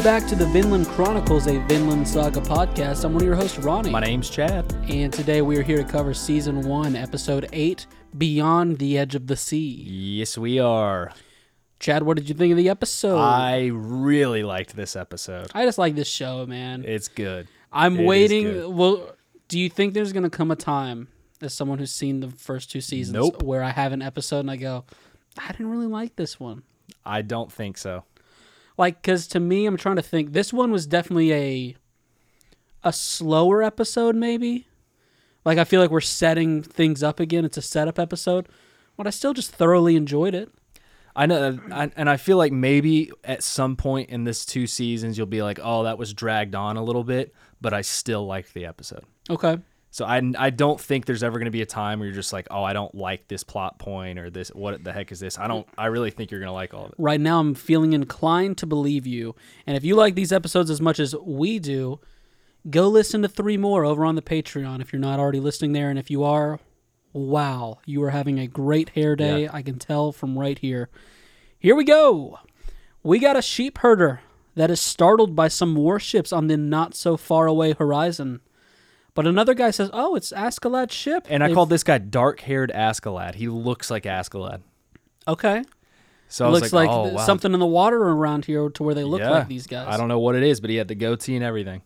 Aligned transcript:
Welcome 0.00 0.22
back 0.22 0.30
to 0.30 0.34
the 0.34 0.46
Vinland 0.46 0.86
Chronicles, 0.86 1.46
a 1.46 1.58
Vinland 1.66 2.08
Saga 2.08 2.40
podcast. 2.40 3.04
I'm 3.04 3.12
one 3.12 3.20
of 3.20 3.26
your 3.26 3.36
hosts, 3.36 3.58
Ronny. 3.58 3.90
My 3.90 4.00
name's 4.00 4.30
Chad. 4.30 4.72
And 4.88 5.12
today 5.12 5.42
we 5.42 5.58
are 5.58 5.62
here 5.62 5.76
to 5.76 5.84
cover 5.84 6.14
season 6.14 6.62
one, 6.62 6.96
episode 6.96 7.50
eight, 7.52 7.86
Beyond 8.16 8.78
the 8.78 8.96
Edge 8.96 9.14
of 9.14 9.26
the 9.26 9.36
Sea. 9.36 9.58
Yes, 9.86 10.38
we 10.38 10.58
are. 10.58 11.12
Chad, 11.80 12.04
what 12.04 12.16
did 12.16 12.30
you 12.30 12.34
think 12.34 12.50
of 12.50 12.56
the 12.56 12.70
episode? 12.70 13.18
I 13.18 13.66
really 13.74 14.42
liked 14.42 14.74
this 14.74 14.96
episode. 14.96 15.48
I 15.54 15.66
just 15.66 15.76
like 15.76 15.96
this 15.96 16.08
show, 16.08 16.46
man. 16.46 16.82
It's 16.86 17.08
good. 17.08 17.46
I'm 17.70 18.00
it 18.00 18.06
waiting. 18.06 18.44
good. 18.44 18.74
Well, 18.74 19.14
do 19.48 19.60
you 19.60 19.68
think 19.68 19.92
there's 19.92 20.14
going 20.14 20.22
to 20.22 20.30
come 20.30 20.50
a 20.50 20.56
time, 20.56 21.08
as 21.42 21.52
someone 21.52 21.78
who's 21.78 21.92
seen 21.92 22.20
the 22.20 22.28
first 22.28 22.70
two 22.70 22.80
seasons, 22.80 23.12
Nope. 23.12 23.42
where 23.42 23.62
I 23.62 23.72
have 23.72 23.92
an 23.92 24.00
episode 24.00 24.40
and 24.40 24.50
I 24.50 24.56
go, 24.56 24.86
I 25.36 25.48
didn't 25.52 25.68
really 25.68 25.88
like 25.88 26.16
this 26.16 26.40
one? 26.40 26.62
I 27.04 27.20
don't 27.20 27.52
think 27.52 27.76
so. 27.76 28.04
Like 28.80 29.00
because 29.00 29.28
to 29.28 29.38
me 29.38 29.66
i'm 29.66 29.76
trying 29.76 29.96
to 29.96 30.02
think 30.02 30.32
this 30.32 30.52
one 30.52 30.72
was 30.72 30.86
definitely 30.86 31.32
a 31.32 31.76
a 32.82 32.92
slower 32.92 33.62
episode 33.62 34.16
maybe? 34.16 34.66
Like 35.44 35.58
i 35.58 35.64
feel 35.64 35.80
like 35.80 35.90
we're 35.90 36.00
setting 36.00 36.62
things 36.62 37.02
up 37.02 37.20
again. 37.20 37.44
It's 37.44 37.56
a 37.58 37.62
setup 37.62 37.98
episode 37.98 38.48
but 38.96 39.06
i 39.06 39.10
still 39.10 39.34
just 39.34 39.52
thoroughly 39.52 39.94
enjoyed 39.94 40.34
it. 40.34 40.50
I 41.14 41.26
know, 41.26 41.58
and 41.72 42.08
I 42.08 42.16
feel 42.16 42.36
like 42.36 42.52
maybe 42.52 43.10
at 43.24 43.42
some 43.42 43.74
point 43.74 44.10
in 44.10 44.22
this 44.22 44.46
two 44.46 44.68
seasons, 44.68 45.18
you'll 45.18 45.26
be 45.26 45.42
like, 45.42 45.58
"Oh, 45.60 45.82
that 45.82 45.98
was 45.98 46.14
dragged 46.14 46.54
on 46.54 46.76
a 46.76 46.84
little 46.84 47.02
bit," 47.02 47.34
but 47.60 47.74
I 47.74 47.80
still 47.80 48.24
liked 48.26 48.54
the 48.54 48.64
episode. 48.64 49.04
okay 49.28 49.58
So 49.92 50.04
I, 50.04 50.22
I 50.38 50.50
don't 50.50 50.80
think 50.80 51.06
there's 51.06 51.24
ever 51.24 51.38
going 51.38 51.46
to 51.46 51.50
be 51.50 51.62
a 51.62 51.66
time 51.66 51.98
where 51.98 52.06
you're 52.06 52.14
just 52.14 52.32
like, 52.32 52.46
"Oh, 52.50 52.62
I 52.62 52.72
don't 52.72 52.94
like 52.94 53.26
this 53.26 53.42
plot 53.42 53.78
point 53.80 54.18
or 54.20 54.30
this. 54.30 54.48
What 54.50 54.84
the 54.84 54.92
heck 54.92 55.10
is 55.10 55.18
this?" 55.18 55.36
I 55.38 55.48
don't. 55.48 55.66
I 55.76 55.86
really 55.86 56.10
think 56.12 56.30
you're 56.30 56.38
going 56.40 56.48
to 56.48 56.52
like 56.52 56.72
all 56.74 56.84
of 56.84 56.90
it. 56.90 56.94
right 56.98 57.20
now 57.20 57.40
i'm 57.40 57.54
feeling 57.54 57.92
inclined 57.92 58.56
to 58.58 58.66
believe 58.66 59.06
you 59.06 59.34
and 59.66 59.76
if 59.76 59.82
you 59.84 59.96
like 59.96 60.14
these 60.14 60.32
episodes 60.32 60.70
as 60.70 60.80
much 60.80 61.00
as 61.00 61.14
we 61.16 61.58
do 61.58 61.98
go 62.68 62.88
listen 62.88 63.22
to 63.22 63.28
three 63.28 63.56
more 63.56 63.84
over 63.84 64.04
on 64.04 64.14
the 64.14 64.22
patreon 64.22 64.80
if 64.80 64.92
you're 64.92 65.00
not 65.00 65.18
already 65.18 65.40
listening 65.40 65.72
there 65.72 65.90
and 65.90 65.98
if 65.98 66.10
you 66.10 66.22
are 66.22 66.60
wow 67.12 67.78
you 67.86 68.02
are 68.02 68.10
having 68.10 68.38
a 68.38 68.46
great 68.46 68.90
hair 68.90 69.16
day 69.16 69.42
Yeah. 69.44 69.50
i 69.52 69.62
can 69.62 69.78
tell 69.78 70.12
from 70.12 70.38
right 70.38 70.58
here 70.58 70.88
here 71.58 71.74
we 71.74 71.84
go 71.84 72.38
we 73.02 73.18
got 73.18 73.36
a 73.36 73.42
sheep 73.42 73.78
herder 73.78 74.20
that 74.54 74.70
is 74.70 74.80
startled 74.80 75.34
by 75.34 75.48
some 75.48 75.74
warships 75.74 76.32
on 76.32 76.46
the 76.46 76.56
not 76.56 76.94
so 76.94 77.16
far 77.16 77.46
away 77.46 77.72
horizon 77.72 78.40
but 79.22 79.26
another 79.28 79.54
guy 79.54 79.70
says 79.70 79.90
oh 79.92 80.14
it's 80.16 80.32
askeladd's 80.32 80.94
ship 80.94 81.26
And 81.28 81.42
I 81.42 81.48
They've- 81.48 81.54
called 81.54 81.70
this 81.70 81.84
guy 81.84 81.98
dark-haired 81.98 82.72
Askeladd. 82.74 83.34
He 83.34 83.48
looks 83.48 83.90
like 83.90 84.04
Askeladd. 84.04 84.62
okay 85.28 85.62
So 86.28 86.46
I 86.46 86.48
was 86.48 86.60
looks 86.62 86.72
like, 86.72 86.88
like, 86.88 86.96
"Oh, 86.96 87.04
th- 87.04 87.14
wow." 87.16 87.24
something 87.26 87.52
in 87.52 87.60
the 87.60 87.66
water 87.66 87.98
around 88.00 88.44
here 88.46 88.68
to 88.70 88.82
where 88.82 88.94
they 88.94 89.04
look 89.04 89.20
Yeah. 89.20 89.30
like 89.30 89.48
these 89.48 89.66
guys 89.66 89.86
I 89.88 89.96
don't 89.96 90.08
know 90.08 90.18
what 90.20 90.34
it 90.36 90.42
is, 90.42 90.60
but 90.60 90.70
he 90.70 90.76
had 90.76 90.88
the 90.88 90.94
goatee 90.94 91.36
and 91.36 91.44
everything. 91.44 91.82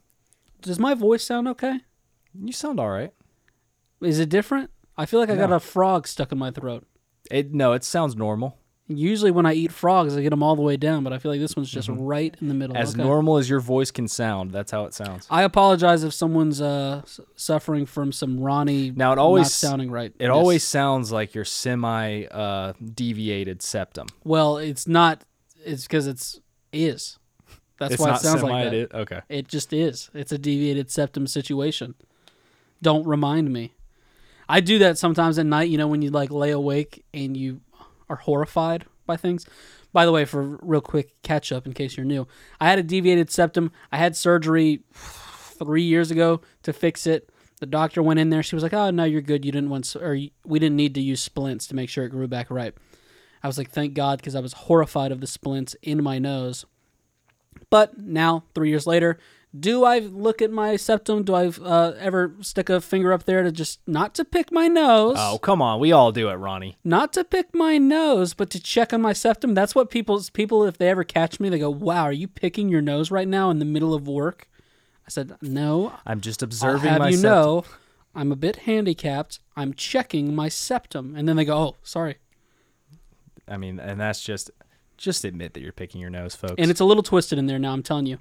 does 0.63 0.79
my 0.79 0.95
voice 0.95 1.25
sound 1.25 1.49
okay 1.49 1.81
You 2.35 2.53
sound 2.53 2.79
all 2.81 2.91
right. 2.91 3.13
Is 4.01 4.19
it 4.19 4.29
different? 4.29 4.71
I 4.97 5.07
feel 5.07 5.19
like 5.21 5.31
I 5.31 5.37
got 5.37 5.51
a 5.53 5.59
frog 5.61 6.07
stuck 6.07 6.31
in 6.33 6.39
my 6.39 6.51
throat. 6.51 6.85
It 7.31 7.53
no, 7.55 7.73
it 7.73 7.85
sounds 7.85 8.15
normal. 8.17 8.59
Usually 8.87 9.31
when 9.31 9.47
I 9.47 9.55
eat 9.55 9.73
frogs, 9.73 10.15
I 10.15 10.21
get 10.21 10.29
them 10.29 10.43
all 10.43 10.57
the 10.57 10.63
way 10.63 10.77
down, 10.77 11.05
but 11.05 11.13
I 11.15 11.19
feel 11.19 11.31
like 11.31 11.41
this 11.41 11.57
one's 11.57 11.71
just 11.71 11.89
right 11.91 12.37
in 12.43 12.49
the 12.49 12.55
middle. 12.55 12.75
Mm-hmm. 12.75 12.83
As 12.83 12.95
Okay. 12.95 13.03
normal 13.03 13.39
as 13.39 13.49
your 13.49 13.61
voice 13.61 13.91
can 13.91 14.09
sound, 14.09 14.51
that's 14.51 14.71
how 14.71 14.85
it 14.85 14.93
sounds. 14.93 15.27
I 15.31 15.43
apologize 15.43 16.05
if 16.05 16.13
someone's 16.13 16.61
uh, 16.61 17.01
suffering 17.35 17.87
from 17.87 18.13
some 18.13 18.39
Ronny 18.39 18.91
Now, 18.95 19.13
it 19.13 19.19
always- 19.19 19.45
not 19.47 19.51
sounding 19.53 19.91
right. 19.91 20.13
It 20.19 20.25
Yes. 20.25 20.31
always 20.31 20.63
sounds 20.65 21.11
like 21.11 21.35
your 21.35 21.47
semi 21.47 22.25
uh, 22.27 22.75
deviated 22.95 23.63
septum. 23.63 24.09
well, 24.23 24.59
it's 24.59 24.87
not. 24.87 25.25
It's 25.65 25.85
because 25.85 26.07
it's 26.07 26.41
is. 26.71 27.19
That's 27.79 27.95
it's 27.95 28.03
why 28.03 28.15
it 28.17 28.19
sounds 28.21 28.41
semi. 28.43 28.53
like 28.53 28.65
that. 28.65 28.75
it- 28.75 28.93
Okay. 28.95 29.21
It 29.31 29.49
just 29.49 29.73
is. 29.73 30.11
It's 30.13 30.31
a 30.31 30.37
deviated 30.39 30.91
septum 30.91 31.27
situation. 31.27 31.95
Don't 32.83 33.07
remind 33.07 33.51
me. 33.51 33.73
I 34.47 34.61
do 34.61 34.79
that 34.81 34.99
sometimes 34.99 35.39
at 35.39 35.47
night, 35.47 35.71
you 35.71 35.79
know, 35.79 35.89
when 35.89 36.03
you 36.03 36.11
like 36.11 36.31
lay 36.31 36.51
awake 36.51 37.03
and 37.15 37.35
you 37.35 37.63
are 38.09 38.17
horrified 38.17 38.87
by 39.07 39.17
things. 39.17 39.47
By 39.93 40.05
the 40.05 40.13
way, 40.13 40.25
for 40.25 40.59
real 40.63 40.81
quick 40.81 41.23
catch 41.23 41.53
up 41.53 41.67
in 41.67 41.73
case 41.73 41.97
you're 41.97 42.07
new, 42.07 42.27
I 42.61 42.69
had 42.69 42.79
a 42.79 42.83
deviated 42.83 43.31
septum. 43.31 43.71
I 43.93 43.99
had 43.99 44.17
surgery 44.17 44.83
three 44.93 45.83
years 45.83 46.11
ago 46.11 46.41
to 46.65 46.73
fix 46.73 47.07
it. 47.07 47.31
The 47.61 47.67
doctor 47.67 48.03
went 48.03 48.19
in 48.19 48.31
there. 48.31 48.43
She 48.43 48.57
was 48.57 48.63
like, 48.63 48.75
"Oh 48.75 48.91
no, 48.91 49.05
you're 49.05 49.23
good. 49.23 49.45
You 49.45 49.53
didn't 49.53 49.71
want, 49.71 49.95
or 49.97 50.19
we 50.45 50.59
didn't 50.59 50.77
need 50.77 50.95
to 50.97 51.01
use 51.01 51.23
splints 51.23 51.67
to 51.69 51.77
make 51.77 51.89
sure 51.89 52.05
it 52.05 52.11
grew 52.11 52.27
back 52.27 52.51
right." 52.51 52.75
I 53.43 53.47
was 53.47 53.57
like, 53.57 53.71
"Thank 53.71 53.95
God," 53.95 54.19
because 54.19 54.35
I 54.35 54.41
was 54.41 54.53
horrified 54.53 55.13
of 55.13 55.21
the 55.21 55.27
splints 55.27 55.77
in 55.83 56.03
my 56.03 56.19
nose. 56.19 56.65
But 57.71 57.99
now, 57.99 58.45
three 58.55 58.71
years 58.71 58.87
later, 58.87 59.19
do 59.59 59.85
I 59.85 60.01
look 60.01 60.43
at 60.43 60.51
my 60.51 60.77
septum? 60.77 61.23
Do 61.23 61.35
I 61.35 61.47
uh, 61.47 61.95
ever 61.99 62.35
stick 62.41 62.69
a 62.69 62.81
finger 62.81 63.13
up 63.13 63.25
there 63.25 63.43
to 63.43 63.53
just 63.53 63.81
not 63.87 64.15
to 64.17 64.25
pick 64.25 64.51
my 64.51 64.67
nose? 64.67 65.17
Oh 65.19 65.39
come 65.39 65.63
on, 65.63 65.79
we 65.79 65.93
all 65.93 66.11
do 66.13 66.29
it, 66.29 66.35
Ronny. 66.35 66.77
Not 66.83 67.13
to 67.13 67.25
pick 67.25 67.55
my 67.55 67.79
nose, 67.79 68.35
but 68.35 68.51
to 68.51 68.61
check 68.61 68.93
on 68.93 69.01
my 69.01 69.13
septum. 69.13 69.55
That's 69.55 69.75
what 69.75 69.91
people's 69.91 70.31
people, 70.31 70.65
if 70.65 70.79
they 70.79 70.89
ever 70.89 71.05
catch 71.05 71.39
me, 71.39 71.49
they 71.49 71.59
go, 71.59 71.71
"Wow, 71.71 72.05
are 72.05 72.13
you 72.13 72.27
picking 72.27 72.69
your 72.69 72.83
nose 72.83 73.11
right 73.11 73.29
now 73.29 73.51
in 73.51 73.61
the 73.61 73.65
middle 73.65 73.95
of 73.95 74.09
work?" 74.09 74.49
I 75.07 75.11
said, 75.11 75.37
"No, 75.41 75.93
I'm 76.05 76.21
just 76.21 76.43
observing." 76.43 76.89
I'll 76.89 76.93
have 76.95 76.99
my 77.01 77.09
you 77.11 77.17
septum. 77.17 77.31
know, 77.31 77.65
I'm 78.15 78.33
a 78.33 78.37
bit 78.37 78.57
handicapped. 78.57 79.39
I'm 79.57 79.73
checking 79.75 80.35
my 80.35 80.49
septum." 80.49 81.15
And 81.15 81.29
then 81.29 81.37
they 81.37 81.45
go, 81.45 81.57
"Oh, 81.57 81.77
sorry." 81.83 82.17
I 83.47 83.57
mean, 83.57 83.79
and 83.79 84.01
that's 84.01 84.23
just 84.23 84.51
just 84.97 85.25
admit 85.25 85.55
that 85.55 85.61
you're 85.61 85.73
picking 85.73 86.01
your 86.01 86.11
nose, 86.11 86.35
folks. 86.35 86.55
And 86.59 86.71
it's 86.71 86.81
a 86.81 86.85
little 86.85 87.03
twisted 87.03 87.39
in 87.39 87.47
there 87.47 87.59
now, 87.59 87.73
I'm 87.73 87.83
telling 87.83 88.07
you. 88.07 88.19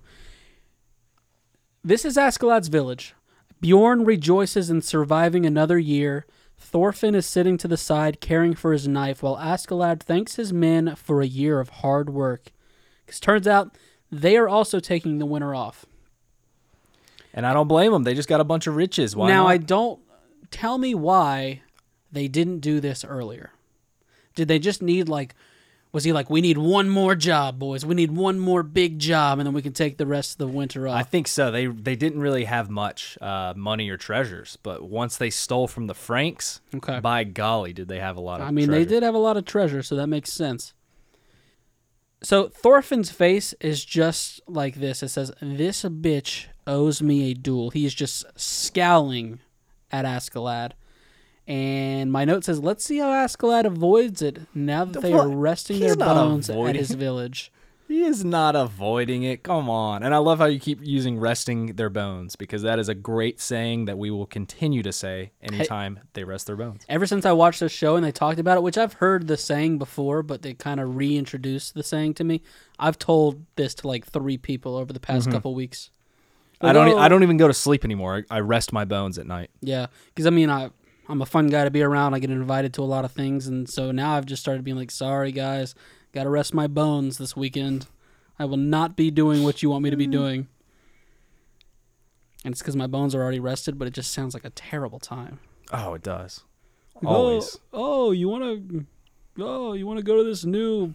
This 1.84 2.06
is 2.06 2.18
Askeladd's 2.18 2.70
village. 2.70 3.14
Bjorn 3.60 4.06
rejoices 4.06 4.70
in 4.70 4.82
surviving 4.82 5.46
another 5.46 5.78
year. 5.78 6.26
Thorfinn 6.58 7.16
is 7.16 7.26
sitting 7.26 7.58
to 7.58 7.68
the 7.68 7.78
side 7.78 8.22
caring 8.22 8.54
for 8.54 8.72
his 8.74 8.88
knife 8.88 9.22
while 9.22 9.38
Askeladd 9.38 10.02
thanks 10.02 10.36
his 10.36 10.54
men 10.54 10.96
for 10.96 11.22
a 11.22 11.28
year 11.28 11.60
of 11.60 11.70
hard 11.70 12.10
work. 12.10 12.52
Because 13.06 13.20
turns 13.20 13.48
out 13.48 13.76
they 14.12 14.38
are 14.38 14.48
also 14.48 14.80
taking 14.80 15.20
the 15.20 15.26
winter 15.26 15.54
off. 15.54 15.86
and 17.34 17.46
I 17.46 17.54
don't 17.54 17.68
blame 17.68 17.92
them. 17.92 18.04
They 18.04 18.14
just 18.14 18.30
got 18.30 18.42
a 18.42 18.46
bunch 18.46 18.68
of 18.68 18.76
riches. 18.76 19.16
Why 19.16 19.28
now, 19.30 19.44
not? 19.44 19.50
I 19.50 19.58
don't. 19.58 20.00
Tell 20.52 20.78
me 20.78 20.94
why 20.94 21.64
they 22.12 22.28
didn't 22.28 22.60
do 22.60 22.80
this 22.80 23.04
earlier. 23.04 23.52
Did 24.36 24.48
they 24.48 24.60
just 24.60 24.82
need, 24.82 25.10
like, 25.10 25.34
was 25.94 26.04
he 26.04 26.12
like, 26.12 26.28
we 26.30 26.42
need 26.42 26.58
one 26.58 26.90
more 26.90 27.14
job, 27.16 27.60
boys? 27.60 27.86
We 27.86 27.94
need 27.94 28.12
one 28.12 28.40
more 28.40 28.64
big 28.64 28.98
job, 28.98 29.38
and 29.40 29.46
then 29.46 29.54
we 29.54 29.62
can 29.62 29.74
take 29.74 29.98
the 29.98 30.08
rest 30.08 30.32
of 30.34 30.38
the 30.40 30.48
winter 30.48 30.88
off? 30.88 30.96
I 30.96 31.04
think 31.04 31.28
so. 31.28 31.52
They 31.52 31.68
they 31.68 31.96
didn't 31.96 32.20
really 32.20 32.46
have 32.46 32.70
much 32.70 33.16
uh, 33.22 33.54
money 33.56 33.90
or 33.90 33.96
treasures, 33.98 34.58
but 34.64 34.84
once 34.84 35.18
they 35.18 35.30
stole 35.30 35.68
from 35.68 35.86
the 35.88 35.94
Franks, 35.94 36.62
Okay. 36.76 37.00
by 37.00 37.24
golly, 37.24 37.74
did 37.74 37.88
they 37.88 38.00
have 38.00 38.18
a 38.18 38.22
lot 38.22 38.42
of 38.42 38.48
I 38.48 38.52
mean, 38.52 38.72
they 38.72 38.86
did 38.86 39.04
have 39.04 39.14
a 39.16 39.20
lot 39.20 39.38
of 39.38 39.46
treasure, 39.46 39.84
so 39.84 39.96
that 39.96 40.08
makes 40.08 40.34
sense. 40.34 40.74
So 42.24 42.48
Thorfinn's 42.48 43.12
face 43.12 43.54
is 43.60 43.84
just 43.86 44.42
like 44.48 44.76
this. 44.76 45.04
It 45.04 45.10
says, 45.10 45.32
"This 45.42 45.84
bitch 45.84 46.46
owes 46.66 47.02
me 47.04 47.30
a 47.30 47.34
duel." 47.36 47.70
He 47.70 47.86
is 47.86 47.94
just 47.94 48.26
scowling 48.36 49.40
at 49.92 50.06
Askeladd. 50.06 50.72
And 51.48 52.12
my 52.12 52.24
note 52.26 52.46
says, 52.46 52.60
"Let's 52.60 52.86
see 52.86 53.00
how 53.00 53.10
Askeladd 53.10 53.66
avoids 53.66 54.22
it 54.22 54.42
now 54.54 54.86
that 54.86 55.02
they 55.02 55.14
are 55.14 55.28
resting 55.28 55.78
He's 55.78 55.86
their 55.88 55.96
bones 55.96 56.50
at 56.50 56.76
his 56.76 56.92
village." 56.92 57.52
He 57.88 58.02
is 58.04 58.24
not 58.24 58.56
avoiding 58.56 59.24
it. 59.24 59.44
Come 59.44 59.70
on. 59.70 60.04
And 60.04 60.16
I 60.16 60.18
love 60.18 60.40
how 60.40 60.46
you 60.46 60.60
keep 60.60 60.80
using 60.82 61.20
resting 61.20 61.76
their 61.76 61.90
bones 61.90 62.36
because 62.36 62.62
that 62.62 62.80
is 62.80 62.88
a 62.88 62.96
great 62.96 63.42
saying 63.42 63.86
that 63.86 63.98
we 63.98 64.10
will 64.10 64.26
continue 64.26 64.82
to 64.84 64.92
say 64.92 65.32
anytime 65.42 66.00
they 66.14 66.24
rest 66.24 66.48
their 66.48 66.56
bones. 66.56 66.86
Ever 66.88 67.06
since 67.06 67.26
I 67.26 67.34
watched 67.34 67.60
this 67.60 67.72
show 67.72 67.96
and 67.96 68.06
they 68.06 68.12
talked 68.12 68.40
about 68.40 68.58
it, 68.58 68.64
which 68.64 68.78
I've 68.78 68.94
heard 68.94 69.28
the 69.28 69.38
saying 69.38 69.78
before, 69.80 70.24
but 70.24 70.42
they 70.42 70.54
kind 70.54 70.80
of 70.80 70.96
reintroduced 70.96 71.76
the 71.76 71.84
saying 71.84 72.14
to 72.16 72.24
me. 72.24 72.42
I've 72.80 72.98
told 72.98 73.46
this 73.58 73.76
to 73.76 73.88
like 73.88 74.06
three 74.06 74.38
people 74.38 74.76
over 74.76 74.94
the 74.94 75.00
past 75.00 75.30
couple 75.30 75.54
weeks. 75.54 75.92
Mm-hmm. 76.56 76.66
I 76.66 76.74
don't 76.74 76.98
I 76.98 77.06
"Oh, 77.06 77.10
don't 77.10 77.24
even 77.24 77.38
go 77.38 77.48
to 77.48 77.54
sleep 77.54 77.84
anymore. 77.84 78.24
I, 78.32 78.38
I 78.38 78.40
rest 78.40 78.72
my 78.72 78.86
bones 78.86 79.18
at 79.20 79.28
night. 79.28 79.52
Yeah, 79.62 79.88
because 80.08 80.26
I 80.26 80.30
mean, 80.30 80.50
I 80.50 80.72
I'm 81.10 81.22
a 81.22 81.26
fun 81.26 81.48
guy 81.48 81.64
to 81.66 81.72
be 81.72 81.82
around. 81.82 82.14
I 82.14 82.20
get 82.20 82.32
invited 82.32 82.74
to 82.76 82.82
a 82.82 82.86
lot 82.86 83.06
of 83.06 83.12
things, 83.12 83.48
and 83.48 83.70
so 83.70 83.92
now 83.92 84.16
I've 84.16 84.26
just 84.26 84.42
started 84.42 84.64
being 84.64 84.78
like, 84.78 84.92
"Sorry, 84.92 85.32
guys, 85.32 85.76
got 86.14 86.24
to 86.24 86.30
rest 86.30 86.54
my 86.54 86.68
bones 86.68 87.18
this 87.18 87.36
weekend. 87.36 87.88
I 88.40 88.46
will 88.46 88.58
not 88.58 88.96
be 88.96 89.12
doing 89.12 89.44
what 89.44 89.62
you 89.62 89.70
want 89.70 89.84
me 89.84 89.90
to 89.90 89.98
be 89.98 90.08
mm. 90.08 90.12
doing." 90.12 90.48
And 92.46 92.54
it's 92.54 92.62
because 92.62 92.76
my 92.76 92.88
bones 92.88 93.16
are 93.16 93.22
already 93.22 93.40
rested, 93.40 93.78
but 93.78 93.88
it 93.88 93.94
just 93.94 94.12
sounds 94.12 94.34
like 94.34 94.46
a 94.46 94.50
terrible 94.50 95.00
time. 95.00 95.40
Oh, 95.72 95.94
it 95.94 96.04
does. 96.04 96.44
Like, 96.96 97.06
Always. 97.06 97.58
Oh, 97.72 98.08
oh 98.08 98.12
you 98.12 98.30
want 98.30 98.44
to? 98.44 98.86
Oh, 99.40 99.74
you 99.74 99.88
want 99.88 99.98
to 99.98 100.04
go 100.04 100.18
to 100.18 100.24
this 100.24 100.46
new? 100.46 100.94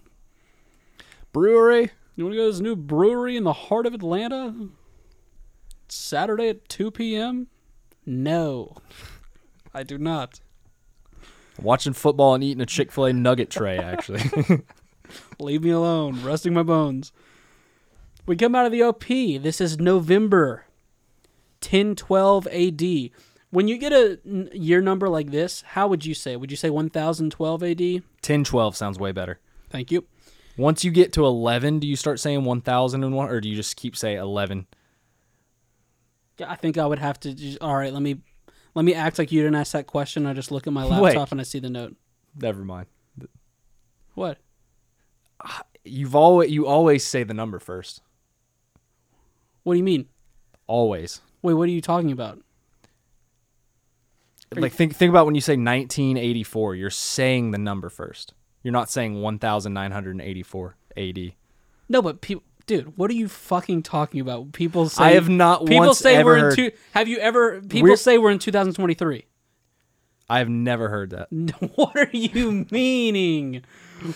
Brewery? 1.33 1.91
You 2.17 2.25
want 2.25 2.33
to 2.35 2.39
go 2.39 2.47
to 2.47 2.53
this 2.53 2.61
new 2.61 2.77
brewery 2.77 3.37
in 3.37 3.45
the 3.45 3.53
heart 3.53 3.87
of 3.87 3.95
Atlanta? 3.95 4.69
Saturday 5.89 6.49
at 6.49 6.69
two 6.69 6.91
p.m. 6.91 7.49
No, 8.05 8.77
I 9.75 9.83
do 9.83 9.99
not. 9.99 10.41
Watching 11.61 11.93
football 11.93 12.35
and 12.35 12.45
eating 12.45 12.61
a 12.61 12.67
Chick 12.67 12.93
fil 12.93 13.07
A 13.07 13.13
nugget 13.13 13.51
tray, 13.51 13.79
actually. 13.79 14.23
Leave 15.41 15.63
me 15.63 15.71
alone. 15.71 16.23
Resting 16.23 16.55
my 16.55 16.63
bones. 16.63 17.13
We 18.27 18.37
come 18.37 18.55
out 18.55 18.67
of 18.67 18.73
the 18.73 18.83
OP. 18.83 19.07
This 19.07 19.61
is 19.61 19.79
November 19.79 20.67
1012 21.61 22.47
AD. 22.49 23.11
When 23.51 23.67
you 23.67 23.79
get 23.79 23.93
a 23.93 24.19
year 24.53 24.81
number 24.83 25.09
like 25.09 25.31
this, 25.31 25.63
how 25.63 25.89
would 25.89 26.05
you 26.05 26.15
say? 26.15 26.37
Would 26.37 26.51
you 26.51 26.57
say 26.57 26.69
1012 26.71 27.63
AD? 27.63 27.81
1012 27.81 28.77
sounds 28.77 28.99
way 28.99 29.13
better. 29.13 29.41
Thank 29.71 29.91
you. 29.91 30.05
Once 30.59 30.85
you 30.85 30.91
get 30.91 31.13
to 31.15 31.25
11, 31.25 31.79
do 31.79 31.87
you 31.87 31.97
start 31.97 32.21
saying 32.21 32.45
1001 32.45 33.29
or 33.29 33.41
do 33.41 33.49
you 33.49 33.57
just 33.57 33.77
keep 33.77 33.97
say 33.97 34.17
11? 34.17 34.67
Yeah, 36.37 36.51
I 36.51 36.57
think 36.57 36.77
I 36.77 36.87
would 36.87 36.99
have 36.99 37.19
to. 37.21 37.33
Just, 37.33 37.59
all 37.61 37.77
right, 37.77 37.93
let 37.93 38.03
me 38.03 38.21
let 38.79 38.85
me 38.85 38.95
act 38.95 39.19
like 39.19 39.33
you 39.33 39.43
didn't 39.43 39.57
ask 39.57 39.73
that 39.73 39.89
question. 39.89 40.25
I 40.25 40.35
just 40.35 40.53
look 40.53 40.69
at 40.69 40.73
my 40.73 40.85
Wait. 41.01 41.01
laptop 41.01 41.33
and 41.33 41.41
I 41.41 41.43
see 41.43 41.59
the 41.59 41.69
note. 41.69 41.97
Never 42.41 42.65
mind. 42.65 42.87
What? 44.15 44.39
You've 45.85 46.15
always 46.15 46.53
you 46.53 46.65
always 46.69 47.05
say 47.05 47.25
the 47.25 47.35
number 47.35 47.59
first. 47.59 48.03
What 49.65 49.75
do 49.75 49.79
you 49.79 49.85
mean? 49.85 50.07
Always. 50.69 51.23
Wait, 51.43 51.55
what 51.55 51.65
are 51.65 51.73
you 51.73 51.81
talking 51.81 52.13
about? 52.13 52.41
Like 54.55 54.73
think 54.73 54.95
think 54.95 55.11
about 55.11 55.27
when 55.27 55.35
you 55.35 55.41
say 55.41 55.55
1984, 55.55 56.77
you're 56.77 56.89
saying 56.89 57.51
the 57.51 57.59
number 57.59 57.89
first. 57.89 58.33
You're 58.63 58.71
not 58.71 58.91
saying 58.91 59.21
1984 59.21 60.77
AD. 60.97 61.33
No, 61.89 62.01
but 62.01 62.21
people, 62.21 62.45
dude, 62.69 62.97
what 62.97 63.11
are 63.11 63.15
you 63.15 63.27
fucking 63.29 63.83
talking 63.83 64.21
about? 64.21 64.53
People 64.53 64.89
say 64.89 65.03
I 65.03 65.11
have 65.15 65.29
not 65.29 65.67
People 65.67 65.87
once 65.87 65.99
say 65.99 66.15
ever 66.15 66.25
we're 66.37 66.51
in 66.51 66.55
two. 66.57 66.71
Have 66.93 67.09
you 67.09 67.19
ever? 67.19 67.61
People 67.63 67.83
We're- 67.83 67.97
say 67.97 68.17
we're 68.19 68.31
in 68.31 68.39
2023. 68.39 69.25
I 70.31 70.39
have 70.39 70.49
never 70.49 70.89
heard 70.91 71.11
that. 71.11 71.29
what 71.75 71.97
are 71.97 72.11
you 72.13 72.67
meaning? 72.71 73.63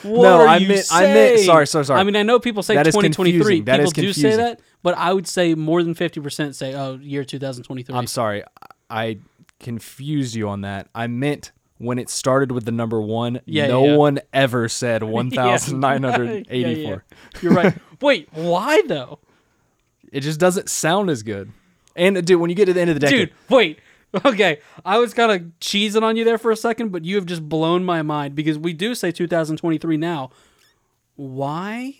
What 0.03 0.23
No, 0.23 0.47
I 0.47 0.59
meant- 0.61 0.87
I 0.93 1.03
meant- 1.07 1.41
sorry, 1.41 1.67
sorry, 1.67 1.87
sorry. 1.87 1.99
I 2.01 2.05
mean, 2.05 2.15
I 2.15 2.23
know 2.23 2.39
people 2.39 2.63
say 2.63 2.75
That 2.75 2.87
is 2.87 2.95
2023. 2.95 3.39
confusing. 3.39 3.65
That 3.65 3.79
people 3.81 3.93
do 3.93 4.13
say 4.13 4.37
that, 4.37 4.61
but 4.83 4.97
I 4.97 5.13
would 5.13 5.27
say 5.27 5.55
more 5.55 5.83
than 5.83 5.95
50% 5.95 6.55
say, 6.55 6.75
"Oh, 6.75 6.99
year 7.03 7.25
2023." 7.25 7.97
I'm 7.97 8.07
sorry. 8.07 8.45
I 8.91 9.19
confused 9.59 10.35
you 10.37 10.49
on 10.51 10.61
that. 10.61 10.89
I 10.95 11.07
meant 11.07 11.53
when 11.79 11.99
it 11.99 12.09
started 12.11 12.53
with 12.53 12.65
the 12.65 12.71
number 12.73 13.01
1, 13.01 13.41
Yeah, 13.45 13.67
no 13.69 13.85
yeah. 13.87 13.97
one 13.97 14.21
ever 14.33 14.69
said 14.69 15.03
1984. 15.03 16.45
Yeah, 16.51 16.67
yeah. 16.69 16.97
You're 17.41 17.53
right. 17.53 17.75
Wait, 18.03 18.29
why 18.33 18.83
though? 18.87 19.19
It 20.11 20.21
just 20.21 20.39
doesn't 20.39 20.69
sound 20.69 21.09
as 21.09 21.23
good. 21.23 21.51
And 21.97 22.25
dude, 22.27 22.41
when 22.41 22.51
you 22.51 22.57
get 22.57 22.67
to 22.67 22.75
the 22.75 22.81
end 22.81 22.91
of 22.91 22.97
the 22.97 23.01
decade, 23.01 23.31
Dude, 23.31 23.35
wait. 23.49 23.79
Okay, 24.27 24.59
I 24.85 24.99
was 24.99 25.15
kind 25.15 25.33
of 25.33 25.41
cheesing 25.59 26.03
on 26.03 26.19
you 26.19 26.25
there 26.25 26.37
for 26.37 26.51
a 26.51 26.57
second, 26.57 26.91
but 26.93 27.03
you 27.03 27.17
have 27.17 27.25
just 27.25 27.49
blown 27.49 27.83
my 27.83 28.03
mind 28.03 28.35
because 28.35 28.59
we 28.59 28.75
do 28.75 28.95
say 28.95 29.11
2023 29.11 29.97
now. 29.97 30.29
Why? 31.17 31.95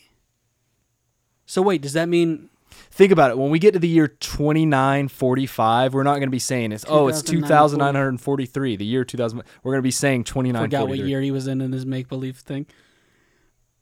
So 1.47 1.63
wait, 1.63 1.81
does 1.81 1.93
that 1.93 2.07
mean 2.07 2.51
think 2.91 3.11
about 3.11 3.31
it. 3.31 3.37
When 3.37 3.49
we 3.49 3.59
get 3.59 3.73
to 3.73 3.79
the 3.79 3.87
year 3.87 4.07
2945, 4.07 5.93
we're 5.93 6.03
not 6.03 6.13
going 6.13 6.27
to 6.27 6.31
be 6.31 6.39
saying 6.39 6.71
it's 6.71 6.85
oh, 6.87 7.07
it's 7.07 7.21
2943, 7.21 8.75
the 8.75 8.85
year 8.85 9.03
2000. 9.03 9.41
We're 9.63 9.71
going 9.71 9.79
to 9.79 9.81
be 9.81 9.91
saying 9.91 10.25
forgot 10.25 10.87
what 10.87 10.99
year 10.99 11.21
he 11.21 11.31
was 11.31 11.47
in 11.47 11.61
in 11.61 11.71
his 11.71 11.85
make 11.85 12.07
believe 12.07 12.37
thing? 12.37 12.65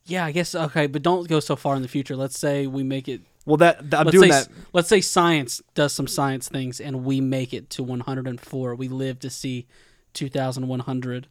Yeah, 0.05 0.25
I 0.25 0.31
guess 0.31 0.55
okay, 0.55 0.87
but 0.87 1.01
don't 1.03 1.27
go 1.27 1.39
so 1.39 1.55
far 1.55 1.75
in 1.75 1.81
the 1.81 1.87
future. 1.87 2.15
Let's 2.15 2.37
say 2.37 2.67
we 2.67 2.83
make 2.83 3.07
it. 3.07 3.21
Well, 3.45 3.57
that, 3.57 3.89
that- 3.89 3.99
I'm 4.01 4.05
let's 4.05 4.17
doing 4.17 4.31
say, 4.31 4.39
that. 4.39 4.49
Let's 4.73 4.89
say 4.89 5.01
science 5.01 5.61
does 5.73 5.93
some 5.93 6.07
science 6.07 6.47
things, 6.49 6.79
and 6.79 7.03
we 7.03 7.21
make 7.21 7.53
it 7.53 7.69
to 7.71 7.83
104. 7.83 8.75
We 8.75 8.87
live 8.87 9.19
to 9.19 9.29
see 9.29 9.67
2100. 10.13 11.27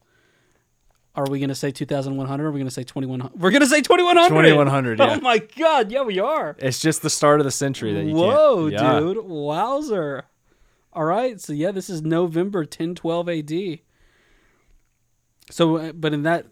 Are 1.17 1.27
we 1.29 1.41
gonna 1.41 1.55
say 1.57 1.73
2100? 1.73 2.45
Or 2.45 2.49
are 2.49 2.51
we 2.53 2.61
gonna 2.61 2.71
say 2.71 2.85
2100? 2.85 3.41
We're 3.41 3.51
gonna 3.51 3.67
say 3.67 3.83
2100. 3.83 4.29
2100, 4.29 4.99
yeah. 4.99 5.07
Oh 5.17 5.21
my 5.21 5.39
god! 5.39 5.91
Yeah, 5.91 6.03
we 6.03 6.21
are. 6.21 6.57
It's 6.59 6.81
just 6.81 7.03
the 7.03 7.11
start 7.11 7.41
of 7.41 7.45
the 7.45 7.51
century 7.51 7.93
that 7.95 8.05
you 8.05 8.15
Whoa. 8.15 8.69
Yeah. 8.69 9.01
dude! 9.01 9.25
Wowzer! 9.25 10.25
All 10.93 11.05
right, 11.05 11.41
so 11.41 11.53
yeah, 11.53 11.73
this 11.73 11.91
is 11.91 12.03
November 12.03 12.61
1012 12.61 13.29
AD. 13.29 13.79
So, 15.51 15.77
uh, 15.77 15.93
but 15.93 16.13
in 16.13 16.23
that, 16.23 16.47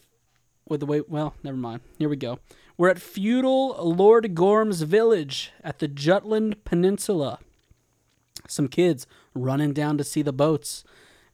with 0.69 0.81
the 0.81 0.87
way, 0.87 1.03
well, 1.07 1.35
never 1.43 1.57
mind. 1.57 1.81
Here 1.99 2.09
we 2.09 2.17
go. 2.17 2.39
We're 2.77 2.91
at 2.91 3.01
feudal 3.01 3.75
Lord 3.83 4.35
Gorm's 4.35 4.83
village 4.83 5.53
at 5.65 5.79
the 5.81 5.89
Jutland 5.89 6.65
Peninsula. 6.65 7.41
Some 8.47 8.69
kids 8.69 9.07
running 9.35 9.73
down 9.73 9.99
to 9.99 10.05
see 10.05 10.23
the 10.23 10.33
boats. 10.33 10.85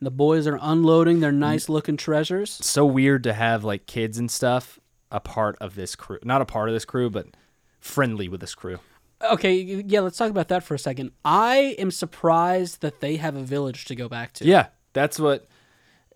And 0.01 0.07
the 0.07 0.11
boys 0.11 0.47
are 0.47 0.59
unloading 0.61 1.21
their 1.21 1.33
mm. 1.33 1.37
nice 1.39 1.69
looking 1.69 1.97
treasures. 1.97 2.51
so 2.51 2.85
weird 2.85 3.23
to 3.25 3.33
have 3.33 3.65
like 3.65 3.87
kids 3.87 4.19
and 4.19 4.31
stuff 4.31 4.81
a 5.11 5.21
part 5.21 5.57
of 5.61 5.75
this 5.75 5.95
crew. 5.95 6.19
Not 6.25 6.43
a 6.43 6.47
part 6.47 6.69
of 6.69 6.75
this 6.75 6.85
crew, 6.85 7.11
but 7.11 7.27
friendly 7.79 8.29
with 8.29 8.41
this 8.41 8.55
crew. 8.55 8.81
Okay, 9.23 9.55
yeah, 9.87 10.01
let's 10.01 10.19
talk 10.19 10.31
about 10.31 10.49
that 10.49 10.65
for 10.65 10.75
a 10.75 10.79
second. 10.79 11.13
I 11.25 11.77
am 11.79 11.91
surprised 11.91 12.81
that 12.83 13.01
they 13.01 13.17
have 13.17 13.37
a 13.37 13.43
village 13.43 13.85
to 13.87 13.95
go 13.95 14.09
back 14.09 14.33
to. 14.35 14.45
Yeah, 14.45 14.67
that's 14.93 15.19
what. 15.19 15.47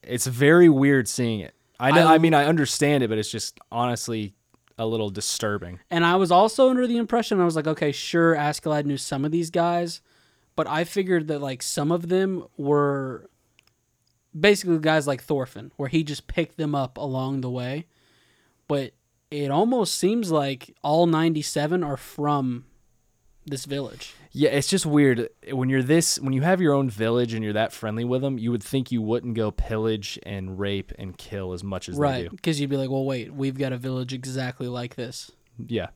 It's 0.02 0.26
very 0.26 0.68
weird 0.68 1.08
seeing 1.08 1.40
it. 1.40 1.54
I 1.80 1.90
know. 1.92 2.06
I- 2.06 2.14
I, 2.14 2.18
mean, 2.18 2.34
I 2.34 2.44
understand 2.44 3.02
it, 3.02 3.08
but 3.08 3.18
it's 3.18 3.30
just 3.30 3.58
honestly 3.70 4.34
a 4.78 4.86
little 4.86 5.10
disturbing. 5.10 5.80
And 5.90 6.04
I 6.04 6.16
was 6.16 6.30
also 6.30 6.70
under 6.70 6.86
the 6.86 6.96
impression 6.96 7.40
I 7.40 7.44
was 7.44 7.56
like, 7.56 7.66
okay, 7.66 7.92
sure, 7.92 8.34
Askeladd 8.36 8.84
knew 8.84 8.96
some 8.96 9.24
of 9.24 9.32
these 9.32 9.50
guys, 9.50 10.00
but 10.56 10.66
I 10.68 10.84
figured 10.84 11.26
that 11.28 11.40
like 11.40 11.62
some 11.62 11.90
of 11.90 12.08
them 12.08 12.44
were 12.56 13.28
basically 14.38 14.78
guys 14.78 15.06
like 15.06 15.22
Thorfinn, 15.22 15.72
where 15.76 15.88
he 15.88 16.04
just 16.04 16.26
picked 16.28 16.56
them 16.58 16.74
up 16.74 16.96
along 16.96 17.40
the 17.40 17.50
way. 17.50 17.86
But 18.68 18.92
it 19.30 19.50
almost 19.50 19.94
seems 19.96 20.30
like 20.30 20.74
all 20.82 21.06
97 21.06 21.82
are 21.82 21.96
from 21.96 22.64
this 23.50 23.64
village. 23.64 24.14
Yeah, 24.32 24.50
it's 24.50 24.68
just 24.68 24.84
weird 24.86 25.28
when 25.50 25.68
you're 25.68 25.82
this 25.82 26.18
when 26.20 26.32
you 26.32 26.42
have 26.42 26.60
your 26.60 26.74
own 26.74 26.90
village 26.90 27.32
and 27.34 27.42
you're 27.42 27.54
that 27.54 27.72
friendly 27.72 28.04
with 28.04 28.22
them. 28.22 28.38
You 28.38 28.50
would 28.50 28.62
think 28.62 28.92
you 28.92 29.00
wouldn't 29.02 29.34
go 29.34 29.50
pillage 29.50 30.18
and 30.24 30.58
rape 30.58 30.92
and 30.98 31.16
kill 31.16 31.52
as 31.52 31.64
much 31.64 31.88
as 31.88 31.96
they 31.96 32.00
Right. 32.02 32.30
do. 32.30 32.36
Because 32.36 32.60
you'd 32.60 32.70
be 32.70 32.76
like, 32.76 32.90
well, 32.90 33.04
wait, 33.04 33.32
we've 33.32 33.58
got 33.58 33.72
a 33.72 33.78
village 33.78 34.12
exactly 34.12 34.68
like 34.68 34.94
this. 34.96 35.30
Yeah. 35.66 35.88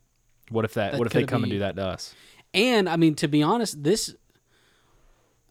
What 0.49 0.65
if 0.65 0.75
that? 0.75 0.93
That 0.93 0.99
what 0.99 1.07
if 1.07 1.13
they 1.13 1.25
come 1.25 1.45
and 1.45 1.53
do 1.53 1.61
that 1.61 1.77
to 1.77 1.87
us? 1.87 2.15
And 2.55 2.89
I 2.89 2.97
mean, 2.97 3.15
to 3.17 3.29
be 3.29 3.43
honest, 3.43 3.83
this 3.83 4.15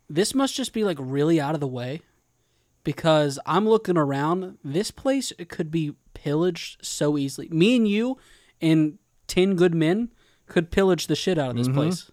this 0.10 0.36
must 0.36 0.56
just 0.56 0.74
be 0.74 0.84
like 0.84 0.98
really 1.00 1.40
out 1.40 1.54
of 1.56 1.62
the 1.62 1.68
way 1.68 2.02
because 2.84 3.40
I'm 3.46 3.68
looking 3.68 3.98
around. 3.98 4.58
This 4.64 4.92
place 4.92 5.32
could 5.48 5.72
be 5.72 5.94
pillaged 6.14 6.86
so 6.86 7.18
easily. 7.18 7.48
Me 7.50 7.76
and 7.78 7.88
you 7.88 8.18
and 8.62 8.98
ten 9.28 9.56
good 9.56 9.74
men 9.74 10.10
could 10.52 10.70
pillage 10.72 11.08
the 11.08 11.16
shit 11.16 11.38
out 11.38 11.50
of 11.52 11.56
this 11.58 11.68
Mhm. 11.68 11.74
place. 11.74 12.12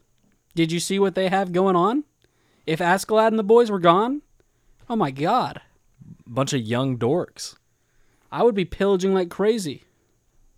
Did 0.55 0.73
you 0.73 0.81
see 0.81 0.99
what 0.99 1.15
they 1.15 1.29
have 1.29 1.53
going 1.53 1.77
on? 1.77 2.05
If 2.67 2.81
Askeladd 2.81 3.29
and 3.29 3.39
the 3.39 3.43
boys 3.45 3.71
were 3.71 3.79
gone, 3.79 4.23
oh 4.89 4.97
my 4.97 5.11
god, 5.11 5.61
Bunch 6.27 6.53
of 6.53 6.61
young 6.61 6.99
dorks. 6.99 7.57
I 8.31 8.43
would 8.43 8.55
be 8.55 8.65
pillaging 8.67 9.15
like 9.15 9.31
crazy. 9.31 9.85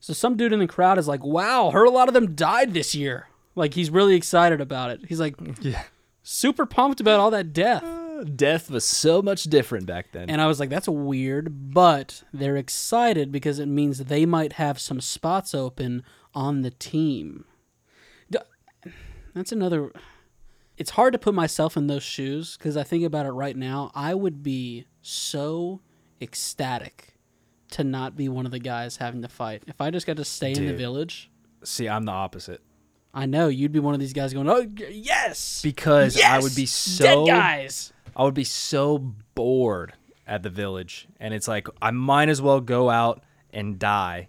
So 0.00 0.12
some 0.12 0.36
dude 0.36 0.52
in 0.52 0.58
the 0.58 0.66
crowd 0.66 0.98
is 0.98 1.06
like, 1.06 1.22
"Wow, 1.24 1.70
heard 1.70 1.84
a 1.86 1.90
lot 1.90 2.08
of 2.08 2.14
them 2.14 2.34
died 2.34 2.72
this 2.74 2.92
year." 2.94 3.28
Like 3.54 3.74
he's 3.74 3.88
really 3.90 4.14
excited 4.16 4.60
about 4.60 4.90
it. 4.90 5.00
He's 5.08 5.20
like, 5.20 5.36
Yeah. 5.60 5.82
super 6.24 6.66
pumped 6.66 7.00
about 7.00 7.20
all 7.20 7.30
that 7.30 7.52
death. 7.52 7.84
Death 8.36 8.68
was 8.70 8.84
so 8.84 9.22
much 9.22 9.44
different 9.44 9.86
back 9.86 10.10
then. 10.12 10.28
And 10.28 10.40
I 10.40 10.46
was 10.46 10.58
like, 10.60 10.70
that's 10.70 10.88
weird, 10.88 11.72
but 11.72 12.22
they're 12.32 12.56
excited 12.56 13.30
because 13.32 13.58
it 13.60 13.66
means 13.66 13.98
they 13.98 14.26
might 14.26 14.54
have 14.54 14.78
some 14.80 15.00
spots 15.00 15.54
open 15.54 16.02
on 16.34 16.62
the 16.62 16.70
team. 16.70 17.44
That's 19.34 19.52
another. 19.52 19.92
It's 20.76 20.90
hard 20.90 21.12
to 21.12 21.18
put 21.18 21.34
myself 21.34 21.76
in 21.76 21.86
those 21.86 22.02
shoes 22.02 22.56
because 22.56 22.76
I 22.76 22.82
think 22.82 23.04
about 23.04 23.26
it 23.26 23.30
right 23.30 23.56
now. 23.56 23.90
I 23.94 24.14
would 24.14 24.42
be 24.42 24.86
so 25.02 25.80
ecstatic 26.20 27.14
to 27.72 27.84
not 27.84 28.16
be 28.16 28.28
one 28.28 28.46
of 28.46 28.52
the 28.52 28.58
guys 28.58 28.96
having 28.96 29.22
to 29.22 29.28
fight. 29.28 29.62
If 29.66 29.80
I 29.80 29.90
just 29.90 30.06
got 30.06 30.16
to 30.16 30.24
stay 30.24 30.52
in 30.52 30.66
the 30.66 30.74
village, 30.74 31.30
See, 31.62 31.88
I'm 31.88 32.04
the 32.04 32.12
opposite 32.12 32.62
I 33.12 33.26
know 33.26 33.48
you'd 33.48 33.72
be 33.72 33.80
one 33.80 33.94
of 33.94 34.00
these 34.00 34.12
guys 34.12 34.32
going, 34.32 34.48
"Oh 34.48 34.66
yes, 34.88 35.62
because 35.62 36.20
I 36.20 36.38
would 36.38 36.54
be 36.54 36.66
so 36.66 37.26
dead 37.26 37.26
guys." 37.26 37.92
I 38.14 38.24
would 38.24 38.34
be 38.34 38.44
so 38.44 38.98
bored 39.34 39.94
at 40.26 40.42
the 40.42 40.50
village, 40.50 41.08
and 41.18 41.34
it's 41.34 41.48
like 41.48 41.68
I 41.82 41.90
might 41.90 42.28
as 42.28 42.40
well 42.40 42.60
go 42.60 42.88
out 42.88 43.22
and 43.52 43.78
die. 43.78 44.28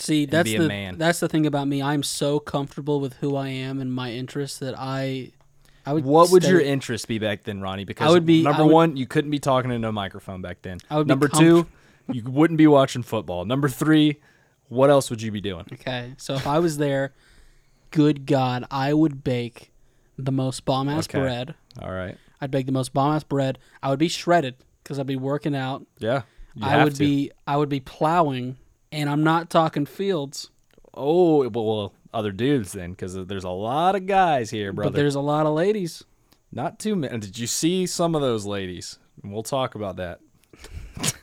See, 0.00 0.26
that's 0.26 0.48
be 0.48 0.56
a 0.56 0.62
the 0.62 0.68
man. 0.68 0.98
that's 0.98 1.20
the 1.20 1.28
thing 1.28 1.46
about 1.46 1.66
me. 1.68 1.82
I'm 1.82 2.02
so 2.02 2.38
comfortable 2.40 3.00
with 3.00 3.14
who 3.14 3.36
I 3.36 3.48
am 3.48 3.80
and 3.80 3.92
my 3.92 4.12
interests 4.12 4.58
that 4.58 4.74
I, 4.78 5.32
I 5.84 5.92
would. 5.92 6.04
What 6.04 6.30
would 6.30 6.42
stay- 6.42 6.52
your 6.52 6.60
interest 6.60 7.08
be 7.08 7.18
back 7.18 7.44
then, 7.44 7.60
Ronny? 7.60 7.84
Because 7.84 8.08
I 8.08 8.10
would 8.10 8.24
be- 8.26 8.42
number 8.42 8.62
I 8.62 8.66
would- 8.66 8.72
one, 8.72 8.96
you 8.96 9.06
couldn't 9.06 9.30
be 9.30 9.38
talking 9.38 9.70
into 9.70 9.88
a 9.88 9.92
microphone 9.92 10.40
back 10.42 10.62
then. 10.62 10.78
I 10.90 10.96
would 10.98 11.06
be 11.06 11.10
number 11.10 11.28
comf- 11.28 11.38
two, 11.38 11.66
you 12.12 12.22
wouldn't 12.24 12.58
be 12.58 12.66
watching 12.66 13.02
football. 13.02 13.44
Number 13.44 13.68
three, 13.68 14.16
what 14.68 14.90
else 14.90 15.10
would 15.10 15.20
you 15.22 15.30
be 15.32 15.40
doing? 15.40 15.66
Okay, 15.72 16.14
so 16.16 16.34
if 16.34 16.46
I 16.46 16.58
was 16.58 16.78
there, 16.78 17.12
good 17.90 18.26
God, 18.26 18.64
I 18.70 18.92
would 18.94 19.24
bake 19.24 19.72
the 20.16 20.32
most 20.32 20.64
bomb 20.64 20.88
ass 20.88 21.06
Okay. 21.08 21.18
bread. 21.18 21.54
All 21.80 21.92
right, 21.92 22.16
I'd 22.40 22.50
bake 22.50 22.66
the 22.66 22.72
most 22.72 22.92
bomb 22.92 23.14
ass 23.14 23.24
bread. 23.24 23.58
I 23.82 23.90
would 23.90 23.98
be 23.98 24.08
shredded 24.08 24.56
because 24.82 24.98
I'd 24.98 25.06
be 25.06 25.16
working 25.16 25.54
out. 25.56 25.86
yeah, 25.98 26.22
you 26.54 26.66
I 26.66 26.70
have 26.70 26.84
would 26.84 26.94
to. 26.94 26.98
be 27.00 27.30
I 27.46 27.56
would 27.56 27.68
be 27.68 27.80
plowing, 27.80 28.56
and 28.92 29.08
I'm 29.08 29.22
not 29.22 29.50
talking 29.50 29.86
fields. 29.86 30.50
Oh 30.94 31.48
well, 31.48 31.92
other 32.12 32.32
dudes 32.32 32.72
then, 32.72 32.90
because 32.92 33.14
there's 33.26 33.44
a 33.44 33.50
lot 33.50 33.94
of 33.94 34.06
guys 34.06 34.50
here, 34.50 34.72
brother. 34.72 34.90
But 34.90 34.96
there's 34.96 35.14
a 35.14 35.20
lot 35.20 35.46
of 35.46 35.54
ladies. 35.54 36.04
Not 36.50 36.78
too 36.78 36.96
many. 36.96 37.18
Did 37.18 37.38
you 37.38 37.46
see 37.46 37.86
some 37.86 38.14
of 38.14 38.22
those 38.22 38.46
ladies? 38.46 38.98
And 39.22 39.32
We'll 39.32 39.42
talk 39.42 39.74
about 39.74 39.96
that. 39.96 40.20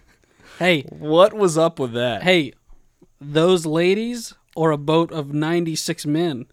Hey, 0.59 0.83
What 0.83 1.33
was 1.33 1.57
up 1.57 1.79
with 1.79 1.93
that? 1.93 2.23
hey, 2.23 2.53
those 3.19 3.65
ladies 3.65 4.33
or 4.55 4.71
a 4.71 4.77
boat 4.77 5.11
of 5.11 5.33
96 5.33 6.05
men. 6.05 6.45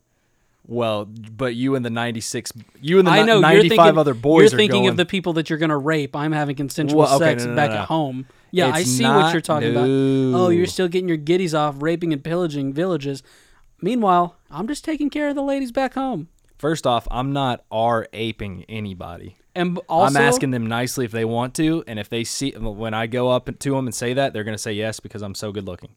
Well, 0.66 1.04
but 1.04 1.54
you 1.54 1.74
and 1.76 1.84
the 1.84 1.90
96, 1.90 2.52
you 2.80 2.98
and 2.98 3.06
the 3.06 3.12
I 3.12 3.22
know 3.24 3.34
you're 3.34 3.42
95 3.42 3.68
thinking, 3.68 3.98
other 3.98 4.14
boys 4.14 4.50
You're 4.50 4.56
are 4.56 4.60
thinking 4.60 4.82
going, 4.82 4.88
of 4.88 4.96
the 4.96 5.04
people 5.06 5.34
that 5.34 5.50
you're 5.50 5.58
going 5.58 5.70
to 5.70 5.76
rape. 5.76 6.16
I'm 6.16 6.32
having 6.32 6.56
consensual 6.56 7.00
Well, 7.00 7.14
okay, 7.16 7.24
sex 7.32 7.44
no, 7.44 7.50
no, 7.50 7.56
back 7.56 7.70
no, 7.70 7.76
no. 7.76 7.82
at 7.82 7.88
home. 7.88 8.26
Yeah, 8.52 8.68
I 8.68 8.80
It's 8.80 8.90
see 8.90 9.02
what 9.04 9.32
you're 9.32 9.40
talking 9.40 9.70
about. 9.70 9.88
Oh, 9.88 10.50
you're 10.50 10.66
still 10.66 10.86
getting 10.88 11.08
your 11.08 11.16
giddies 11.18 11.58
off 11.58 11.76
raping 11.80 12.12
and 12.12 12.22
pillaging 12.22 12.72
villages. 12.72 13.22
Meanwhile, 13.80 14.36
I'm 14.50 14.68
just 14.68 14.84
taking 14.84 15.10
care 15.10 15.28
of 15.28 15.34
the 15.34 15.42
ladies 15.42 15.72
back 15.72 15.94
home. 15.94 16.28
First 16.58 16.86
off, 16.86 17.08
I'm 17.10 17.32
not 17.32 17.64
R 17.72 18.06
aping 18.12 18.64
anybody. 18.68 19.36
And 19.54 19.78
also, 19.88 20.18
I'm 20.18 20.24
asking 20.24 20.50
them 20.52 20.66
nicely 20.66 21.04
if 21.04 21.10
they 21.12 21.24
want 21.24 21.54
to, 21.56 21.82
and 21.86 21.98
if 21.98 22.08
they 22.08 22.24
see 22.24 22.52
when 22.52 22.94
I 22.94 23.06
go 23.06 23.30
up 23.30 23.46
to 23.58 23.70
them 23.74 23.86
and 23.86 23.94
say 23.94 24.14
that, 24.14 24.32
they're 24.32 24.44
gonna 24.44 24.56
say 24.58 24.72
yes 24.72 25.00
because 25.00 25.22
I'm 25.22 25.34
so 25.34 25.50
good 25.50 25.64
looking. 25.66 25.90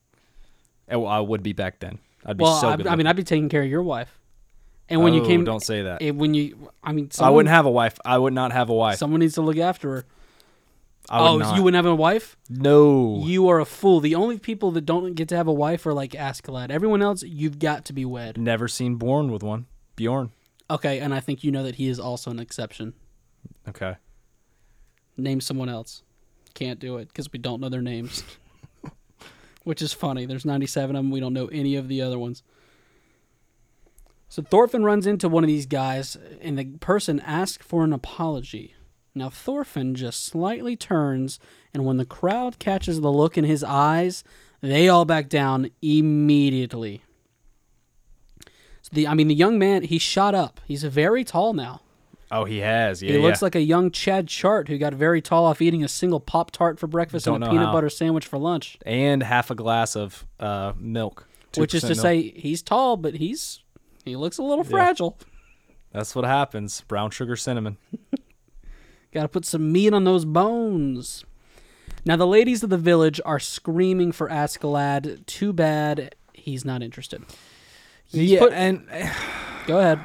And 0.88 1.06
I 1.06 1.20
would 1.20 1.44
be 1.44 1.54
back 1.54 1.80
then. 1.80 2.00
I'd 2.26 2.38
be 2.38 2.44
Well, 2.44 2.60
so 2.60 2.70
I, 2.70 2.76
good. 2.78 2.88
I 2.88 2.96
mean, 2.96 3.06
I'd 3.08 3.16
be 3.16 3.24
taking 3.24 3.50
care 3.50 3.62
of 3.64 3.70
your 3.70 3.84
wife. 3.84 4.18
And 4.90 5.02
when 5.04 5.14
you 5.14 5.22
Oh, 5.22 5.26
came, 5.26 5.44
don't 5.44 5.64
say 5.64 5.82
that. 5.84 6.02
eh, 6.02 6.12
when 6.12 6.34
you, 6.34 6.70
I 6.84 6.92
mean, 6.92 7.10
I 7.20 7.30
wouldn't 7.30 7.50
have 7.54 7.66
a 7.66 7.72
wife. 7.72 7.98
I 8.06 8.18
would 8.18 8.34
not 8.34 8.52
have 8.52 8.70
a 8.70 8.74
wife. 8.74 8.98
Someone 9.00 9.20
needs 9.20 9.34
to 9.36 9.42
look 9.42 9.58
after 9.58 9.90
her. 9.96 10.06
I 11.10 11.22
would 11.22 11.28
oh, 11.28 11.38
not. 11.38 11.56
you 11.56 11.64
wouldn't 11.64 11.76
have 11.76 11.92
a 11.92 11.96
wife? 11.96 12.36
no. 12.50 13.22
You 13.24 13.48
are 13.50 13.60
a 13.60 13.66
fool. 13.66 14.00
The 14.00 14.16
only 14.16 14.40
people 14.40 14.72
that 14.72 14.86
don't 14.86 15.14
get 15.14 15.30
to 15.30 15.36
have 15.36 15.48
a 15.48 15.54
wife 15.54 15.86
are 15.86 15.94
like 15.94 16.12
Askeladd. 16.12 16.72
Everyone 16.72 17.02
else, 17.02 17.24
you've 17.24 17.60
got 17.60 17.86
to 17.86 17.94
be 17.94 18.06
wed. 18.06 18.38
Never 18.38 18.68
seen 18.68 18.96
Born 18.96 19.32
with 19.32 19.44
one. 19.44 19.68
Bjorn. 19.96 20.32
Okay, 20.70 21.00
and 21.00 21.14
I 21.14 21.20
think 21.20 21.44
you 21.44 21.52
know 21.52 21.64
that 21.64 21.76
he 21.76 21.88
is 21.88 22.00
also 22.00 22.32
an 22.32 22.40
exception. 22.40 22.94
Okay. 23.68 23.96
Name 25.16 25.42
someone 25.42 25.70
else. 25.70 26.04
Can't 26.54 26.80
do 26.80 26.98
it 26.98 27.10
because 27.10 27.32
we 27.32 27.40
don't 27.40 27.62
know 27.62 27.70
their 27.70 27.82
names. 27.82 28.24
Which 29.64 29.82
is 29.82 29.94
funny. 29.94 30.26
There's 30.26 30.46
97 30.46 30.96
of 30.96 31.04
them. 31.04 31.12
We 31.12 31.20
don't 31.20 31.34
know 31.34 31.48
any 31.48 31.76
of 31.76 31.88
the 31.88 32.02
other 32.02 32.18
ones. 32.18 32.44
So 34.28 34.42
Thorfinn 34.42 34.84
runs 34.84 35.06
into 35.06 35.30
one 35.30 35.44
of 35.44 35.48
these 35.48 35.66
guys, 35.66 36.18
and 36.42 36.58
the 36.58 36.66
person 36.80 37.20
asks 37.20 37.66
for 37.66 37.84
an 37.84 37.94
apology. 37.94 38.76
Now 39.16 39.30
Thorfinn 39.30 39.96
just 39.96 40.26
slightly 40.26 40.76
turns, 40.76 41.40
and 41.74 41.86
when 41.86 41.96
the 41.98 42.06
crowd 42.06 42.60
catches 42.60 43.00
the 43.00 43.12
look 43.12 43.38
in 43.38 43.46
his 43.46 43.64
eyes, 43.64 44.24
they 44.62 44.90
all 44.90 45.06
back 45.06 45.30
down 45.30 45.72
immediately. 45.82 47.02
So 48.82 48.90
the, 48.92 49.08
I 49.08 49.14
mean, 49.14 49.30
the 49.30 49.36
young 49.36 49.58
man, 49.58 49.84
he 49.84 49.98
shot 49.98 50.36
up. 50.36 50.60
He's 50.68 50.84
very 50.84 51.24
tall 51.24 51.54
now. 51.54 51.82
Oh, 52.32 52.44
he 52.44 52.58
has. 52.58 53.02
Yeah. 53.02 53.14
He 53.14 53.18
looks 53.20 53.42
yeah. 53.42 53.46
like 53.46 53.56
a 53.56 53.62
young 53.62 53.90
Chad 53.92 54.28
Chart 54.28 54.68
who 54.68 54.78
got 54.78 54.94
very 54.94 55.22
tall 55.22 55.46
off 55.46 55.62
eating 55.62 55.84
a 55.84 55.88
single 55.88 56.20
Pop 56.20 56.52
Tart 56.52 56.80
for 56.80 56.88
breakfast 56.88 57.26
Don't 57.26 57.36
and 57.36 57.44
a 57.46 57.50
peanut 57.50 57.68
how. 57.68 57.74
butter 57.74 57.90
sandwich 57.90 58.26
for 58.26 58.38
lunch. 58.38 58.78
and 58.86 59.24
half 59.24 59.50
a 59.50 59.56
glass 59.56 59.96
of 59.96 60.26
uh, 60.40 60.74
milk. 60.78 61.28
Which 61.56 61.74
is 61.74 61.82
to 61.84 61.90
milk. 61.90 62.00
say, 62.00 62.22
he's 62.36 62.62
tall, 62.62 62.98
but 62.98 63.14
he's 63.16 63.62
he 64.04 64.16
looks 64.18 64.38
a 64.38 64.44
little 64.44 64.66
Yeah. 64.66 64.72
fragile. 64.72 65.18
that's 65.94 66.14
what 66.16 66.26
happens. 66.26 66.82
Brown 66.82 67.12
sugar 67.12 67.36
cinnamon. 67.38 67.78
Got 69.16 69.22
to 69.22 69.30
put 69.30 69.46
some 69.46 69.72
meat 69.72 69.94
on 69.94 70.04
those 70.04 70.26
bones. 70.26 71.24
Now 72.04 72.18
the 72.18 72.28
ladies 72.28 72.64
of 72.64 72.70
the 72.70 72.78
village 72.78 73.22
are 73.24 73.40
screaming 73.40 74.12
for 74.12 74.28
Askeladd. 74.28 75.26
Too 75.26 75.54
bad 75.54 76.16
he's 76.34 76.66
not 76.66 76.84
interested. 76.84 77.24
He's 78.06 78.32
yeah, 78.32 78.40
put- 78.40 78.52
and 78.52 78.86
Go 79.68 79.80
ahead. 79.80 80.02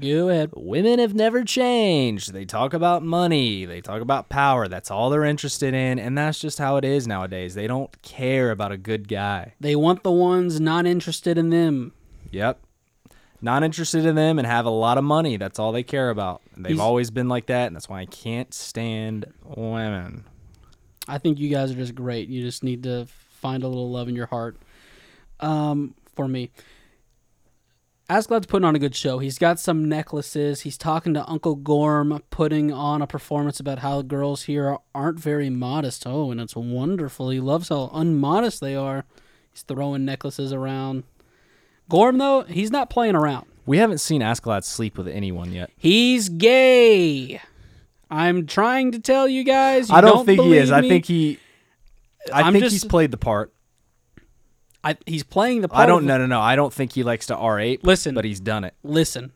Go 0.00 0.28
ahead. 0.28 0.50
women 0.54 0.98
have 0.98 1.14
never 1.14 1.44
changed. 1.44 2.34
They 2.34 2.44
talk 2.44 2.74
about 2.74 3.02
money, 3.02 3.64
they 3.64 3.80
talk 3.80 4.02
about 4.02 4.28
power. 4.28 4.68
That's 4.68 4.90
all 4.90 5.08
they're 5.08 5.24
interested 5.24 5.72
in, 5.72 5.98
and 5.98 6.18
that's 6.18 6.38
just 6.38 6.58
how 6.58 6.76
it 6.76 6.84
is 6.84 7.06
nowadays. 7.06 7.54
They 7.54 7.66
don't 7.66 7.90
care 8.02 8.50
about 8.50 8.70
a 8.70 8.76
good 8.76 9.08
guy. 9.08 9.54
They 9.60 9.76
want 9.76 10.02
the 10.02 10.12
ones 10.12 10.60
not 10.60 10.84
interested 10.84 11.38
in 11.38 11.48
them. 11.48 11.94
Yep. 12.32 12.58
Not 13.46 13.62
interested 13.62 14.04
in 14.04 14.16
them 14.16 14.40
and 14.40 14.46
have 14.46 14.66
a 14.66 14.70
lot 14.70 14.98
of 14.98 15.04
money. 15.04 15.36
That's 15.36 15.60
all 15.60 15.70
they 15.70 15.84
care 15.84 16.10
about. 16.10 16.42
They've 16.56 16.72
He's- 16.72 16.80
always 16.80 17.12
been 17.12 17.28
like 17.28 17.46
that, 17.46 17.68
and 17.68 17.76
that's 17.76 17.88
why 17.88 18.00
I 18.00 18.04
can't 18.06 18.52
stand 18.52 19.24
women. 19.44 20.24
I 21.06 21.18
think 21.18 21.38
you 21.38 21.48
guys 21.48 21.70
are 21.70 21.76
just 21.76 21.94
great. 21.94 22.28
You 22.28 22.42
just 22.42 22.64
need 22.64 22.82
to 22.82 23.06
find 23.06 23.62
a 23.62 23.68
little 23.68 23.88
love 23.88 24.08
in 24.08 24.16
your 24.16 24.26
heart. 24.26 24.56
Um, 25.38 25.94
for 26.16 26.26
me, 26.26 26.50
Askeladd's 28.10 28.46
putting 28.46 28.64
on 28.64 28.74
a 28.74 28.80
good 28.80 28.96
show. 28.96 29.20
He's 29.20 29.38
got 29.38 29.60
some 29.60 29.88
necklaces. 29.88 30.62
He's 30.62 30.76
talking 30.76 31.14
to 31.14 31.24
Uncle 31.30 31.54
Gorm, 31.54 32.20
putting 32.30 32.72
on 32.72 33.00
a 33.00 33.06
performance 33.06 33.60
about 33.60 33.78
how 33.78 34.02
girls 34.02 34.42
here 34.44 34.76
aren't 34.92 35.20
very 35.20 35.50
modest. 35.50 36.04
Oh, 36.04 36.32
and 36.32 36.40
it's 36.40 36.56
wonderful. 36.56 37.30
He 37.30 37.38
loves 37.38 37.68
how 37.68 37.90
unmodest 37.94 38.58
they 38.60 38.74
are. 38.74 39.04
He's 39.52 39.62
throwing 39.62 40.04
necklaces 40.04 40.52
around. 40.52 41.04
Gorm, 41.88 42.18
though, 42.18 42.42
he's 42.42 42.70
not 42.70 42.90
playing 42.90 43.14
around. 43.16 43.46
We 43.64 43.78
haven't 43.78 43.98
seen 43.98 44.20
Askeladd 44.22 44.64
sleep 44.64 44.96
with 44.96 45.08
anyone 45.08 45.52
yet. 45.52 45.70
He's 45.76 46.28
gay. 46.28 47.40
I'm 48.10 48.46
trying 48.46 48.92
to 48.92 49.00
tell 49.00 49.28
you 49.28 49.42
guys. 49.44 49.88
You 49.90 49.96
I 49.96 50.00
don't, 50.00 50.24
think 50.24 50.40
he 50.40 50.56
is. 50.56 50.70
believe 50.70 50.84
I 50.84 50.88
think 50.88 51.06
he. 51.06 51.38
I 52.32 52.42
I'm 52.42 52.52
think 52.52 52.64
just- 52.64 52.74
he's 52.74 52.84
played 52.84 53.10
the 53.10 53.16
part. 53.16 53.52
I, 54.84 54.96
he's 55.04 55.24
playing 55.24 55.62
the 55.62 55.68
part. 55.68 55.82
I 55.82 55.86
don't 55.86 56.06
no 56.06 56.16
no 56.16 56.26
no. 56.26 56.40
I 56.40 56.54
don't 56.54 56.72
think 56.72 56.92
he 56.92 57.02
likes 57.02 57.26
to 57.26 57.34
R8. 57.34 57.80
Listen. 57.82 58.14
but 58.14 58.24
he's 58.24 58.38
done 58.38 58.62
it. 58.62 58.74
listen, 58.84 59.32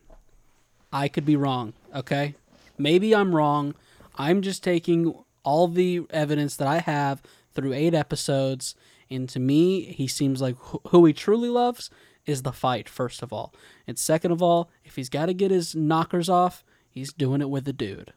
I 0.92 1.08
could 1.08 1.24
be 1.26 1.34
wrong, 1.34 1.72
okay? 1.92 2.36
Maybe 2.78 3.12
I'm 3.16 3.34
wrong. 3.34 3.74
I'm 4.16 4.42
just 4.42 4.62
taking 4.62 5.12
all 5.42 5.66
the 5.66 6.02
evidence 6.10 6.54
that 6.56 6.68
I 6.68 6.78
have 6.78 7.20
through 7.52 7.72
eight 7.72 7.94
episodes, 7.94 8.76
and 9.10 9.28
to 9.30 9.40
me, 9.40 9.82
he 9.86 10.06
seems 10.06 10.40
like 10.40 10.54
wh- 10.56 10.76
who 10.90 11.04
he 11.04 11.12
truly 11.12 11.48
loves 11.48 11.90
is 12.30 12.42
the 12.42 12.52
fight, 12.52 12.88
first 12.88 13.22
of 13.22 13.32
all. 13.32 13.52
And 13.86 13.98
second 13.98 14.30
of 14.32 14.42
all, 14.42 14.70
if 14.84 14.96
he's 14.96 15.08
got 15.08 15.26
to 15.26 15.34
get 15.34 15.50
his 15.50 15.74
knockers 15.74 16.28
off, 16.28 16.64
he's 16.88 17.12
doing 17.12 17.40
it 17.40 17.50
with 17.50 17.64
the 17.64 17.72
dude. 17.72 18.12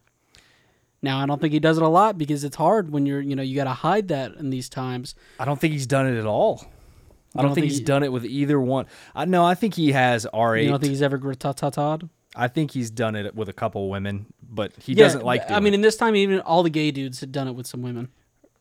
Now, 1.01 1.19
I 1.21 1.25
don't 1.25 1.41
think 1.41 1.51
he 1.51 1.59
does 1.59 1.75
it 1.77 1.83
a 1.83 1.87
lot 1.89 2.17
because 2.17 2.43
it's 2.45 2.55
hard 2.55 2.91
when 2.91 3.05
you're, 3.05 3.19
you 3.19 3.35
know, 3.35 3.43
you 3.43 3.55
got 3.55 3.65
to 3.65 3.71
hide 3.71 4.07
that 4.07 4.35
in 4.35 4.49
these 4.51 4.69
times. 4.69 5.15
I 5.37 5.43
don't 5.45 5.59
think 5.59 5.73
he's 5.73 5.87
done 5.87 6.07
it 6.07 6.17
at 6.17 6.25
all. 6.25 6.61
I 7.35 7.39
don't, 7.41 7.47
don't 7.49 7.55
think 7.55 7.63
think 7.63 7.71
he's 7.71 7.79
he- 7.79 7.83
done 7.85 8.03
it 8.03 8.11
with 8.11 8.25
either 8.25 8.59
one. 8.59 8.85
I 9.13 9.25
no, 9.25 9.43
I 9.43 9.55
think 9.55 9.73
he 9.73 9.91
has 9.91 10.25
R8. 10.33 10.63
You 10.63 10.69
don't 10.69 10.79
think 10.79 10.91
he's 10.91 11.01
ever 11.01 11.17
grit-ta-ta-ta'd? 11.17 12.07
I 12.35 12.47
think 12.47 12.71
he's 12.71 12.89
done 12.89 13.15
it 13.15 13.35
with 13.35 13.49
a 13.49 13.53
couple 13.53 13.89
women, 13.89 14.27
but 14.41 14.71
he 14.81 14.93
Yeah, 14.93 15.05
doesn't 15.05 15.25
like. 15.25 15.49
I 15.51 15.59
mean, 15.59 15.73
it. 15.73 15.77
in 15.77 15.81
this 15.81 15.97
time, 15.97 16.15
even 16.15 16.39
all 16.41 16.63
the 16.63 16.69
gay 16.69 16.89
dudes 16.91 17.19
had 17.19 17.31
done 17.31 17.47
it 17.47 17.53
with 17.53 17.67
some 17.67 17.81
women. 17.81 18.09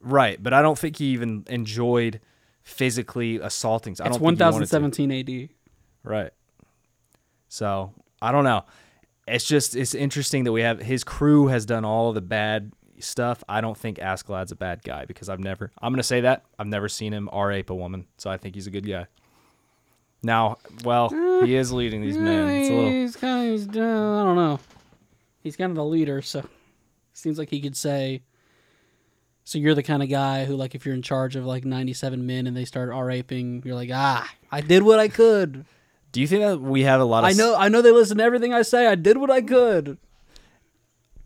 right, 0.01 0.43
but 0.43 0.53
I 0.53 0.63
don't 0.63 0.79
think 0.79 0.97
he 0.97 1.07
even 1.07 1.45
enjoyed 1.49 2.21
physically 2.63 3.37
assaulting. 3.39 3.93
I 3.93 3.93
It's 3.93 3.99
don't 3.99 4.11
think 4.13 4.39
he 4.39 4.45
wanted 4.45 4.67
to. 4.69 4.79
1017 4.79 5.13
AD. 5.45 5.49
Right. 6.05 6.31
So 7.49 7.93
I 8.21 8.33
don't 8.33 8.45
know. 8.45 8.65
It's 9.27 9.45
just 9.45 9.77
it's 9.77 9.95
interesting 9.95 10.45
that 10.45 10.53
we 10.53 10.63
have 10.63 10.81
his 10.81 11.05
crew 11.05 11.47
has 11.49 11.65
done 11.67 11.85
all 11.85 12.13
the 12.13 12.21
bad 12.21 12.73
stuff. 12.99 13.43
I 13.49 13.61
don't 13.61 13.77
think 13.77 13.99
Askeladd's 13.99 14.53
a 14.53 14.57
bad 14.57 14.83
guy 14.83 15.05
because 15.05 15.29
I've 15.29 15.39
never. 15.41 15.71
I'm 15.81 15.93
gonna 15.93 16.03
say 16.03 16.23
that 16.23 16.45
I've 16.59 16.67
never 16.67 16.89
seen 16.89 17.13
him 17.13 17.29
R 17.33 17.53
ape 17.53 17.71
a 17.71 17.75
woman, 17.75 18.07
so 18.19 18.31
I 18.31 18.37
think 18.37 18.55
he's 18.55 18.67
a 18.67 18.71
good 18.71 18.87
guy. 18.87 19.07
Now, 20.25 20.59
well, 20.85 21.09
he 21.45 21.57
is 21.57 21.73
leading 21.73 22.01
these 22.01 22.17
men. 22.17 22.49
It's 22.49 22.71
a 22.71 22.73
little. 22.73 22.91
He's 22.91 23.17
kind 23.17 23.49
of, 23.49 23.53
he's, 23.53 23.69
uh, 23.69 23.81
I 23.81 24.25
don't 24.25 24.37
know. 24.37 24.61
He's 25.43 25.57
kind 25.57 25.71
of 25.71 25.77
the 25.77 25.85
leader, 25.85 26.23
so 26.23 26.45
seems 27.13 27.39
like 27.39 27.51
he 27.51 27.61
could 27.61 27.77
say. 27.77 28.23
So 29.53 29.59
you're 29.59 29.75
the 29.75 29.83
kind 29.83 30.03
of 30.03 30.09
guy 30.09 30.47
who, 30.47 30.57
like, 30.57 30.75
if 30.75 30.87
you're 30.87 30.95
in 30.95 31.03
charge 31.03 31.37
of 31.37 31.45
like 31.45 31.67
97 31.67 32.25
men 32.25 32.47
and 32.47 32.57
they 32.57 32.65
start 32.65 32.89
r 32.89 33.11
aping, 33.11 33.63
you're 33.67 33.75
like, 33.75 33.91
ah, 33.93 34.27
I 34.51 34.63
did 34.63 34.83
what 34.83 34.99
I 34.99 35.09
could. 35.09 35.67
Do 36.11 36.23
you 36.23 36.27
think 36.27 36.41
that 36.41 36.59
we 36.59 36.85
have 36.85 37.03
a 37.03 37.05
lot 37.05 37.23
of? 37.23 37.29
I 37.29 37.35
know, 37.35 37.55
I 37.55 37.69
know 37.69 37.83
they 37.83 37.93
listen 37.93 38.17
to 38.17 38.25
everything 38.25 38.55
I 38.55 38.63
say. 38.63 38.87
I 38.87 38.95
did 38.95 39.19
what 39.19 39.31
I 39.31 39.43
could. 39.43 39.99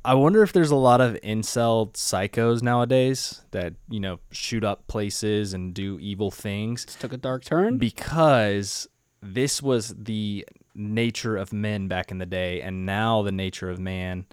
I 0.05 0.15
wonder 0.15 0.43
if 0.43 0.53
there's 0.53 0.73
a 0.73 0.77
lot 0.77 1.01
of 1.01 1.15
incel 1.23 1.93
psychos 1.93 2.65
nowadays 2.65 3.43
that 3.53 3.75
you 3.89 4.01
know 4.01 4.19
shoot 4.33 4.65
up 4.65 4.89
places 4.89 5.55
and 5.55 5.73
do 5.73 5.97
evil 6.01 6.33
things 6.33 6.85
This 6.85 6.97
took 6.97 7.13
a 7.13 7.17
dark 7.17 7.45
turn. 7.45 7.79
because 7.79 8.89
this 9.23 9.63
was 9.63 9.95
the 9.97 10.45
nature 10.75 11.37
of 11.37 11.53
men 11.53 11.87
back 11.87 12.11
in 12.11 12.19
the 12.19 12.27
day 12.27 12.61
and 12.61 12.85
now 12.85 13.23
the 13.23 13.31
nature 13.31 13.71
of 13.71 13.79
man 13.79 14.27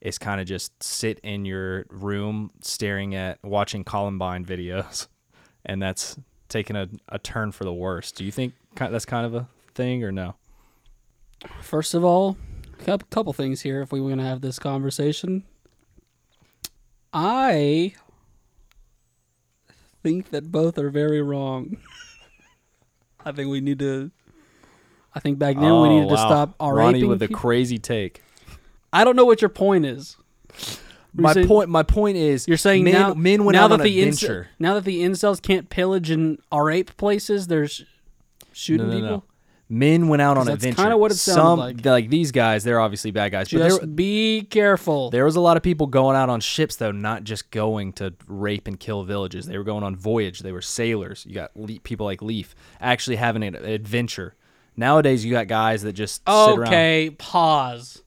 is 0.00 0.18
kind 0.18 0.40
of 0.40 0.46
just 0.46 0.82
sit 0.82 1.18
in 1.20 1.44
your 1.44 1.84
room 1.90 2.50
staring 2.60 3.14
at 3.14 3.38
watching 3.44 3.84
columbine 3.84 4.44
videos 4.44 5.08
and 5.64 5.80
that's 5.82 6.16
taking 6.48 6.74
a, 6.76 6.88
a 7.08 7.18
turn 7.18 7.52
for 7.52 7.64
the 7.64 7.72
worse 7.72 8.10
do 8.12 8.24
you 8.24 8.30
think 8.32 8.54
that's 8.76 9.04
kind 9.04 9.26
of 9.26 9.34
a 9.34 9.46
thing 9.74 10.02
or 10.04 10.10
no 10.12 10.34
First 11.62 11.94
of 11.94 12.04
all, 12.04 12.36
a 12.86 12.98
couple, 12.98 13.32
things 13.32 13.62
here 13.62 13.80
if 13.80 13.92
we 13.92 13.98
were 13.98 14.08
going 14.08 14.18
to 14.18 14.24
have 14.26 14.42
this 14.42 14.58
conversation. 14.58 15.44
I 17.14 17.94
think 20.02 20.30
that 20.30 20.50
both 20.52 20.76
are 20.78 20.90
very 20.90 21.22
wrong. 21.22 21.78
I 23.24 23.32
think 23.32 23.50
we 23.50 23.60
need 23.62 23.78
to 23.78 24.10
I 25.14 25.20
think 25.20 25.38
back 25.38 25.56
then 25.56 25.80
we 25.80 25.88
needed 25.88 26.04
Oh, 26.06 26.08
to 26.08 26.14
wow. 26.14 26.26
stop 26.26 26.56
Ronny 26.60 26.98
raping. 26.98 27.08
with 27.08 27.22
a 27.22 27.28
crazy 27.28 27.78
take. 27.78 28.22
I 28.92 29.04
don't 29.04 29.16
know 29.16 29.24
what 29.24 29.40
your 29.42 29.48
point 29.48 29.86
is. 29.86 30.16
You're 31.14 31.22
My 31.22 31.32
saying- 31.32 31.48
point. 31.48 31.68
My 31.70 31.82
point 31.82 32.16
is, 32.16 32.46
You're 32.46 32.56
saying 32.56 32.84
men, 32.84 32.92
now 32.94 33.14
men 33.14 33.44
went 33.44 33.54
now 33.56 33.64
out 33.64 33.68
that 33.68 33.80
on 33.80 33.84
the 33.84 34.00
adventure. 34.02 34.48
ince- 34.52 34.60
now 34.60 34.74
that 34.74 34.84
the 34.84 35.02
incels 35.02 35.42
can't 35.42 35.68
pillage 35.68 36.10
and 36.10 36.38
rape 36.54 36.96
places, 36.96 37.46
they're 37.48 37.68
shooting 38.52 38.86
No, 38.88 38.92
no, 38.92 38.98
no. 38.98 39.06
people. 39.06 39.24
Men 39.72 40.08
went 40.08 40.20
out 40.20 40.36
on 40.36 40.46
That's 40.46 40.56
adventure. 40.56 40.82
kinda 40.82 40.96
what 40.96 41.12
it 41.12 41.14
sounded 41.16 41.40
Some, 41.42 41.58
like. 41.60 41.84
like 41.86 42.10
these 42.10 42.32
guys, 42.32 42.64
they're 42.64 42.80
obviously 42.80 43.12
bad 43.12 43.30
guys. 43.30 43.48
But 43.50 43.58
Just 43.58 43.94
be 43.94 44.42
careful. 44.50 45.10
there 45.10 45.24
was 45.24 45.36
a 45.36 45.40
lot 45.40 45.56
of 45.56 45.62
people 45.62 45.86
going 45.86 46.16
out 46.16 46.28
on 46.28 46.40
ships, 46.40 46.74
though, 46.76 46.90
not 46.90 47.22
just 47.22 47.52
going 47.52 47.92
to 47.94 48.12
rape 48.26 48.66
and 48.66 48.78
kill 48.80 49.04
villages. 49.04 49.46
They 49.46 49.56
were 49.58 49.62
going 49.64 49.84
on 49.84 49.94
voyage. 49.94 50.40
They 50.40 50.50
were 50.50 50.60
sailors. 50.62 51.24
You 51.28 51.34
got 51.36 51.56
Le- 51.56 51.78
people 51.84 52.04
like 52.04 52.20
Leif 52.20 52.54
actually 52.80 53.14
having 53.16 53.44
an 53.44 53.54
adventure. 53.54 54.34
Nowadays, 54.76 55.24
you 55.24 55.30
got 55.30 55.46
guys 55.46 55.82
that 55.82 55.92
just 55.92 56.16
sit 56.26 56.32
around. 56.32 56.62
Okay, 56.68 57.10
pause. 57.18 58.02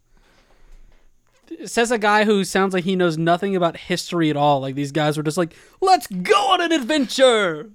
Says 1.65 1.91
a 1.91 1.97
guy 1.97 2.23
who 2.23 2.43
sounds 2.43 2.73
like 2.73 2.83
he 2.83 2.95
knows 2.95 3.17
nothing 3.17 3.55
about 3.55 3.77
history 3.77 4.29
at 4.29 4.37
all. 4.37 4.61
Like 4.61 4.75
these 4.75 4.91
guys 4.91 5.17
were 5.17 5.23
just 5.23 5.37
like, 5.37 5.55
"Let's 5.81 6.07
go 6.07 6.51
on 6.53 6.61
an 6.61 6.71
adventure." 6.71 7.69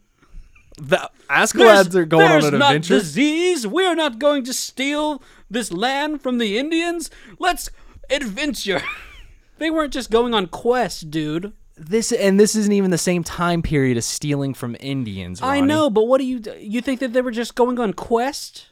The 0.79 1.11
Askelads 1.29 1.95
are 1.95 2.05
going 2.05 2.29
there's 2.29 2.45
on 2.45 2.55
an 2.55 2.61
not 2.61 2.75
adventure. 2.77 2.99
disease. 2.99 3.67
We're 3.67 3.95
not 3.95 4.19
going 4.19 4.45
to 4.45 4.53
steal 4.53 5.23
this 5.51 5.73
land 5.73 6.23
from 6.23 6.39
the 6.39 6.57
Indians. 6.57 7.11
Let's 7.39 7.69
adventure. 8.11 8.83
they 9.59 9.71
weren't 9.71 9.93
just 9.93 10.11
going 10.11 10.35
on 10.35 10.47
quests, 10.47 11.01
dude. 11.03 11.53
This 11.77 12.11
and 12.11 12.41
this 12.41 12.57
isn't 12.57 12.73
even 12.73 12.91
the 12.91 12.99
same 12.99 13.23
time 13.23 13.63
period 13.63 13.97
as 13.97 14.07
stealing 14.07 14.55
from 14.55 14.77
Indians. 14.81 15.41
I 15.43 15.61
know, 15.61 15.91
but 15.91 16.05
what 16.05 16.19
do 16.19 16.25
you 16.25 16.43
you 16.59 16.81
think 16.81 17.01
that 17.01 17.13
they 17.13 17.23
were 17.23 17.31
just 17.31 17.55
going 17.55 17.79
on 17.79 17.93
quest? 17.93 18.67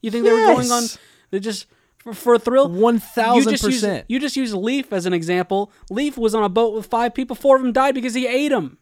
You 0.00 0.10
think 0.10 0.24
they 0.24 0.32
were 0.32 0.46
going 0.46 0.70
on 0.70 0.84
they 1.30 1.40
just 1.40 1.66
for, 2.02 2.12
for 2.14 2.34
a 2.34 2.38
thrill? 2.38 2.68
One 2.68 2.98
thousand 2.98 3.58
percent. 3.58 4.06
you 4.08 4.18
just 4.18 4.36
use 4.36 4.54
Leif 4.54 4.92
as 4.92 5.06
an 5.06 5.12
example. 5.12 5.70
Leif 5.90 6.18
was 6.18 6.34
on 6.34 6.42
a 6.42 6.48
boat 6.48 6.74
with 6.74 6.86
five 6.86 7.14
people. 7.14 7.36
Four 7.36 7.56
of 7.56 7.62
them 7.62 7.72
died 7.72 7.94
because 7.94 8.14
he 8.14 8.26
ate 8.26 8.48
them. 8.48 8.78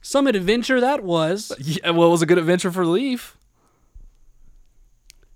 Some 0.00 0.26
adventure 0.26 0.80
that 0.80 1.04
was. 1.04 1.52
Yeah, 1.58 1.90
well, 1.90 2.08
it 2.08 2.12
was 2.12 2.22
a 2.22 2.26
good 2.26 2.38
adventure 2.38 2.70
for 2.70 2.84
Leif. 2.84 3.36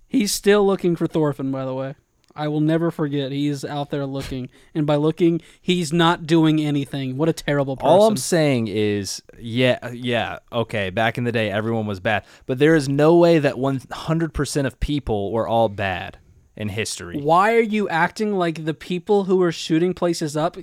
He's 0.07 0.31
still 0.31 0.65
looking 0.65 0.95
for 0.95 1.07
Thorfinn, 1.07 1.51
by 1.51 1.65
the 1.65 1.73
way. 1.73 1.95
I 2.35 2.47
will 2.47 2.61
never 2.61 2.89
forget. 2.89 3.31
He's 3.31 3.63
out 3.63 3.91
there 3.91 4.05
looking, 4.05 4.49
and 4.73 4.87
by 4.87 4.95
looking, 4.95 5.41
he's 5.61 5.93
not 5.93 6.25
doing 6.25 6.59
anything. 6.59 7.17
What 7.17 7.29
a 7.29 7.33
terrible 7.33 7.77
person. 7.77 7.89
All 7.89 8.07
I'm 8.07 8.17
saying 8.17 8.67
is, 8.67 9.21
yeah, 9.37 9.89
yeah, 9.91 10.39
okay. 10.51 10.89
Back 10.89 11.19
in 11.19 11.25
the 11.25 11.31
day, 11.31 11.51
everyone 11.51 11.85
was 11.85 11.99
bad, 11.99 12.25
but 12.47 12.57
there 12.57 12.75
is 12.75 12.89
no 12.89 13.15
way 13.15 13.37
that 13.37 13.55
100% 13.55 14.65
of 14.65 14.79
people 14.79 15.31
were 15.31 15.47
all 15.47 15.69
bad 15.69 16.17
in 16.55 16.69
history. 16.69 17.19
Why 17.19 17.53
are 17.55 17.59
you 17.61 17.89
acting 17.89 18.33
like 18.33 18.65
the 18.65 18.73
people 18.73 19.25
who 19.25 19.41
are 19.41 19.51
shooting 19.51 19.93
places 19.93 20.37
up 20.37 20.57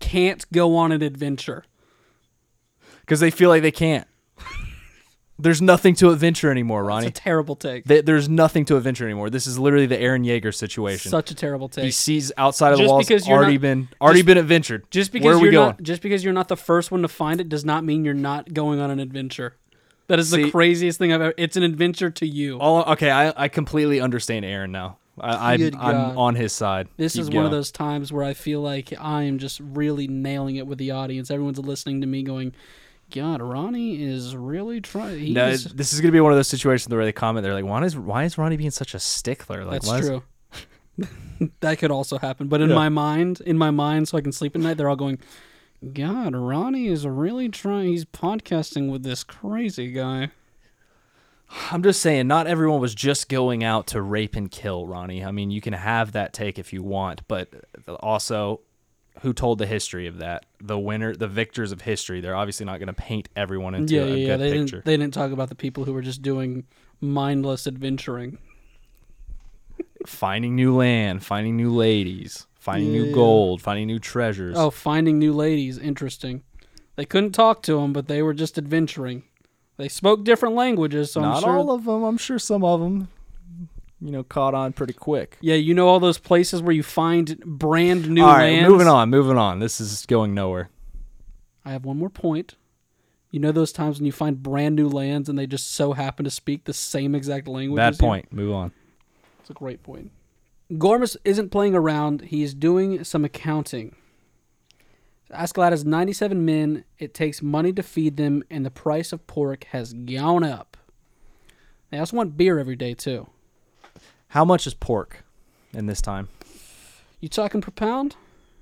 can't 0.00 0.50
go 0.52 0.76
on 0.76 0.92
an 0.92 1.02
adventure? 1.02 1.64
Because 3.00 3.20
they 3.20 3.30
feel 3.30 3.48
like 3.50 3.62
they 3.62 3.70
can't. 3.70 4.06
There's 5.38 5.60
nothing 5.60 5.94
to 5.96 6.10
adventure 6.10 6.50
anymore, 6.50 6.82
Ronny. 6.82 7.08
It's 7.08 7.18
a 7.20 7.22
terrible 7.22 7.56
take. 7.56 7.84
Th- 7.84 8.04
There's 8.04 8.26
nothing 8.28 8.64
to 8.66 8.76
adventure 8.78 9.04
anymore. 9.04 9.28
This 9.28 9.46
is 9.46 9.58
literally 9.58 9.84
the 9.86 9.98
Eren 9.98 10.24
Yeager 10.26 10.52
situation. 10.54 11.10
Such 11.10 11.30
a 11.30 11.34
terrible 11.34 11.68
take. 11.68 11.84
he 11.84 11.90
sees 11.90 12.32
outside 12.38 12.72
of 12.72 12.78
the 12.78 12.84
Just 12.84 12.90
walls. 12.92 13.06
because 13.06 13.28
you're 13.28 13.36
already 13.36 13.54
not- 13.54 13.60
been 13.60 13.88
already 14.00 14.20
just- 14.20 14.26
been 14.26 14.38
adventured. 14.38 14.90
Just 14.90 15.12
because 15.12 15.26
where 15.26 15.34
are 15.34 15.38
we 15.38 15.44
you're 15.44 15.52
going? 15.52 15.66
not 15.68 15.82
just 15.82 16.00
because 16.00 16.24
you're 16.24 16.32
not 16.32 16.48
the 16.48 16.56
first 16.56 16.90
one 16.90 17.02
to 17.02 17.08
find 17.08 17.38
it 17.40 17.48
does 17.50 17.64
not 17.66 17.84
mean 17.84 18.04
you're 18.04 18.14
not 18.14 18.54
going 18.54 18.80
on 18.80 18.90
an 18.90 18.98
adventure. 18.98 19.54
That 20.08 20.18
is 20.18 20.30
See- 20.30 20.44
the 20.44 20.50
craziest 20.50 20.98
thing 20.98 21.12
I've 21.12 21.20
ever. 21.20 21.34
It's 21.36 21.56
an 21.56 21.64
adventure 21.64 22.10
to 22.10 22.26
you. 22.26 22.58
All 22.58 22.82
okay, 22.92 23.10
I, 23.10 23.44
I 23.44 23.48
completely 23.48 24.00
understand 24.00 24.44
Aaron 24.46 24.72
now. 24.72 24.96
I, 25.20 25.54
I'm 25.78 26.18
on 26.18 26.34
his 26.34 26.52
side. 26.52 26.88
This 26.96 27.14
Keep 27.14 27.22
is 27.22 27.30
one 27.30 27.44
of 27.44 27.50
those 27.50 27.70
times 27.70 28.12
where 28.12 28.24
I 28.24 28.34
feel 28.34 28.60
like 28.60 28.92
I 28.98 29.22
am 29.22 29.38
just 29.38 29.60
really 29.60 30.06
nailing 30.08 30.56
it 30.56 30.66
with 30.66 30.78
the 30.78 30.90
audience. 30.90 31.30
Everyone's 31.30 31.58
listening 31.58 32.00
to 32.02 32.06
me 32.06 32.22
going, 32.22 32.52
God, 33.10 33.40
Ronny 33.40 34.02
is 34.02 34.34
really 34.36 34.80
trying. 34.80 35.32
No, 35.32 35.48
is- 35.48 35.64
this 35.64 35.92
is 35.92 36.00
gonna 36.00 36.12
be 36.12 36.20
one 36.20 36.32
of 36.32 36.38
those 36.38 36.48
situations 36.48 36.92
where 36.92 37.04
they 37.04 37.12
comment. 37.12 37.44
They're 37.44 37.54
like, 37.54 37.64
"Why 37.64 37.82
is 37.84 37.96
why 37.96 38.24
is 38.24 38.36
Ronny 38.36 38.56
being 38.56 38.70
such 38.70 38.94
a 38.94 38.98
stickler?" 38.98 39.64
Like, 39.64 39.82
that's 39.82 39.86
why 39.86 39.98
is- 40.00 40.06
true. 40.08 40.22
that 41.60 41.78
could 41.78 41.90
also 41.90 42.18
happen. 42.18 42.48
But 42.48 42.60
in 42.60 42.70
Yeah. 42.70 42.74
my 42.74 42.88
mind, 42.88 43.40
in 43.42 43.56
my 43.58 43.70
mind, 43.70 44.08
so 44.08 44.18
I 44.18 44.22
can 44.22 44.32
sleep 44.32 44.56
at 44.56 44.62
night, 44.62 44.76
they're 44.76 44.88
all 44.88 44.96
going, 44.96 45.18
God, 45.92 46.34
Ronny 46.34 46.86
is 46.88 47.06
really 47.06 47.48
trying. 47.48 47.88
He's 47.88 48.04
podcasting 48.06 48.90
with 48.90 49.02
this 49.02 49.22
crazy 49.22 49.92
guy. 49.92 50.30
I'm 51.70 51.82
just 51.82 52.00
saying, 52.00 52.26
not 52.26 52.46
everyone 52.46 52.80
was 52.80 52.94
just 52.94 53.28
going 53.28 53.62
out 53.62 53.86
to 53.88 54.02
rape 54.02 54.34
and 54.34 54.50
kill, 54.50 54.86
Ronny. 54.86 55.24
I 55.24 55.30
mean, 55.30 55.50
you 55.50 55.60
can 55.60 55.72
have 55.72 56.12
that 56.12 56.32
take 56.32 56.58
if 56.58 56.72
you 56.72 56.82
want, 56.82 57.26
but 57.28 57.48
also, 58.00 58.60
who 59.22 59.32
told 59.32 59.58
the 59.58 59.66
history 59.66 60.06
of 60.06 60.18
that? 60.18 60.44
The 60.60 60.78
winner, 60.78 61.14
the 61.14 61.28
victors 61.28 61.72
of 61.72 61.82
history. 61.82 62.20
They're 62.20 62.34
obviously 62.36 62.66
not 62.66 62.78
going 62.78 62.88
to 62.88 62.92
paint 62.92 63.28
everyone 63.36 63.74
into 63.74 63.94
yeah, 63.94 64.02
a 64.02 64.16
yeah, 64.16 64.26
good 64.26 64.40
They 64.40 64.50
picture. 64.52 64.76
didn't. 64.76 64.84
They 64.84 64.96
didn't 64.96 65.14
talk 65.14 65.30
about 65.32 65.48
the 65.48 65.54
people 65.54 65.84
who 65.84 65.92
were 65.92 66.02
just 66.02 66.20
doing 66.20 66.64
mindless 67.00 67.66
adventuring. 67.66 68.38
Finding 70.06 70.54
new 70.54 70.76
land, 70.76 71.24
finding 71.24 71.56
new 71.56 71.70
ladies, 71.72 72.46
finding 72.54 72.92
Yeah, 72.92 73.02
new 73.02 73.14
gold, 73.14 73.62
finding 73.62 73.86
new 73.86 73.98
treasures. 73.98 74.56
Oh, 74.56 74.70
finding 74.70 75.18
new 75.18 75.32
ladies. 75.32 75.78
Interesting. 75.78 76.42
They 76.96 77.04
couldn't 77.04 77.32
talk 77.32 77.62
to 77.62 77.76
them, 77.80 77.92
but 77.92 78.08
they 78.08 78.22
were 78.22 78.34
just 78.34 78.58
adventuring. 78.58 79.24
They 79.76 79.88
spoke 79.88 80.24
different 80.24 80.54
languages, 80.54 81.12
so 81.12 81.20
I'm 81.20 81.30
not 81.30 81.42
sure. 81.42 81.56
all 81.56 81.70
of 81.70 81.84
them. 81.84 82.02
I'm 82.02 82.16
sure 82.16 82.38
some 82.38 82.64
of 82.64 82.80
them, 82.80 83.08
you 84.00 84.10
know, 84.10 84.22
caught 84.22 84.54
on 84.54 84.72
pretty 84.72 84.94
quick. 84.94 85.36
yeah, 85.40 85.54
you 85.54 85.74
know 85.74 85.86
all 85.88 86.00
those 86.00 86.18
places 86.18 86.62
where 86.62 86.74
you 86.74 86.82
find 86.82 87.38
brand 87.40 88.08
new 88.08 88.22
all 88.22 88.28
right, 88.28 88.52
lands. 88.52 88.68
moving 88.70 88.88
on, 88.88 89.10
moving 89.10 89.36
on. 89.36 89.58
This 89.58 89.80
is 89.80 90.06
going 90.06 90.34
nowhere. 90.34 90.70
I 91.64 91.72
have 91.72 91.84
one 91.84 91.98
more 91.98 92.10
point. 92.10 92.54
You 93.30 93.40
know 93.40 93.52
those 93.52 93.72
times 93.72 93.98
when 93.98 94.06
you 94.06 94.12
find 94.12 94.42
brand 94.42 94.76
new 94.76 94.88
lands 94.88 95.28
and 95.28 95.38
they 95.38 95.46
just 95.46 95.72
so 95.72 95.92
happen 95.92 96.24
to 96.24 96.30
speak 96.30 96.64
the 96.64 96.72
same 96.72 97.14
exact 97.14 97.46
language. 97.48 97.76
Bad 97.76 97.94
as 97.94 98.00
you? 98.00 98.06
point. 98.06 98.32
Move 98.32 98.54
on. 98.54 98.72
It's 99.40 99.50
a 99.50 99.54
great 99.54 99.82
point. 99.82 100.10
Gormus 100.72 101.16
isn't 101.24 101.50
playing 101.50 101.74
around. 101.74 102.22
He's 102.22 102.54
doing 102.54 103.04
some 103.04 103.24
accounting. 103.24 103.94
Askeladd 105.30 105.70
has 105.70 105.84
97 105.84 106.44
men. 106.44 106.84
It 106.98 107.14
takes 107.14 107.42
money 107.42 107.72
to 107.72 107.82
feed 107.82 108.16
them, 108.16 108.44
and 108.50 108.64
the 108.64 108.70
price 108.70 109.12
of 109.12 109.26
pork 109.26 109.64
has 109.70 109.92
gone 109.92 110.44
up. 110.44 110.76
They 111.90 111.98
also 111.98 112.16
want 112.16 112.36
beer 112.36 112.58
every 112.58 112.76
day, 112.76 112.94
too. 112.94 113.28
How 114.28 114.44
much 114.44 114.66
is 114.66 114.74
pork 114.74 115.24
in 115.72 115.86
this 115.86 116.00
time? 116.00 116.28
You 117.20 117.28
talking 117.28 117.60
per 117.60 117.70
pound? 117.70 118.16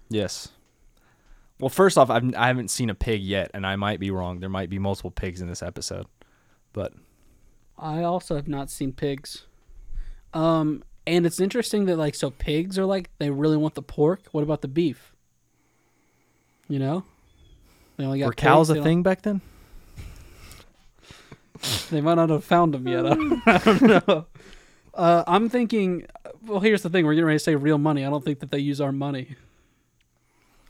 Yes. 0.08 0.48
Well, 1.58 1.68
first 1.68 1.96
off, 1.98 2.10
I've, 2.10 2.34
I 2.34 2.46
haven't 2.46 2.70
seen 2.70 2.90
a 2.90 2.94
pig 2.94 3.22
yet, 3.22 3.50
and 3.54 3.66
I 3.66 3.76
might 3.76 4.00
be 4.00 4.10
wrong. 4.10 4.40
There 4.40 4.48
might 4.48 4.70
be 4.70 4.78
multiple 4.78 5.10
pigs 5.10 5.40
in 5.40 5.48
this 5.48 5.62
episode, 5.62 6.06
but 6.72 6.92
I 7.78 8.02
also 8.02 8.36
have 8.36 8.48
not 8.48 8.70
seen 8.70 8.92
pigs. 8.92 9.46
Um, 10.32 10.82
and 11.06 11.26
it's 11.26 11.40
interesting 11.40 11.86
that 11.86 11.96
like 11.96 12.14
so 12.14 12.30
pigs 12.30 12.78
are 12.78 12.84
like 12.84 13.10
they 13.18 13.30
really 13.30 13.56
want 13.56 13.74
the 13.74 13.82
pork. 13.82 14.22
What 14.32 14.42
about 14.42 14.62
the 14.62 14.68
beef? 14.68 15.13
You 16.68 16.78
know, 16.78 17.04
they 17.96 18.04
only 18.04 18.18
got 18.20 18.26
were 18.26 18.32
cows 18.32 18.68
pigs, 18.68 18.80
a 18.80 18.82
thing 18.82 19.02
back 19.02 19.22
then? 19.22 19.40
They 21.90 22.00
might 22.02 22.14
not 22.16 22.28
have 22.28 22.44
found 22.44 22.74
them 22.74 22.86
yet. 22.86 23.06
I 23.06 23.14
don't, 23.14 23.42
I 23.46 23.58
don't 23.58 23.82
know. 23.82 24.26
Uh, 24.92 25.24
I'm 25.26 25.48
thinking. 25.48 26.06
Well, 26.46 26.60
here's 26.60 26.82
the 26.82 26.90
thing: 26.90 27.06
we're 27.06 27.14
getting 27.14 27.26
ready 27.26 27.38
to 27.38 27.44
say 27.44 27.54
real 27.54 27.78
money. 27.78 28.04
I 28.04 28.10
don't 28.10 28.24
think 28.24 28.40
that 28.40 28.50
they 28.50 28.58
use 28.58 28.80
our 28.80 28.92
money. 28.92 29.36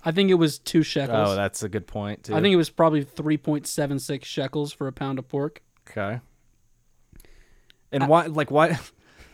I 0.04 0.12
think 0.12 0.30
it 0.30 0.34
was 0.34 0.58
two 0.58 0.82
shekels. 0.82 1.30
Oh, 1.30 1.34
that's 1.34 1.62
a 1.62 1.68
good 1.68 1.86
point 1.86 2.24
too. 2.24 2.34
I 2.34 2.40
think 2.40 2.52
it 2.52 2.56
was 2.56 2.70
probably 2.70 3.02
three 3.02 3.38
point 3.38 3.66
seven 3.66 3.98
six 3.98 4.28
shekels 4.28 4.72
for 4.72 4.86
a 4.86 4.92
pound 4.92 5.18
of 5.18 5.28
pork. 5.28 5.62
okay. 5.88 6.20
And 7.90 8.08
why? 8.08 8.26
Like 8.26 8.50
why? 8.50 8.78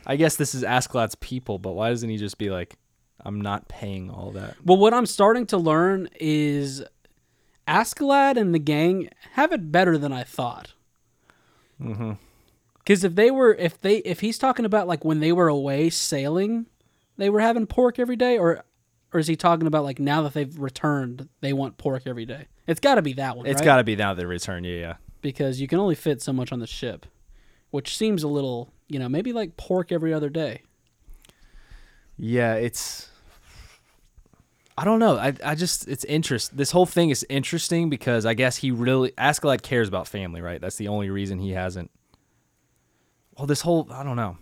I 0.06 0.16
guess 0.16 0.36
this 0.36 0.54
is 0.54 0.62
Askeladd's 0.62 1.14
people, 1.16 1.58
but 1.58 1.72
why 1.72 1.90
doesn't 1.90 2.08
he 2.08 2.16
just 2.16 2.38
be 2.38 2.50
like, 2.50 2.76
"I'm 3.24 3.40
not 3.40 3.68
paying 3.68 4.10
all 4.10 4.30
that"? 4.32 4.56
Well, 4.64 4.78
what 4.78 4.94
I'm 4.94 5.06
starting 5.06 5.46
to 5.46 5.56
learn 5.58 6.08
is 6.20 6.82
Askeladd 7.68 8.36
and 8.36 8.54
the 8.54 8.58
gang 8.58 9.08
have 9.32 9.52
it 9.52 9.70
better 9.70 9.96
than 9.96 10.12
I 10.12 10.24
thought. 10.24 10.74
Mm-hmm. 11.80 12.12
Because 12.78 13.04
if 13.04 13.14
they 13.14 13.30
were, 13.30 13.54
if 13.54 13.80
they, 13.80 13.98
if 13.98 14.20
he's 14.20 14.38
talking 14.38 14.64
about 14.64 14.88
like 14.88 15.04
when 15.04 15.20
they 15.20 15.32
were 15.32 15.48
away 15.48 15.90
sailing, 15.90 16.66
they 17.16 17.30
were 17.30 17.40
having 17.40 17.66
pork 17.66 17.98
every 17.98 18.16
day, 18.16 18.38
or, 18.38 18.64
or 19.12 19.20
is 19.20 19.26
he 19.26 19.36
talking 19.36 19.66
about 19.66 19.84
like 19.84 19.98
now 19.98 20.22
that 20.22 20.32
they've 20.32 20.58
returned, 20.58 21.28
they 21.40 21.52
want 21.52 21.78
pork 21.78 22.02
every 22.06 22.24
day? 22.24 22.46
It's 22.66 22.80
got 22.80 22.96
to 22.96 23.02
be 23.02 23.12
that 23.14 23.36
one. 23.36 23.46
It's 23.46 23.60
right? 23.60 23.64
got 23.64 23.76
to 23.76 23.84
be 23.84 23.96
now 23.96 24.14
they 24.14 24.24
return. 24.24 24.64
Yeah, 24.64 24.74
yeah. 24.74 24.94
because 25.20 25.60
you 25.60 25.68
can 25.68 25.78
only 25.78 25.94
fit 25.94 26.22
so 26.22 26.32
much 26.32 26.52
on 26.52 26.58
the 26.58 26.66
ship, 26.66 27.06
which 27.70 27.96
seems 27.96 28.22
a 28.22 28.28
little, 28.28 28.72
you 28.88 28.98
know, 28.98 29.08
maybe 29.08 29.32
like 29.32 29.56
pork 29.56 29.92
every 29.92 30.12
other 30.12 30.30
day. 30.30 30.62
Yeah, 32.16 32.54
it's. 32.54 33.09
I 34.80 34.84
don't 34.84 34.98
know. 34.98 35.18
I 35.18 35.34
I 35.44 35.54
just 35.56 35.86
it's 35.88 36.04
interest. 36.04 36.56
This 36.56 36.70
whole 36.70 36.86
thing 36.86 37.10
is 37.10 37.26
interesting 37.28 37.90
because 37.90 38.24
I 38.24 38.32
guess 38.32 38.56
he 38.56 38.70
really 38.70 39.10
Askeladd 39.10 39.60
cares 39.60 39.88
about 39.88 40.08
family, 40.08 40.40
right? 40.40 40.58
That's 40.58 40.76
the 40.76 40.88
only 40.88 41.10
reason 41.10 41.38
he 41.38 41.50
hasn't. 41.50 41.90
Well, 43.36 43.46
this 43.46 43.60
whole 43.60 43.86
I 43.92 44.02
don't 44.02 44.16
know. 44.16 44.38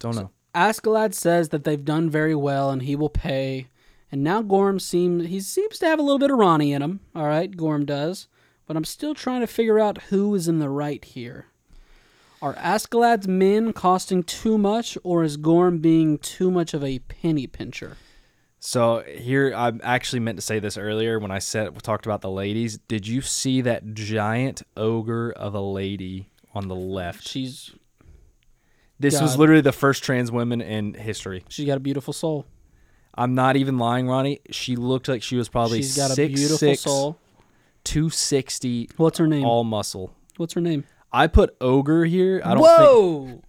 Don't 0.00 0.16
know. 0.16 0.30
Askeladd 0.54 1.14
says 1.14 1.48
that 1.48 1.64
they've 1.64 1.82
done 1.82 2.10
very 2.10 2.34
well 2.34 2.68
and 2.68 2.82
he 2.82 2.94
will 2.94 3.08
pay. 3.08 3.68
And 4.12 4.22
now 4.22 4.42
Gorm 4.42 4.80
seems 4.80 5.28
he 5.28 5.40
seems 5.40 5.78
to 5.78 5.86
have 5.86 5.98
a 5.98 6.02
little 6.02 6.18
bit 6.18 6.30
of 6.30 6.36
Ronny 6.36 6.74
in 6.74 6.82
him. 6.82 7.00
All 7.14 7.26
right, 7.26 7.56
Gorm 7.56 7.86
does, 7.86 8.28
but 8.66 8.76
I'm 8.76 8.84
still 8.84 9.14
trying 9.14 9.40
to 9.40 9.46
figure 9.46 9.80
out 9.80 10.02
who 10.10 10.34
is 10.34 10.46
in 10.46 10.58
the 10.58 10.68
right 10.68 11.02
here. 11.02 11.46
Are 12.42 12.52
Askeladd's 12.56 13.26
men 13.26 13.72
costing 13.72 14.22
too 14.22 14.58
much, 14.58 14.98
or 15.02 15.24
is 15.24 15.38
Gorm 15.38 15.78
being 15.78 16.18
too 16.18 16.50
much 16.50 16.74
of 16.74 16.84
a 16.84 16.98
penny 16.98 17.46
pincher? 17.46 17.96
So 18.66 19.04
here, 19.06 19.54
I 19.54 19.70
actually 19.84 20.18
meant 20.18 20.38
to 20.38 20.42
say 20.42 20.58
this 20.58 20.76
earlier 20.76 21.20
when 21.20 21.30
I 21.30 21.38
said 21.38 21.72
we 21.72 21.78
talked 21.78 22.04
about 22.04 22.20
the 22.20 22.30
ladies. 22.32 22.78
Did 22.88 23.06
you 23.06 23.20
see 23.20 23.60
that 23.60 23.94
giant 23.94 24.64
ogre 24.76 25.30
of 25.30 25.54
a 25.54 25.60
lady 25.60 26.30
on 26.52 26.66
the 26.66 26.74
left? 26.74 27.28
She's 27.28 27.70
This 28.98 29.20
was 29.20 29.38
literally 29.38 29.60
the 29.60 29.70
first 29.70 30.02
trans 30.02 30.32
woman 30.32 30.60
in 30.60 30.94
history. 30.94 31.44
she's 31.48 31.64
got 31.64 31.76
a 31.76 31.80
beautiful 31.80 32.12
soul. 32.12 32.44
I'm 33.14 33.36
not 33.36 33.54
even 33.54 33.78
lying, 33.78 34.08
Ronny. 34.08 34.40
She 34.50 34.74
looked 34.74 35.06
like 35.06 35.22
she 35.22 35.36
was 35.36 35.48
probably 35.48 35.78
She's 35.78 35.96
got 35.96 36.10
a 36.10 36.26
beautiful 36.26 36.58
six, 36.58 36.82
soul. 36.82 37.20
260, 37.84 38.90
What's 38.96 39.18
her 39.18 39.28
name? 39.28 39.44
all 39.44 39.62
muscle. 39.62 40.12
What's 40.38 40.54
her 40.54 40.60
name? 40.60 40.82
I 41.12 41.28
put 41.28 41.56
ogre 41.60 42.04
here. 42.04 42.42
I 42.44 42.54
don't 42.54 42.64
think 42.64 42.78
Whoa! 42.80 43.42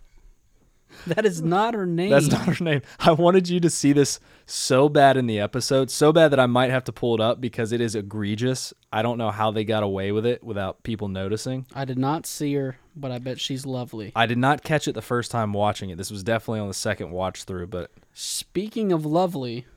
that 1.08 1.26
is 1.26 1.42
not 1.42 1.74
her 1.74 1.86
name. 1.86 2.10
That's 2.10 2.28
not 2.28 2.58
her 2.58 2.64
name. 2.64 2.82
I 3.00 3.12
wanted 3.12 3.50
you 3.50 3.60
to 3.60 3.70
see 3.70 3.94
this 3.94 4.20
so 4.46 4.90
bad 4.90 5.18
in 5.18 5.28
the 5.28 5.40
episode, 5.40 5.92
so 5.92 6.12
bad 6.12 6.30
that 6.32 6.40
I 6.40 6.46
might 6.46 6.70
have 6.70 6.84
to 6.86 6.92
pull 6.92 7.16
it 7.16 7.22
up 7.22 7.40
because 7.40 7.72
it 7.72 7.82
is 7.82 7.96
egregious. 7.96 8.74
I 8.92 9.02
don't 9.02 9.18
know 9.18 9.32
how 9.32 9.52
they 9.52 9.64
got 9.64 9.84
away 9.84 10.12
with 10.12 10.26
it 10.26 10.44
without 10.44 10.84
people 10.84 11.08
noticing. 11.08 11.66
I 11.76 11.86
did 11.86 11.98
not 12.00 12.26
see 12.26 12.54
her, 12.56 12.78
but 12.96 13.12
I 13.12 13.20
bet 13.20 13.40
she's 13.40 13.66
lovely. 13.66 14.12
I 14.16 14.26
did 14.26 14.38
not 14.38 14.64
catch 14.64 14.88
it 14.88 14.94
the 14.94 15.02
first 15.02 15.32
time 15.32 15.54
watching 15.54 15.90
it. 15.90 15.98
This 15.98 16.12
was 16.12 16.24
definitely 16.24 16.62
on 16.62 16.68
the 16.68 16.74
second 16.74 17.12
watch 17.12 17.44
through, 17.44 17.68
but 17.68 17.92
Speaking 18.14 18.92
of 18.92 19.06
lovely, 19.06 19.68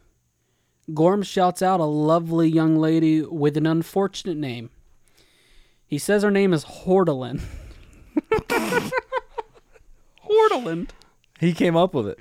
Gorm 0.95 1.23
shouts 1.23 1.61
out 1.61 1.79
a 1.79 1.85
lovely 1.85 2.49
young 2.49 2.77
lady 2.77 3.23
with 3.23 3.57
an 3.59 3.67
unfortunate 3.67 4.39
name. 4.39 4.71
He 5.87 5.99
says 5.99 6.23
her 6.23 6.31
name 6.31 6.53
is 6.55 6.65
Hordelin. 6.65 7.43
Hordelin. 10.25 10.89
He 11.41 11.55
came 11.55 11.77
up 11.77 11.95
with 11.95 12.07
it. 12.07 12.19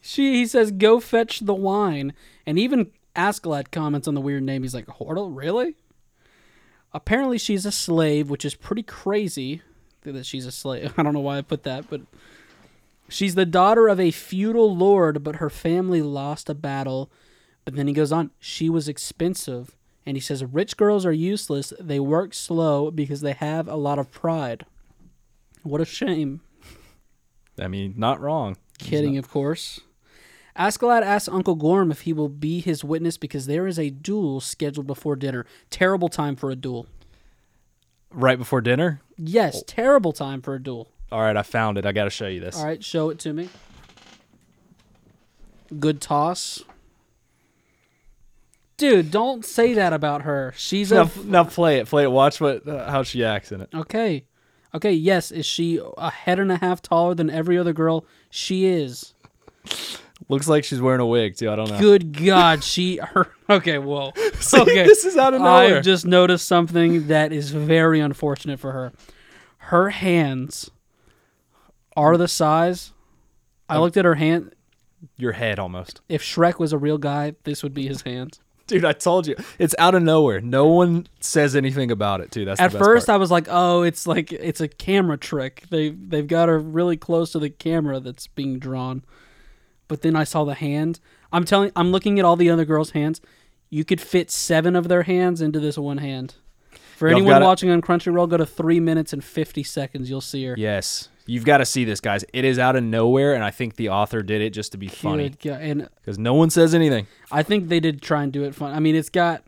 She 0.00 0.34
he 0.34 0.46
says 0.46 0.70
go 0.70 1.00
fetch 1.00 1.40
the 1.40 1.54
wine, 1.54 2.12
and 2.44 2.58
even 2.58 2.90
Askeladd 3.16 3.70
comments 3.70 4.08
on 4.08 4.14
the 4.14 4.20
weird 4.20 4.42
name. 4.42 4.62
He's 4.62 4.74
like 4.74 4.86
Hordel, 4.86 5.34
really? 5.34 5.76
Apparently 6.92 7.38
she's 7.38 7.66
a 7.66 7.72
slave, 7.72 8.30
which 8.30 8.44
is 8.44 8.54
pretty 8.54 8.82
crazy 8.82 9.62
that 10.02 10.26
she's 10.26 10.46
a 10.46 10.52
slave. 10.52 10.94
I 10.98 11.02
don't 11.02 11.14
know 11.14 11.20
why 11.20 11.38
I 11.38 11.42
put 11.42 11.62
that, 11.64 11.88
but 11.88 12.00
she's 13.08 13.34
the 13.34 13.46
daughter 13.46 13.88
of 13.88 14.00
a 14.00 14.10
feudal 14.10 14.74
lord, 14.74 15.22
but 15.22 15.36
her 15.36 15.50
family 15.50 16.02
lost 16.02 16.48
a 16.48 16.54
battle. 16.54 17.10
But 17.64 17.76
then 17.76 17.86
he 17.86 17.92
goes 17.92 18.12
on, 18.12 18.30
she 18.38 18.70
was 18.70 18.88
expensive, 18.88 19.76
and 20.06 20.16
he 20.16 20.20
says 20.20 20.44
rich 20.44 20.76
girls 20.76 21.04
are 21.04 21.12
useless. 21.12 21.72
They 21.78 22.00
work 22.00 22.32
slow 22.32 22.90
because 22.90 23.20
they 23.20 23.34
have 23.34 23.68
a 23.68 23.76
lot 23.76 23.98
of 23.98 24.10
pride. 24.10 24.64
What 25.62 25.80
a 25.80 25.84
shame. 25.84 26.40
I 27.60 27.68
mean, 27.68 27.94
not 27.96 28.20
wrong. 28.20 28.56
Kidding, 28.78 29.18
of 29.18 29.28
course. 29.30 29.80
Askeladd 30.56 31.02
asks 31.02 31.28
Uncle 31.28 31.54
Gorm 31.54 31.90
if 31.90 32.00
he 32.02 32.12
will 32.12 32.28
be 32.28 32.60
his 32.60 32.82
witness 32.82 33.16
because 33.16 33.46
there 33.46 33.66
is 33.66 33.78
a 33.78 33.90
duel 33.90 34.40
scheduled 34.40 34.86
before 34.86 35.14
dinner. 35.16 35.46
Terrible 35.70 36.08
time 36.08 36.34
for 36.36 36.50
a 36.50 36.56
duel. 36.56 36.86
Right 38.10 38.38
before 38.38 38.60
dinner? 38.60 39.00
Yes, 39.16 39.62
terrible 39.66 40.12
time 40.12 40.40
for 40.42 40.54
a 40.54 40.62
duel. 40.62 40.88
All 41.12 41.20
right, 41.20 41.36
I 41.36 41.42
found 41.42 41.78
it. 41.78 41.86
I 41.86 41.92
got 41.92 42.04
to 42.04 42.10
show 42.10 42.26
you 42.26 42.40
this. 42.40 42.56
All 42.56 42.64
right, 42.64 42.82
show 42.82 43.10
it 43.10 43.18
to 43.20 43.32
me. 43.32 43.48
Good 45.78 46.00
toss. 46.00 46.64
Dude, 48.78 49.10
don't 49.10 49.44
say 49.44 49.74
that 49.74 49.92
about 49.92 50.22
her. 50.22 50.54
She's 50.56 50.90
Now, 50.92 51.02
a 51.14 51.24
now 51.24 51.44
play 51.44 51.78
it. 51.78 51.88
Play 51.88 52.04
it. 52.04 52.10
Watch 52.12 52.40
what 52.40 52.66
uh, 52.66 52.90
how 52.90 53.02
she 53.02 53.24
acts 53.24 53.52
in 53.52 53.60
it. 53.60 53.68
okay. 53.74 54.24
Okay, 54.74 54.92
yes, 54.92 55.30
is 55.30 55.46
she 55.46 55.80
a 55.96 56.10
head 56.10 56.38
and 56.38 56.52
a 56.52 56.56
half 56.56 56.82
taller 56.82 57.14
than 57.14 57.30
every 57.30 57.56
other 57.56 57.72
girl? 57.72 58.04
She 58.30 58.66
is. 58.66 59.14
Looks 60.28 60.48
like 60.48 60.64
she's 60.64 60.80
wearing 60.80 61.00
a 61.00 61.06
wig 61.06 61.36
too. 61.36 61.50
I 61.50 61.56
don't 61.56 61.70
know. 61.70 61.78
Good 61.78 62.24
God, 62.24 62.62
she 62.62 62.98
her. 62.98 63.28
Okay, 63.48 63.78
whoa. 63.78 64.12
See, 64.40 64.60
Okay, 64.60 64.84
this 64.84 65.04
is 65.04 65.16
out 65.16 65.32
of 65.32 65.40
nowhere. 65.40 65.78
I've 65.78 65.84
just 65.84 66.04
noticed 66.06 66.46
something 66.46 67.06
that 67.06 67.32
is 67.32 67.50
very 67.50 68.00
unfortunate 68.00 68.60
for 68.60 68.72
her. 68.72 68.92
Her 69.58 69.90
hands 69.90 70.70
are 71.96 72.16
the 72.16 72.28
size. 72.28 72.92
I 73.68 73.78
looked 73.78 73.96
at 73.96 74.04
her 74.04 74.16
hand. 74.16 74.54
Your 75.16 75.32
head 75.32 75.58
almost. 75.58 76.00
If 76.08 76.22
Shrek 76.22 76.58
was 76.58 76.72
a 76.72 76.78
real 76.78 76.98
guy, 76.98 77.34
this 77.44 77.62
would 77.62 77.74
be 77.74 77.86
his 77.86 78.02
hands. 78.02 78.40
Dude, 78.68 78.84
I 78.84 78.92
told 78.92 79.26
you. 79.26 79.34
It's 79.58 79.74
out 79.78 79.94
of 79.94 80.02
nowhere. 80.02 80.40
No 80.40 80.66
one 80.66 81.08
says 81.20 81.56
anything 81.56 81.90
about 81.90 82.20
it, 82.20 82.30
too. 82.30 82.44
That's 82.44 82.60
At 82.60 82.70
the 82.70 82.78
best 82.78 82.84
first, 82.84 83.06
part. 83.06 83.14
I 83.14 83.18
was 83.18 83.30
like, 83.30 83.46
"Oh, 83.50 83.82
it's 83.82 84.06
like 84.06 84.30
it's 84.30 84.60
a 84.60 84.68
camera 84.68 85.16
trick. 85.16 85.64
They 85.70 85.88
they've 85.88 86.26
got 86.26 86.48
her 86.48 86.58
really 86.58 86.96
close 86.96 87.32
to 87.32 87.38
the 87.38 87.50
camera 87.50 87.98
that's 87.98 88.26
being 88.28 88.58
drawn." 88.58 89.02
But 89.88 90.02
then 90.02 90.14
I 90.14 90.24
saw 90.24 90.44
the 90.44 90.54
hand. 90.54 91.00
I'm 91.32 91.44
telling. 91.44 91.72
I'm 91.74 91.90
looking 91.90 92.18
at 92.18 92.24
all 92.24 92.36
the 92.36 92.50
other 92.50 92.64
girls' 92.64 92.90
hands. 92.90 93.20
You 93.70 93.84
could 93.84 94.00
fit 94.00 94.30
seven 94.30 94.76
of 94.76 94.88
their 94.88 95.02
hands 95.02 95.40
into 95.40 95.60
this 95.60 95.76
one 95.76 95.98
hand. 95.98 96.34
For 96.96 97.08
Y'all 97.08 97.18
anyone 97.18 97.42
watching 97.42 97.70
on 97.70 97.80
Crunchyroll, 97.80 98.28
go 98.28 98.36
to 98.36 98.46
three 98.46 98.80
minutes 98.80 99.12
and 99.12 99.24
fifty 99.24 99.62
seconds. 99.62 100.10
You'll 100.10 100.20
see 100.20 100.44
her. 100.44 100.54
Yes. 100.58 101.08
You've 101.30 101.44
got 101.44 101.58
to 101.58 101.66
see 101.66 101.84
this, 101.84 102.00
guys. 102.00 102.24
It 102.32 102.44
is 102.46 102.58
out 102.58 102.74
of 102.74 102.82
nowhere, 102.82 103.34
and 103.34 103.44
I 103.44 103.50
think 103.50 103.76
the 103.76 103.90
author 103.90 104.22
did 104.22 104.40
it 104.40 104.50
just 104.50 104.72
to 104.72 104.78
be 104.78 104.88
funny 104.88 105.28
God. 105.28 105.60
And 105.60 105.88
because 106.00 106.18
no 106.18 106.32
one 106.32 106.48
says 106.48 106.74
anything. 106.74 107.06
I 107.30 107.42
think 107.42 107.68
they 107.68 107.80
did 107.80 108.00
try 108.00 108.22
and 108.22 108.32
do 108.32 108.44
it 108.44 108.54
fun. 108.54 108.72
I 108.74 108.80
mean, 108.80 108.96
it's 108.96 109.10
got. 109.10 109.42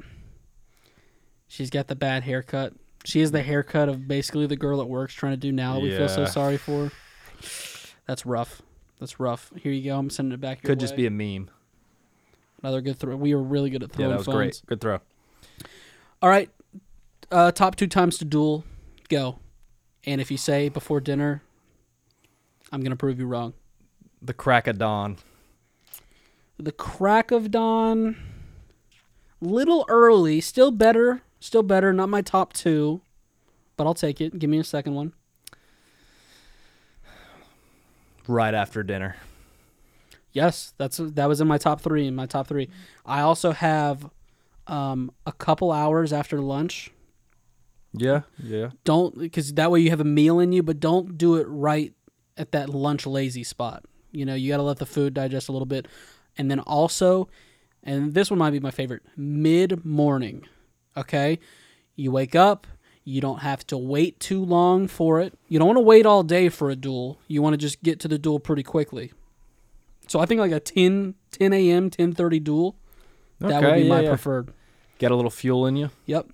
She's 1.49 1.71
got 1.71 1.89
the 1.89 1.97
bad 1.97 2.23
haircut. 2.25 2.75
She 3.05 3.21
is 3.21 3.31
the 3.33 3.43
haircut 3.43 3.89
of 3.89 4.07
basically 4.07 4.47
the 4.47 4.57
girl 4.57 4.81
at 4.83 4.89
work's 4.89 5.15
trying 5.15 5.33
to 5.33 5.39
do 5.39 5.51
now. 5.53 5.75
that 5.75 5.81
We 5.81 5.91
feel 5.91 6.09
so 6.09 6.21
Yeah. 6.23 6.27
sorry 6.29 6.59
for. 6.59 6.93
That's 8.07 8.27
rough. 8.27 8.61
That's 8.99 9.19
rough. 9.19 9.51
Here 9.57 9.73
you 9.73 9.83
go. 9.91 9.99
I'm 9.99 10.11
sending 10.11 10.35
it 10.35 10.41
back. 10.41 10.63
Your 10.63 10.69
Could 10.69 10.81
just 10.81 10.93
way. 10.93 10.99
be 10.99 11.07
a 11.07 11.11
meme. 11.11 11.51
another 12.63 12.83
good 12.83 12.99
throw. 12.99 13.17
We 13.17 13.35
were 13.35 13.43
really 13.43 13.71
good 13.71 13.83
at 13.83 13.89
Yeah, 13.91 13.97
throwing 13.97 14.11
that 14.11 14.17
was 14.19 14.27
phones. 14.27 14.37
great. 14.37 14.63
Good 14.67 14.81
throw. 14.83 14.99
All 16.21 16.29
right, 16.29 16.51
uh, 17.31 17.51
top 17.53 17.75
two 17.77 17.87
times 17.87 18.19
to 18.19 18.27
duel, 18.27 18.65
go. 19.09 19.39
And 20.05 20.21
if 20.21 20.31
you 20.31 20.37
say 20.37 20.69
before 20.69 21.01
dinner, 21.01 21.43
I'm 22.73 22.83
gonna 22.83 22.97
prove 22.97 23.19
you 23.19 23.27
wrong. 23.27 23.55
The 24.23 24.35
crack 24.35 24.67
of 24.67 24.79
dawn. 24.79 25.17
The 26.59 26.73
crack 26.73 27.31
of 27.31 27.51
dawn, 27.51 28.17
little 29.41 29.87
early, 29.89 30.41
still 30.41 30.71
better, 30.71 31.23
still 31.41 31.63
better. 31.63 31.93
Not 31.93 32.11
my 32.11 32.21
top 32.21 32.53
two, 32.53 33.01
but 33.77 33.87
I'll 33.87 33.95
take 33.95 34.21
it. 34.21 34.39
Give 34.39 34.51
me 34.51 34.59
a 34.59 34.65
second 34.65 34.95
one. 34.95 35.15
Right 38.29 38.55
after 38.55 38.83
dinner. 38.83 39.17
Yes, 40.33 40.75
that's 40.77 40.99
that 40.99 41.29
was 41.29 41.41
in 41.41 41.49
my 41.49 41.59
top 41.59 41.81
three. 41.81 42.07
In 42.07 42.15
my 42.15 42.27
top 42.27 42.47
three, 42.47 42.69
I 43.05 43.23
also 43.23 43.53
have 43.53 44.09
um, 44.67 45.11
a 45.27 45.33
couple 45.33 45.73
hours 45.73 46.13
after 46.13 46.41
lunch. 46.41 46.93
Yeah. 47.93 48.23
Yeah. 48.39 48.71
Don't 48.85 49.19
because 49.19 49.55
that 49.55 49.71
way 49.71 49.81
you 49.81 49.91
have 49.91 50.01
a 50.01 50.05
meal 50.05 50.39
in 50.39 50.53
you, 50.53 50.63
but 50.63 50.79
don't 50.79 51.19
do 51.19 51.37
it 51.37 51.47
right 51.49 51.93
at 52.37 52.53
that 52.53 52.69
lunch 52.69 53.07
lazy 53.07 53.45
spot. 53.45 53.85
You 54.13 54.25
know, 54.25 54.35
you 54.35 54.51
got 54.51 54.57
to 54.57 54.63
let 54.63 54.79
the 54.79 54.87
food 54.87 55.15
digest 55.15 55.49
a 55.49 55.53
little 55.53 55.67
bit, 55.67 55.87
and 56.37 56.51
then 56.51 56.61
also, 56.61 57.29
and 57.83 58.15
this 58.15 58.31
one 58.31 58.39
might 58.39 58.51
be 58.51 58.61
my 58.61 58.71
favorite, 58.71 59.03
mid 59.17 59.85
morning. 59.85 60.47
Okay, 60.97 61.39
you 61.97 62.11
wake 62.11 62.35
up. 62.35 62.67
You 63.05 63.21
don't 63.21 63.41
have 63.41 63.67
to 63.69 63.79
wait 63.79 64.21
too 64.21 64.45
long 64.45 64.87
for 64.87 65.21
it. 65.21 65.37
You 65.49 65.59
don't 65.59 65.67
want 65.67 65.79
to 65.79 65.83
wait 65.83 66.07
all 66.07 66.23
day 66.23 66.49
for 66.49 66.71
a 66.71 66.77
duel. 66.77 67.19
You 67.29 67.43
want 67.43 67.55
to 67.55 67.59
just 67.59 67.83
get 67.83 67.99
to 68.01 68.09
the 68.09 68.19
duel 68.19 68.39
pretty 68.39 68.63
quickly. 68.63 69.13
So 70.07 70.21
I 70.21 70.27
think 70.27 70.41
like 70.41 70.53
a 70.53 70.61
10, 70.61 71.15
10 71.31 71.53
a.m., 71.53 71.89
10.30 71.89 72.45
duel, 72.45 72.77
that 73.39 73.63
would 73.63 73.75
be 73.75 73.83
yeah, 73.83 73.89
my 73.89 74.01
yeah. 74.01 74.09
preferred. 74.09 74.53
Get 74.99 75.11
a 75.11 75.17
little 75.17 75.31
fuel 75.31 75.67
in 75.67 75.77
you. 75.77 75.91
Yep. 76.07 76.29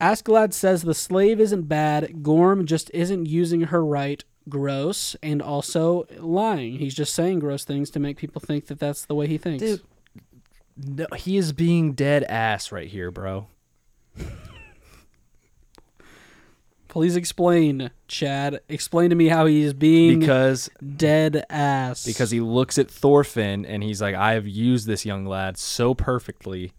Askeladd 0.00 0.52
says 0.52 0.82
the 0.82 0.94
slave 0.94 1.40
isn't 1.40 1.68
bad. 1.68 2.22
Gorm 2.22 2.66
just 2.66 2.90
isn't 2.92 3.26
using 3.26 3.62
her 3.62 3.84
right. 3.84 4.24
Gross 4.48 5.14
and 5.22 5.42
also 5.42 6.06
lying. 6.18 6.78
He's 6.78 6.94
just 6.94 7.14
saying 7.14 7.40
gross 7.40 7.64
things 7.64 7.90
to 7.90 7.98
make 8.00 8.16
people 8.16 8.40
think 8.40 8.66
that 8.66 8.78
that's 8.78 9.04
the 9.04 9.14
way 9.14 9.26
he 9.26 9.38
thinks. 9.38 9.62
Dude. 9.62 9.82
No, 10.76 11.06
he 11.16 11.36
is 11.36 11.52
being 11.52 11.92
dead 11.92 12.22
ass 12.24 12.70
right 12.72 12.86
here, 12.88 13.10
bro. 13.10 13.48
Please 16.88 17.16
explain, 17.16 17.90
Chad. 18.08 18.60
Explain 18.68 19.10
to 19.10 19.16
me 19.16 19.28
how 19.28 19.44
he 19.44 19.62
is 19.62 19.74
being 19.74 20.20
Because 20.20 20.70
dead 20.96 21.44
ass. 21.50 22.06
because 22.06 22.30
he 22.30 22.40
looks 22.40 22.78
at 22.78 22.90
Thorfinn 22.90 23.66
and 23.66 23.82
he's 23.82 24.00
like, 24.00 24.14
I 24.14 24.32
have 24.32 24.46
used 24.48 24.86
this 24.86 25.04
young 25.04 25.26
lad 25.26 25.58
so 25.58 25.94
perfectly. 25.94 26.72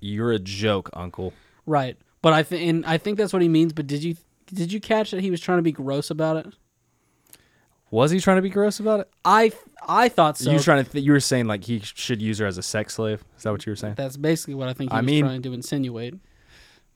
You're 0.00 0.32
a 0.32 0.38
joke, 0.40 0.90
uncle. 0.92 1.32
right. 1.66 1.96
But 2.22 2.32
I 2.32 2.42
think 2.42 2.68
and 2.68 2.84
I 2.86 2.98
think 2.98 3.18
that's 3.18 3.32
what 3.32 3.40
he 3.42 3.48
means. 3.48 3.72
But 3.72 3.86
did 3.86 4.02
you 4.02 4.16
did 4.46 4.72
you 4.72 4.80
catch 4.80 5.10
that 5.10 5.20
he 5.20 5.30
was 5.30 5.40
trying 5.40 5.58
to 5.58 5.62
be 5.62 5.72
gross 5.72 6.10
about 6.10 6.36
it? 6.38 6.46
Was 7.90 8.10
he 8.10 8.18
trying 8.20 8.36
to 8.36 8.42
be 8.42 8.50
gross 8.50 8.80
about 8.80 9.00
it? 9.00 9.10
I 9.24 9.52
I 9.86 10.08
thought 10.08 10.36
so. 10.38 10.50
you 10.50 10.58
trying 10.58 10.84
to? 10.84 10.90
Th- 10.90 11.04
you 11.04 11.12
were 11.12 11.20
saying 11.20 11.46
like 11.46 11.64
he 11.64 11.80
should 11.80 12.20
use 12.20 12.38
her 12.38 12.46
as 12.46 12.58
a 12.58 12.62
sex 12.62 12.94
slave. 12.94 13.24
Is 13.36 13.44
that 13.44 13.52
what 13.52 13.64
you 13.64 13.70
were 13.72 13.76
saying? 13.76 13.94
That's 13.96 14.16
basically 14.16 14.54
what 14.54 14.68
I 14.68 14.72
think 14.72 14.90
he 14.90 14.96
I 14.96 15.00
was 15.00 15.06
mean- 15.06 15.24
trying 15.24 15.42
to 15.42 15.52
insinuate. 15.52 16.14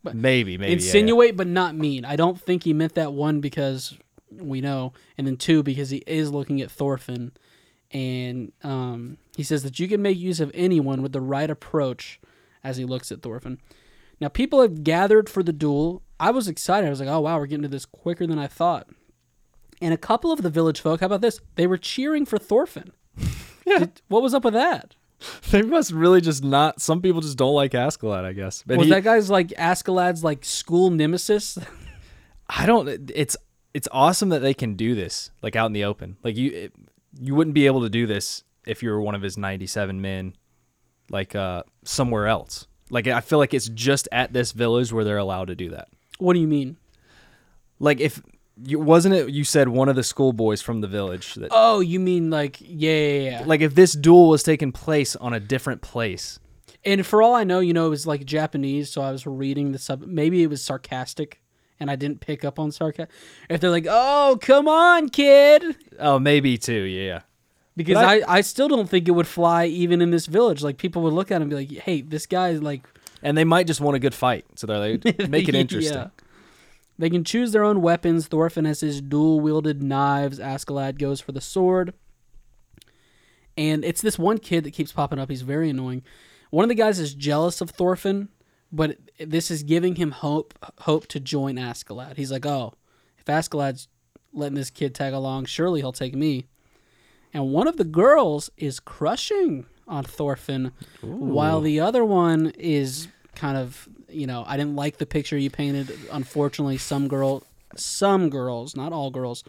But 0.03 0.15
Maybe, 0.17 0.57
maybe. 0.57 0.73
yeah, 0.73 0.79
yeah. 0.79 0.87
insinuate, 0.87 1.37
but 1.37 1.47
not 1.47 1.75
mean. 1.75 2.07
I 2.07 2.17
don't 2.17 2.41
think 2.41 2.65
he 2.65 2.73
meant 2.73 2.95
that 2.95 3.13
one 3.13 3.41
because 3.43 3.99
we 4.33 4.63
know, 4.63 4.95
and 5.19 5.27
then 5.27 5.37
two 5.37 5.63
because 5.63 5.91
he 5.91 5.99
is 6.07 6.31
looking 6.33 6.63
at 6.63 6.71
Thorfinn, 6.71 7.33
and 7.91 8.51
um, 8.65 9.19
he 9.37 9.43
says 9.43 9.63
that 9.63 9.79
you 9.79 9.89
can 9.89 10.01
make 10.01 10.17
use 10.19 10.41
of 10.41 10.51
anyone 10.55 11.03
with 11.03 11.13
the 11.13 11.21
right 11.21 11.51
approach 11.51 12.19
as 12.65 12.79
he 12.79 12.87
looks 12.87 13.13
at 13.13 13.21
Thorfinn. 13.21 13.59
Now, 14.23 14.29
people 14.29 14.63
have 14.63 14.85
gathered 14.85 15.29
for 15.29 15.43
the 15.43 15.53
duel. 15.53 16.03
I 16.21 16.31
was 16.31 16.47
excited. 16.47 16.87
I 16.87 16.91
was 16.91 17.01
like, 17.01 17.09
"Oh 17.09 17.21
wow, 17.21 17.39
we're 17.39 17.47
getting 17.47 17.63
to 17.63 17.69
this 17.69 17.87
quicker 17.87 18.27
than 18.27 18.39
I 18.39 18.47
thought." 18.47 18.87
And 19.83 19.93
a 19.95 19.97
couple 19.97 20.31
of 20.31 20.43
the 20.43 20.51
village 20.51 20.81
folk, 20.81 21.01
how 21.01 21.07
about 21.07 21.23
this? 21.23 21.41
They 21.57 21.67
were 21.67 21.79
cheering 21.79 22.27
for 22.27 22.39
Thorfinn. 22.39 22.93
Did- 23.67 24.03
what 24.09 24.23
was 24.23 24.35
up 24.35 24.45
with 24.45 24.55
that? 24.55 24.95
They 25.51 25.61
must 25.63 25.93
really 25.93 26.21
just 26.23 26.43
not. 26.45 26.81
Some 26.81 27.03
people 27.03 27.21
just 27.21 27.37
don't 27.37 27.55
like 27.55 27.73
Askeladd, 27.73 28.25
I 28.25 28.33
guess. 28.33 28.63
But 28.67 28.79
was 28.79 28.87
he- 28.87 28.93
that 28.93 29.05
guy's 29.05 29.29
like 29.29 29.49
Askeladd's 29.49 30.23
like 30.25 30.45
school 30.45 30.91
nemesis? 30.91 31.59
I 32.49 32.67
don't. 32.67 33.11
It's 33.15 33.37
it's 33.75 33.89
awesome 33.93 34.31
that 34.31 34.41
they 34.41 34.55
can 34.55 34.75
do 34.75 34.95
this 34.95 35.31
like 35.43 35.57
out 35.57 35.67
in 35.67 35.73
the 35.73 35.85
open. 35.85 36.17
Like 36.25 36.37
you, 36.37 36.51
it, 36.53 36.73
you 37.21 37.35
wouldn't 37.35 37.55
be 37.55 37.67
able 37.67 37.83
to 37.83 37.89
do 37.91 38.07
this 38.07 38.45
if 38.67 38.83
you 38.83 38.91
were 38.91 39.01
one 39.01 39.15
of 39.15 39.23
his 39.23 39.37
ninety-seven 39.39 40.01
men, 40.01 40.35
like 41.11 41.35
uh 41.35 41.63
somewhere 41.85 42.27
else. 42.27 42.67
Like 42.91 43.07
I 43.07 43.21
feel 43.21 43.39
like 43.39 43.55
it's 43.55 43.69
just 43.69 44.09
at 44.11 44.33
this 44.33 44.53
village 44.53 44.93
where 44.93 45.05
they're 45.05 45.19
allowed 45.19 45.49
to 45.49 45.55
do 45.55 45.71
that. 45.71 45.89
What 46.21 46.35
do 46.35 46.41
you 46.41 46.49
mean? 46.49 46.77
Like 47.79 48.01
if 48.01 48.23
you 48.63 48.79
wasn't 48.79 49.15
it 49.15 49.31
you 49.31 49.43
said 49.45 49.69
one 49.69 49.89
of 49.89 49.97
the 49.97 50.03
schoolboys 50.03 50.61
from 50.61 50.81
the 50.83 50.87
village 50.87 51.35
that 51.37 51.49
Oh, 51.51 51.81
you 51.81 51.99
mean 51.99 52.29
like 52.31 52.59
yeah, 52.61 52.91
yeah, 52.93 53.31
yeah. 53.41 53.43
like 53.47 53.61
if 53.63 53.75
this 53.75 53.93
duel 53.95 54.29
was 54.29 54.43
taking 54.43 54.71
place 54.73 55.17
on 55.17 55.33
a 55.33 55.41
different 55.41 55.81
place. 55.83 56.39
And 56.85 57.05
for 57.07 57.21
all 57.23 57.35
I 57.35 57.45
know, 57.45 57.61
you 57.61 57.73
know, 57.75 57.87
it 57.87 57.91
was 57.91 58.07
like 58.07 58.25
Japanese, 58.25 58.91
so 58.91 59.03
I 59.03 59.13
was 59.13 59.27
reading 59.27 59.73
the 59.73 59.79
sub. 59.79 60.03
Maybe 60.07 60.43
it 60.43 60.47
was 60.49 60.63
sarcastic, 60.65 61.43
and 61.79 61.91
I 61.91 61.97
didn't 61.97 62.21
pick 62.21 62.43
up 62.43 62.59
on 62.59 62.73
sarcasm. 62.73 63.09
If 63.51 63.61
they're 63.61 63.71
like, 63.71 63.87
"Oh, 63.89 64.39
come 64.41 64.67
on, 64.67 65.11
kid," 65.11 65.63
Oh, 65.99 66.19
maybe 66.19 66.57
too. 66.57 66.83
Yeah. 66.85 67.21
because 67.77 67.97
I, 67.99 68.21
I- 68.21 68.37
I, 68.37 68.41
still 68.41 68.67
don't 68.69 68.89
think 68.89 69.09
it 69.09 69.13
would 69.13 69.27
fly 69.27 69.67
even 69.67 70.01
in 70.01 70.11
this 70.11 70.25
village. 70.27 70.63
Like 70.63 70.79
people 70.79 71.03
would 71.03 71.13
look 71.13 71.31
at 71.31 71.37
him 71.37 71.43
and 71.43 71.51
be 71.51 71.57
like, 71.57 71.71
"Hey, 71.85 72.01
this 72.01 72.25
guy's 72.27 72.63
like 72.63 72.83
And 73.23 73.37
they 73.37 73.45
might 73.45 73.67
just 73.67 73.81
want 73.81 73.97
a 73.97 74.01
good 74.01 74.15
fight, 74.15 74.47
so 74.57 74.67
they're 74.67 74.79
like 74.79 75.05
make 75.29 75.49
it 75.49 75.55
interesting. 75.55 75.95
Yeah. 75.95 76.09
They 76.99 77.11
can 77.11 77.25
choose 77.25 77.53
their 77.53 77.65
own 77.65 77.81
weapons. 77.81 78.27
Thorfinn 78.27 78.67
has 78.67 78.81
his 78.81 79.01
dual 79.01 79.41
wielded 79.41 79.83
knives. 79.83 80.39
Askeladd 80.39 80.99
goes 80.99 81.21
for 81.21 81.33
the 81.33 81.41
sword. 81.41 81.95
And 83.57 83.85
it's 83.85 84.03
this 84.03 84.19
one 84.19 84.39
kid 84.39 84.65
that 84.65 84.73
keeps 84.73 84.93
popping 84.93 85.19
up. 85.19 85.31
He's 85.31 85.43
very 85.43 85.71
annoying. 85.71 86.03
One 86.51 86.65
of 86.65 86.69
the 86.69 86.75
guys 86.75 86.99
is 86.99 87.15
jealous 87.15 87.61
of 87.61 87.71
Thorfinn, 87.71 88.29
but 88.71 88.99
this 89.19 89.51
is 89.51 89.63
giving 89.63 89.97
him 89.97 90.11
hope 90.11 90.55
hope 90.81 91.07
to 91.09 91.21
join 91.21 91.57
Askeladd. 91.57 92.17
He's 92.17 92.31
like, 92.31 92.45
oh, 92.45 92.75
if 93.19 93.25
Askeladd's 93.25 93.89
letting 94.33 94.57
this 94.57 94.71
kid 94.71 94.95
tag 94.95 95.13
along, 95.13 95.47
surely 95.47 95.81
he'll 95.81 95.93
take 95.93 96.15
me. 96.15 96.49
And 97.33 97.51
one 97.53 97.69
of 97.69 97.77
the 97.77 97.85
girls 97.85 98.51
is 98.57 98.81
crushing 98.81 99.67
on 99.91 100.05
Thorfinn, 100.05 100.73
while 101.03 101.61
the 101.61 101.81
other 101.81 102.05
one 102.05 102.53
is 102.57 103.09
kind 103.35 103.57
of, 103.57 103.89
you 104.09 104.27
know, 104.27 104.45
I 104.47 104.57
didn't 104.57 104.77
like 104.77 104.97
the 104.99 105.07
picture 105.07 105.37
you 105.37 105.51
painted. 105.51 105.93
Unfortunately, 106.13 106.79
some 106.79 107.09
girl, 107.09 107.43
some 107.77 108.31
girls, 108.31 108.75
not 108.77 108.93
all 108.93 109.11
girls, 109.11 109.45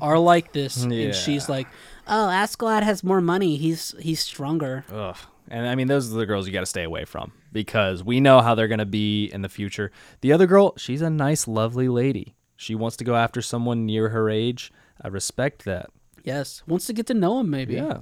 are 0.00 0.18
like 0.18 0.52
this, 0.52 0.84
Yeah. 0.84 0.98
and 1.06 1.14
she's 1.14 1.48
like, 1.48 1.68
"Oh, 2.08 2.28
Askeladd 2.30 2.82
has 2.82 3.04
more 3.04 3.20
money. 3.20 3.56
He's 3.56 3.94
he's 4.00 4.20
stronger." 4.20 4.84
Ugh. 4.92 5.16
And 5.48 5.68
I 5.68 5.76
mean, 5.76 5.86
those 5.86 6.12
are 6.12 6.16
the 6.18 6.26
girls 6.26 6.48
you 6.48 6.52
got 6.52 6.60
to 6.60 6.66
stay 6.66 6.82
away 6.82 7.04
from 7.04 7.30
because 7.52 8.02
we 8.02 8.18
know 8.18 8.40
how 8.40 8.56
they're 8.56 8.66
going 8.66 8.80
to 8.80 8.84
be 8.84 9.26
in 9.26 9.42
the 9.42 9.48
future. 9.48 9.92
The 10.20 10.32
other 10.32 10.46
girl, 10.48 10.74
she's 10.76 11.02
a 11.02 11.08
nice, 11.10 11.46
lovely 11.46 11.88
lady. 11.88 12.34
She 12.56 12.74
wants 12.74 12.96
to 12.96 13.04
go 13.04 13.14
after 13.14 13.40
someone 13.40 13.86
near 13.86 14.08
her 14.08 14.28
age. 14.28 14.72
I 15.00 15.06
respect 15.06 15.64
that. 15.64 15.90
Yes, 16.24 16.62
wants 16.66 16.86
to 16.86 16.92
get 16.92 17.06
to 17.06 17.14
know 17.14 17.38
him, 17.38 17.48
maybe. 17.50 17.74
Yeah. 17.74 17.98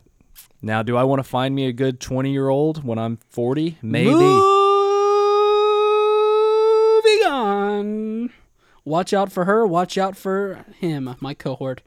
Now, 0.63 0.83
do 0.83 0.97
I 0.97 1.05
want 1.05 1.21
to 1.21 1.25
find 1.25 1.55
me 1.55 1.67
a 1.67 1.73
good 1.73 2.01
20 2.01 2.33
year 2.33 2.49
old 2.49 2.85
when 2.85 2.99
I'm 2.99 3.19
40? 3.31 3.79
Maybe. 3.83 4.11
Moving 4.11 4.41
on. 7.27 8.31
Watch 8.85 9.15
out 9.15 9.33
for 9.33 9.47
her. 9.47 9.67
Watch 9.67 9.97
out 9.97 10.17
for 10.17 10.65
him, 10.79 11.17
my 11.21 11.35
cohort. 11.35 11.83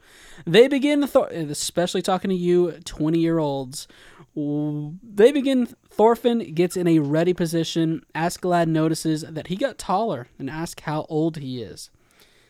They 0.46 0.66
begin, 0.68 1.04
especially 1.04 2.02
talking 2.02 2.28
to 2.30 2.36
you, 2.36 2.72
20 2.84 3.18
year 3.18 3.38
olds. 3.38 3.86
They 4.34 5.32
begin. 5.32 5.68
Thorfinn 5.90 6.54
gets 6.54 6.76
in 6.76 6.86
a 6.86 7.00
ready 7.00 7.34
position. 7.34 8.04
Askeladd 8.14 8.68
notices 8.68 9.22
that 9.22 9.48
he 9.48 9.56
got 9.56 9.78
taller 9.78 10.28
and 10.38 10.48
asks 10.48 10.84
how 10.84 11.06
old 11.08 11.38
he 11.38 11.60
is. 11.62 11.90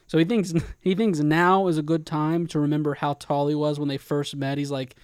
So 0.06 0.18
he 0.18 0.24
thinks 0.24 0.52
he 0.80 0.94
thinks 0.94 1.20
now 1.20 1.66
is 1.68 1.78
a 1.78 1.82
good 1.82 2.06
time 2.06 2.46
to 2.48 2.58
remember 2.60 2.94
how 2.94 3.14
tall 3.14 3.48
he 3.48 3.54
was 3.54 3.78
when 3.78 3.88
they 3.88 3.98
first 3.98 4.36
met. 4.36 4.58
He's 4.58 4.70
like 4.70 4.96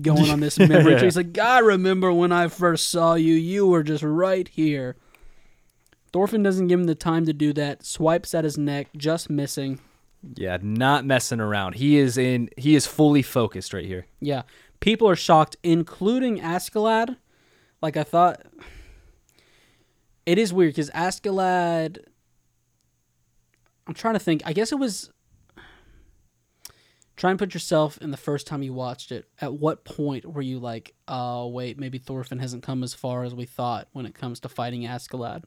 going 0.00 0.30
on 0.30 0.40
this 0.40 0.58
memory 0.58 0.82
trip. 0.98 1.02
He's 1.02 1.16
like, 1.16 1.38
I 1.38 1.58
remember 1.60 2.12
when 2.12 2.32
I 2.32 2.48
first 2.48 2.90
saw 2.90 3.14
you. 3.14 3.34
You 3.34 3.66
were 3.66 3.82
just 3.82 4.02
right 4.02 4.46
here. 4.48 4.96
Thorfinn 6.12 6.42
doesn't 6.42 6.66
give 6.66 6.80
him 6.80 6.86
the 6.86 6.94
time 6.94 7.24
to 7.26 7.32
do 7.32 7.52
that. 7.52 7.84
Swipes 7.84 8.34
at 8.34 8.44
his 8.44 8.58
neck, 8.58 8.88
just 8.96 9.30
missing. 9.30 9.80
Yeah, 10.34 10.58
not 10.60 11.04
messing 11.04 11.40
around. 11.40 11.76
He 11.76 11.96
is 11.96 12.18
in. 12.18 12.50
He 12.56 12.74
is 12.74 12.86
fully 12.86 13.22
focused 13.22 13.72
right 13.72 13.86
here. 13.86 14.06
Yeah, 14.20 14.42
people 14.80 15.08
are 15.08 15.16
shocked, 15.16 15.56
including 15.62 16.40
Askeladd. 16.40 17.16
Like 17.80 17.96
I 17.96 18.02
thought, 18.02 18.42
it 20.26 20.36
is 20.36 20.52
weird 20.52 20.72
because 20.74 20.90
Askeladd. 20.90 21.98
I'm 23.86 23.94
trying 23.94 24.14
to 24.14 24.20
think. 24.20 24.42
I 24.44 24.52
guess 24.52 24.72
it 24.72 24.78
was. 24.78 25.10
Try 27.20 27.28
and 27.28 27.38
put 27.38 27.52
yourself 27.52 27.98
in 27.98 28.12
the 28.12 28.16
first 28.16 28.46
time 28.46 28.62
you 28.62 28.72
watched 28.72 29.12
it. 29.12 29.26
At 29.42 29.52
what 29.52 29.84
point 29.84 30.24
were 30.24 30.40
you 30.40 30.58
like, 30.58 30.94
"Oh 31.06 31.48
wait, 31.48 31.78
maybe 31.78 31.98
Thorfinn 31.98 32.38
hasn't 32.38 32.62
come 32.62 32.82
as 32.82 32.94
far 32.94 33.24
as 33.24 33.34
we 33.34 33.44
thought 33.44 33.88
when 33.92 34.06
it 34.06 34.14
comes 34.14 34.40
to 34.40 34.48
fighting 34.48 34.84
Askeladd"? 34.84 35.44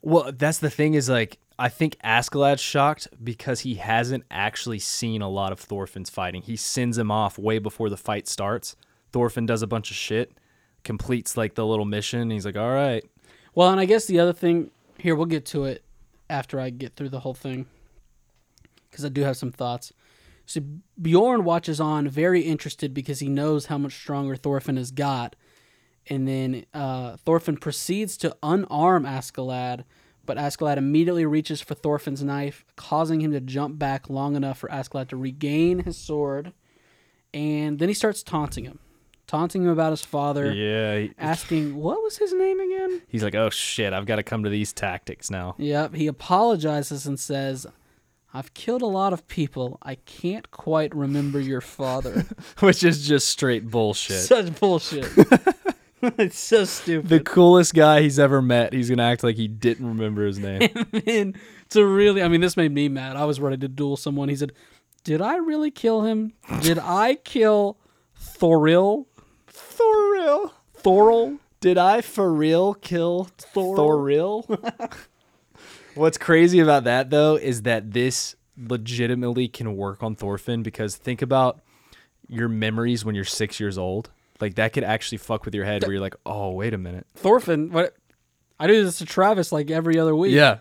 Well, 0.00 0.32
that's 0.36 0.58
the 0.58 0.70
thing 0.70 0.94
is 0.94 1.08
like 1.08 1.38
I 1.56 1.68
think 1.68 1.98
Askeladd's 2.02 2.62
shocked 2.62 3.06
because 3.22 3.60
he 3.60 3.76
hasn't 3.76 4.24
actually 4.28 4.80
seen 4.80 5.22
a 5.22 5.28
lot 5.28 5.52
of 5.52 5.60
Thorfinn's 5.60 6.10
fighting. 6.10 6.42
He 6.42 6.56
sends 6.56 6.98
him 6.98 7.12
off 7.12 7.38
way 7.38 7.60
before 7.60 7.90
the 7.90 7.96
fight 7.96 8.26
starts. 8.26 8.74
Thorfinn 9.12 9.46
does 9.46 9.62
a 9.62 9.68
bunch 9.68 9.92
of 9.92 9.96
shit, 9.96 10.32
completes 10.82 11.36
like 11.36 11.54
the 11.54 11.64
little 11.64 11.84
mission. 11.84 12.22
And 12.22 12.32
he's 12.32 12.44
like, 12.44 12.56
"All 12.56 12.74
right, 12.74 13.04
Well, 13.54 13.70
and 13.70 13.78
I 13.78 13.84
guess 13.84 14.06
the 14.06 14.18
other 14.18 14.32
thing 14.32 14.72
here, 14.98 15.14
we'll 15.14 15.26
get 15.26 15.46
to 15.46 15.62
it 15.62 15.84
after 16.28 16.58
I 16.58 16.70
get 16.70 16.96
through 16.96 17.10
the 17.10 17.20
whole 17.20 17.34
thing 17.34 17.66
because 18.92 19.04
I 19.04 19.08
do 19.08 19.22
have 19.22 19.36
some 19.36 19.50
thoughts. 19.50 19.92
So 20.46 20.60
Bjorn 21.00 21.44
watches 21.44 21.80
on, 21.80 22.08
very 22.08 22.42
interested 22.42 22.92
because 22.92 23.20
he 23.20 23.28
knows 23.28 23.66
how 23.66 23.78
much 23.78 23.94
stronger 23.94 24.36
Thorfinn 24.36 24.76
has 24.76 24.90
got. 24.90 25.34
And 26.08 26.26
then 26.28 26.66
uh, 26.74 27.16
Thorfinn 27.16 27.56
proceeds 27.56 28.16
to 28.18 28.36
unarm 28.42 29.06
Askeladd, 29.06 29.84
but 30.26 30.36
Askeladd 30.36 30.76
immediately 30.76 31.24
reaches 31.24 31.60
for 31.60 31.74
Thorfinn's 31.74 32.22
knife, 32.22 32.64
causing 32.76 33.20
him 33.20 33.32
to 33.32 33.40
jump 33.40 33.78
back 33.78 34.10
long 34.10 34.36
enough 34.36 34.58
for 34.58 34.68
Askeladd 34.68 35.08
to 35.08 35.16
regain 35.16 35.80
his 35.80 35.96
sword. 35.96 36.52
And 37.32 37.78
then 37.78 37.88
he 37.88 37.94
starts 37.94 38.22
taunting 38.22 38.64
him, 38.64 38.78
taunting 39.26 39.62
him 39.62 39.70
about 39.70 39.90
his 39.92 40.04
father, 40.04 40.52
yeah." 40.52 40.98
he- 40.98 41.12
asking, 41.18 41.76
what 41.76 42.02
was 42.02 42.18
his 42.18 42.32
name 42.34 42.60
again? 42.60 43.02
He's 43.08 43.22
like, 43.22 43.34
"Oh 43.34 43.48
shit, 43.48 43.92
I've 43.92 44.04
got 44.06 44.16
to 44.16 44.22
come 44.22 44.42
to 44.44 44.50
these 44.50 44.72
tactics 44.72 45.30
now." 45.30 45.54
Yep, 45.56 45.94
he 45.94 46.08
apologizes 46.08 47.06
and 47.06 47.18
says, 47.18 47.66
I've 48.34 48.54
killed 48.54 48.82
a 48.82 48.86
lot 48.86 49.12
of 49.12 49.26
people. 49.28 49.78
I 49.82 49.96
can't 49.96 50.50
quite 50.50 50.94
remember 50.94 51.38
your 51.40 51.60
father. 51.78 52.26
Which 52.60 52.82
is 52.82 53.06
just 53.06 53.28
straight 53.28 53.70
bullshit. 53.70 54.20
Such 54.22 54.58
bullshit. 54.58 55.06
it's 56.02 56.38
so 56.38 56.64
stupid. 56.64 57.08
the 57.08 57.20
coolest 57.20 57.74
guy 57.74 58.00
he's 58.02 58.18
ever 58.18 58.40
met. 58.40 58.72
He's 58.72 58.88
gonna 58.88 59.02
act 59.04 59.22
like 59.22 59.36
he 59.36 59.48
didn't 59.48 59.86
remember 59.86 60.24
his 60.26 60.38
name. 60.38 60.68
and 61.06 61.36
to 61.70 61.84
really, 61.86 62.22
I 62.22 62.28
mean, 62.28 62.40
this 62.40 62.56
made 62.56 62.72
me 62.72 62.88
mad. 62.88 63.16
I 63.16 63.24
was 63.24 63.38
ready 63.40 63.58
to 63.58 63.68
duel 63.68 63.96
someone. 63.96 64.28
He 64.28 64.36
said, 64.36 64.52
Did 65.04 65.20
I 65.20 65.36
really 65.36 65.70
kill 65.70 66.02
him? 66.02 66.32
Did 66.62 66.78
I 66.78 67.16
kill 67.16 67.76
Thoril? 68.18 69.06
Thoril. 69.48 70.52
Thoril? 70.82 71.38
Did 71.60 71.78
I 71.78 72.00
for 72.00 72.32
real 72.32 72.74
kill 72.74 73.28
Thoril? 73.38 74.46
Thoril? 74.46 74.92
What's 75.94 76.18
crazy 76.18 76.60
about 76.60 76.84
that 76.84 77.10
though 77.10 77.36
is 77.36 77.62
that 77.62 77.92
this 77.92 78.34
legitimately 78.56 79.48
can 79.48 79.76
work 79.76 80.02
on 80.02 80.14
Thorfinn 80.14 80.62
because 80.62 80.96
think 80.96 81.22
about 81.22 81.60
your 82.28 82.48
memories 82.48 83.04
when 83.04 83.14
you're 83.14 83.24
six 83.24 83.58
years 83.60 83.76
old. 83.78 84.10
Like 84.40 84.54
that 84.54 84.72
could 84.72 84.84
actually 84.84 85.18
fuck 85.18 85.44
with 85.44 85.54
your 85.54 85.64
head 85.64 85.82
where 85.82 85.92
you're 85.92 86.00
like, 86.00 86.16
oh 86.26 86.50
wait 86.52 86.74
a 86.74 86.78
minute. 86.78 87.06
Thorfinn? 87.14 87.70
What? 87.70 87.94
I 88.58 88.66
do 88.66 88.84
this 88.84 88.98
to 88.98 89.06
Travis 89.06 89.52
like 89.52 89.70
every 89.70 89.98
other 89.98 90.14
week. 90.14 90.32
Yeah. 90.32 90.58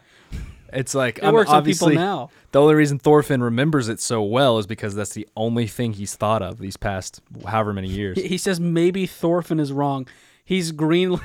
It's 0.74 0.96
like 0.96 1.18
It 1.18 1.26
I'm 1.26 1.34
works 1.34 1.50
on 1.50 1.64
people 1.66 1.88
obviously 1.88 1.96
now. 1.96 2.30
the 2.52 2.62
only 2.62 2.76
reason 2.76 2.98
Thorfinn 2.98 3.44
remembers 3.44 3.90
it 3.90 4.00
so 4.00 4.22
well 4.24 4.58
is 4.58 4.66
because 4.68 4.96
that's 4.96 5.14
the 5.14 5.28
only 5.36 5.68
thing 5.68 5.94
he's 5.94 6.16
thought 6.16 6.42
of 6.42 6.60
these 6.60 6.78
past 6.78 7.22
however 7.46 7.74
many 7.74 7.90
years. 7.90 8.18
He 8.18 8.28
he 8.28 8.38
says 8.38 8.60
maybe 8.60 9.06
Thorfinn 9.06 9.60
is 9.60 9.72
wrong. 9.74 10.08
He's 10.46 10.72
green. 10.72 11.20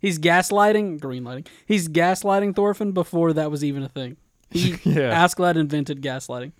He's 0.00 0.18
gaslighting. 0.18 0.98
Greenlighting. 1.00 1.46
He's 1.66 1.88
gaslighting 1.88 2.56
Thorfinn 2.56 2.92
before 2.92 3.32
that 3.34 3.50
was 3.50 3.62
even 3.62 3.82
a 3.82 3.88
thing. 3.88 4.16
He 4.50 4.70
Yeah. 4.84 5.24
Askeladd 5.26 5.56
invented 5.56 6.02
gaslighting. 6.02 6.52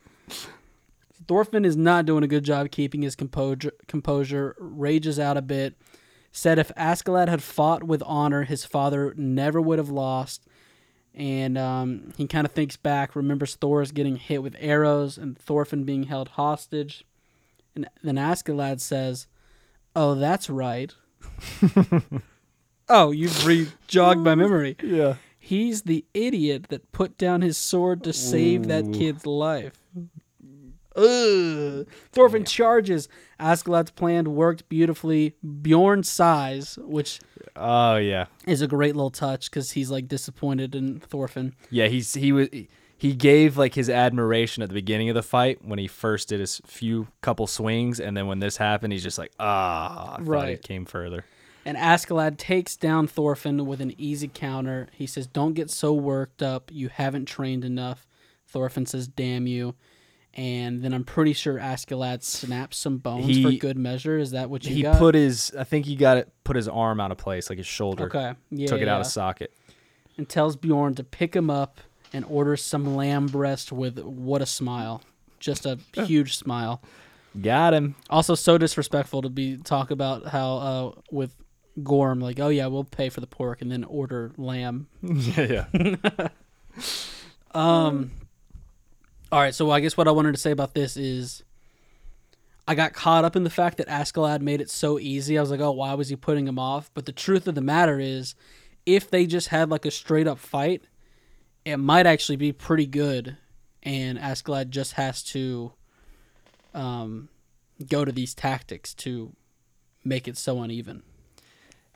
Thorfinn 1.26 1.64
is 1.64 1.76
not 1.76 2.07
doing 2.07 2.24
a 2.24 2.29
good 2.29 2.44
job 2.44 2.70
keeping 2.70 3.03
his 3.03 3.14
composure. 3.16 3.72
Composure 3.87 4.57
rages 4.59 5.18
out 5.18 5.37
a 5.37 5.42
bit. 5.42 5.74
Said 6.33 6.59
if 6.59 6.70
Askeladd 6.76 7.29
had 7.29 7.42
fought 7.42 7.83
with 7.83 8.03
honor, 8.07 8.44
his 8.44 8.64
father 8.64 9.14
never 9.16 9.61
would 9.61 9.79
have 9.79 9.90
lost. 9.90 10.46
And 11.14 11.59
um, 11.59 12.12
he 12.16 12.26
kind 12.29 12.46
of 12.46 12.53
thinks 12.53 12.76
back, 12.76 13.16
remembers 13.16 13.57
Thors 13.57 13.90
getting 13.90 14.16
hit 14.16 14.42
with 14.42 14.55
arrows 14.61 15.18
and 15.18 15.37
Thorfinn 15.37 15.85
being 15.85 16.05
held 16.05 16.29
hostage. 16.31 17.05
And 17.74 17.88
then 18.03 18.14
Askeladd 18.16 18.81
says, 18.81 19.26
"Oh, 19.96 20.14
that's 20.14 20.48
right. 20.48 20.94
oh, 22.90 23.11
you've 23.12 23.46
re-jogged 23.46 24.20
my 24.20 24.35
memory. 24.35 24.76
Yeah. 24.83 25.14
He's 25.38 25.83
the 25.83 26.05
idiot 26.12 26.66
that 26.68 26.92
put 26.92 27.16
down 27.16 27.40
his 27.40 27.57
sword 27.57 28.05
to 28.05 28.12
save 28.12 28.66
that 28.68 28.92
kid's 28.92 29.24
life." 29.24 29.81
Ugh. 30.96 31.87
Thorfinn 32.12 32.44
charges. 32.44 33.09
Askeladd's 33.38 33.92
plan 33.92 34.35
worked 34.35 34.68
beautifully. 34.68 35.35
Bjorn 35.62 36.03
sighs, 36.03 36.79
which 36.83 37.20
Oh 37.57 37.96
yeah. 37.96 38.26
is 38.46 38.61
a 38.61 38.66
great 38.66 38.96
little 38.96 39.11
touch 39.11 39.50
because 39.50 39.70
he's 39.72 39.90
like 39.90 40.09
disappointed 40.09 40.74
in 40.74 40.98
Thorfinn. 41.00 41.55
Yeah, 41.70 41.87
he's 41.87 42.14
he 42.14 42.33
was 42.33 42.48
he 42.98 43.14
gave 43.14 43.57
like 43.57 43.74
his 43.74 43.88
admiration 43.88 44.62
at 44.64 44.68
the 44.68 44.74
beginning 44.74 45.09
of 45.09 45.14
the 45.14 45.22
fight 45.22 45.64
when 45.64 45.79
he 45.79 45.87
first 45.87 46.29
did 46.29 46.40
his 46.40 46.61
few 46.66 47.07
couple 47.22 47.46
swings, 47.46 48.00
and 48.00 48.16
then 48.16 48.26
when 48.26 48.40
this 48.40 48.57
happened, 48.57 48.92
he's 48.92 49.03
just 49.05 49.16
like, 49.18 49.31
ah, 49.38 50.14
I 50.14 50.16
thought 50.16 50.20
he 50.24 50.29
Right. 50.29 50.62
came 50.62 50.85
further. 50.85 51.24
And 51.70 51.78
Askeladd 51.78 52.37
takes 52.37 52.74
down 52.74 53.06
Thorfinn 53.06 53.64
with 53.64 53.80
an 53.80 53.94
easy 53.96 54.26
counter. 54.26 54.88
He 54.90 55.06
says, 55.06 55.28
Don't 55.28 55.52
get 55.52 55.70
so 55.70 55.92
worked 55.94 56.42
up. 56.42 56.68
You 56.72 56.88
haven't 56.88 57.26
trained 57.26 57.64
enough. 57.64 58.09
Thorfinn 58.48 58.87
says, 58.87 59.06
Damn 59.06 59.46
you. 59.46 59.76
And 60.35 60.83
then 60.83 60.92
I'm 60.92 61.04
pretty 61.04 61.33
sure 61.33 61.61
Askeladd 61.61 62.24
snaps 62.24 62.76
some 62.76 62.98
bones 62.98 63.26
He- 63.26 63.44
for 63.44 63.52
good 63.52 63.76
measure. 63.76 64.18
Is 64.18 64.33
that 64.33 64.50
what 64.50 64.64
you 64.64 64.74
he 64.74 64.83
got? 64.83 64.98
put 64.98 65.14
his, 65.14 65.52
I 65.56 65.62
think 65.62 65.87
he 65.87 65.94
got 65.94 66.16
it, 66.16 66.33
put 66.42 66.56
his 66.56 66.66
arm 66.66 66.98
out 66.98 67.12
of 67.12 67.18
place, 67.18 67.48
like 67.48 67.59
his 67.59 67.68
shoulder, 67.68 68.06
okay. 68.06 68.35
Yeah. 68.50 68.66
took 68.66 68.80
it 68.80 68.88
out 68.88 68.96
yeah. 68.96 69.00
of 69.02 69.06
socket. 69.06 69.54
and 70.16 70.28
tells 70.28 70.56
Bjorn 70.56 70.96
to 70.96 71.04
pick 71.04 71.37
him 71.37 71.50
up 71.50 71.78
and 72.12 72.24
order 72.28 72.56
some 72.56 72.96
lamb 72.96 73.26
breast 73.26 73.70
with 73.70 74.00
what 74.00 74.42
a 74.42 74.46
smile. 74.46 75.02
Just 75.38 75.66
a 75.66 75.78
huge 75.94 76.37
smile. 76.37 76.83
Got 77.40 77.74
him. 77.74 77.94
Also, 78.11 78.35
so 78.35 78.59
disrespectful 78.59 79.22
to 79.22 79.28
be 79.28 79.56
talk 79.56 79.92
about 79.92 80.26
how 80.26 80.56
uh, 80.56 81.00
with 81.12 81.37
Gorm, 81.82 82.20
like, 82.20 82.38
oh 82.40 82.48
yeah, 82.48 82.66
we'll 82.66 82.84
pay 82.84 83.08
for 83.08 83.20
the 83.20 83.26
pork 83.26 83.62
and 83.62 83.70
then 83.70 83.84
order 83.84 84.32
lamb. 84.36 84.88
yeah, 85.02 85.66
yeah. 85.72 86.28
Um. 87.52 88.12
All 89.32 89.40
right, 89.40 89.54
so 89.54 89.70
I 89.70 89.78
guess 89.80 89.96
what 89.96 90.08
I 90.08 90.10
wanted 90.10 90.32
to 90.32 90.40
say 90.40 90.50
about 90.50 90.74
this 90.74 90.96
is, 90.96 91.44
I 92.66 92.74
got 92.74 92.92
caught 92.92 93.24
up 93.24 93.36
in 93.36 93.44
the 93.44 93.50
fact 93.50 93.76
that 93.78 93.86
Askeladd 93.86 94.40
made 94.40 94.60
it 94.60 94.70
so 94.70 94.98
easy. 94.98 95.38
I 95.38 95.40
was 95.40 95.52
like, 95.52 95.60
oh, 95.60 95.70
why 95.70 95.94
was 95.94 96.08
he 96.08 96.16
putting 96.16 96.48
him 96.48 96.58
off? 96.58 96.90
But 96.94 97.06
the 97.06 97.12
truth 97.12 97.46
of 97.46 97.54
the 97.54 97.60
matter 97.60 98.00
is, 98.00 98.34
if 98.86 99.08
they 99.08 99.26
just 99.26 99.48
had 99.48 99.70
like 99.70 99.84
a 99.84 99.90
straight 99.90 100.26
up 100.26 100.38
fight, 100.38 100.82
it 101.64 101.76
might 101.76 102.06
actually 102.06 102.36
be 102.36 102.52
pretty 102.52 102.86
good, 102.86 103.36
and 103.82 104.18
Askeladd 104.18 104.70
just 104.70 104.94
has 104.94 105.22
to, 105.24 105.72
um, 106.74 107.28
go 107.88 108.04
to 108.04 108.12
these 108.12 108.34
tactics 108.34 108.94
to 108.94 109.32
make 110.04 110.26
it 110.26 110.36
so 110.36 110.60
uneven. 110.60 111.02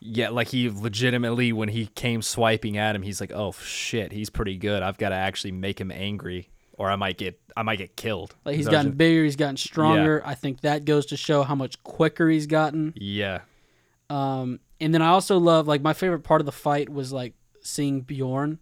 Yeah, 0.06 0.28
like 0.28 0.48
he 0.48 0.68
legitimately, 0.68 1.52
when 1.54 1.70
he 1.70 1.86
came 1.86 2.20
swiping 2.20 2.76
at 2.76 2.94
him, 2.94 3.00
he's 3.00 3.22
like, 3.22 3.32
"Oh 3.32 3.52
shit, 3.52 4.12
he's 4.12 4.28
pretty 4.28 4.58
good. 4.58 4.82
I've 4.82 4.98
got 4.98 5.08
to 5.08 5.14
actually 5.14 5.52
make 5.52 5.80
him 5.80 5.90
angry, 5.90 6.50
or 6.74 6.90
I 6.90 6.96
might 6.96 7.16
get, 7.16 7.40
I 7.56 7.62
might 7.62 7.76
get 7.78 7.96
killed." 7.96 8.34
Like 8.44 8.56
he's 8.56 8.60
Is 8.60 8.66
that 8.66 8.70
what 8.72 8.76
gotten 8.76 8.90
you- 8.92 8.96
bigger, 8.96 9.24
he's 9.24 9.36
gotten 9.36 9.56
stronger. 9.56 10.20
I 10.24 10.34
think 10.34 10.60
that 10.60 10.84
goes 10.84 11.06
to 11.06 11.16
show 11.16 11.42
how 11.42 11.54
much 11.54 11.82
quicker 11.84 12.28
he's 12.28 12.46
gotten. 12.46 12.92
Yeah, 12.96 13.40
Um, 14.10 14.60
and 14.78 14.92
then 14.92 15.00
I 15.00 15.08
also 15.08 15.38
love 15.38 15.66
like 15.66 15.80
my 15.80 15.94
favorite 15.94 16.20
part 16.22 16.42
of 16.42 16.44
the 16.46 16.52
fight 16.52 16.90
was 16.90 17.10
like 17.10 17.32
seeing 17.62 18.02
Bjorn, 18.02 18.58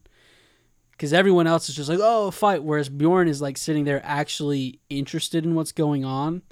because 0.93 1.13
everyone 1.13 1.49
else 1.49 1.69
is 1.69 1.75
just 1.75 1.89
like, 1.89 1.99
"Oh, 2.01 2.31
fight," 2.31 2.63
whereas 2.63 2.89
Bjorn 2.89 3.27
is 3.27 3.43
like 3.43 3.57
sitting 3.59 3.83
there 3.83 4.01
actually 4.05 4.79
interested 4.89 5.45
in 5.45 5.57
what's 5.57 5.73
going 5.73 6.05
on, 6.05 6.43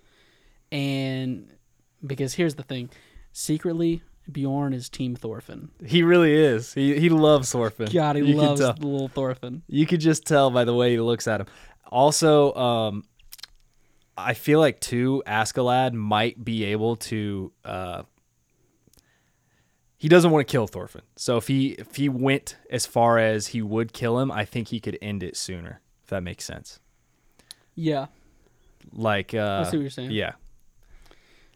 and 0.72 1.52
because 2.04 2.34
here's 2.34 2.56
the 2.56 2.64
thing, 2.64 2.90
secretly 3.32 4.02
Bjorn 4.30 4.72
is 4.72 4.88
Team 4.88 5.14
Thorfinn. 5.16 5.70
he 5.84 6.02
really 6.02 6.34
is. 6.34 6.72
He 6.74 6.98
he 6.98 7.08
loves 7.08 7.50
Thorfinn. 7.52 7.88
God, 7.92 8.16
he 8.16 8.22
You 8.22 8.34
loves 8.36 8.60
the 8.60 8.72
little 8.74 9.08
Thorfinn. 9.08 9.62
You 9.68 9.86
could 9.86 10.00
just 10.00 10.26
tell 10.26 10.50
by 10.50 10.64
the 10.64 10.74
way 10.74 10.92
he 10.92 11.00
looks 11.00 11.26
at 11.26 11.40
him. 11.40 11.46
Also, 11.90 12.54
um, 12.54 13.04
I 14.16 14.34
feel 14.34 14.60
like 14.60 14.80
too 14.80 15.22
Askeladd 15.26 15.92
might 15.94 16.44
be 16.44 16.64
able 16.64 16.96
to. 16.96 17.52
Uh, 17.64 18.02
he 19.96 20.08
doesn't 20.08 20.30
want 20.30 20.46
to 20.46 20.50
kill 20.50 20.66
Thorfinn, 20.66 21.02
so 21.16 21.36
if 21.36 21.48
he 21.48 21.70
if 21.72 21.96
he 21.96 22.08
went 22.08 22.56
as 22.70 22.86
far 22.86 23.18
as 23.18 23.48
he 23.48 23.60
would 23.62 23.92
kill 23.92 24.18
him, 24.20 24.30
I 24.30 24.44
think 24.44 24.68
he 24.68 24.80
could 24.80 24.96
end 25.02 25.22
it 25.22 25.36
sooner. 25.36 25.80
If 26.04 26.10
that 26.10 26.22
makes 26.22 26.44
sense. 26.44 26.80
Yeah, 27.74 28.06
Like, 28.92 29.32
uh, 29.34 29.64
I 29.66 29.70
see 29.70 29.76
what 29.78 29.82
you're 29.82 29.90
saying. 29.90 30.10
yeah. 30.10 30.32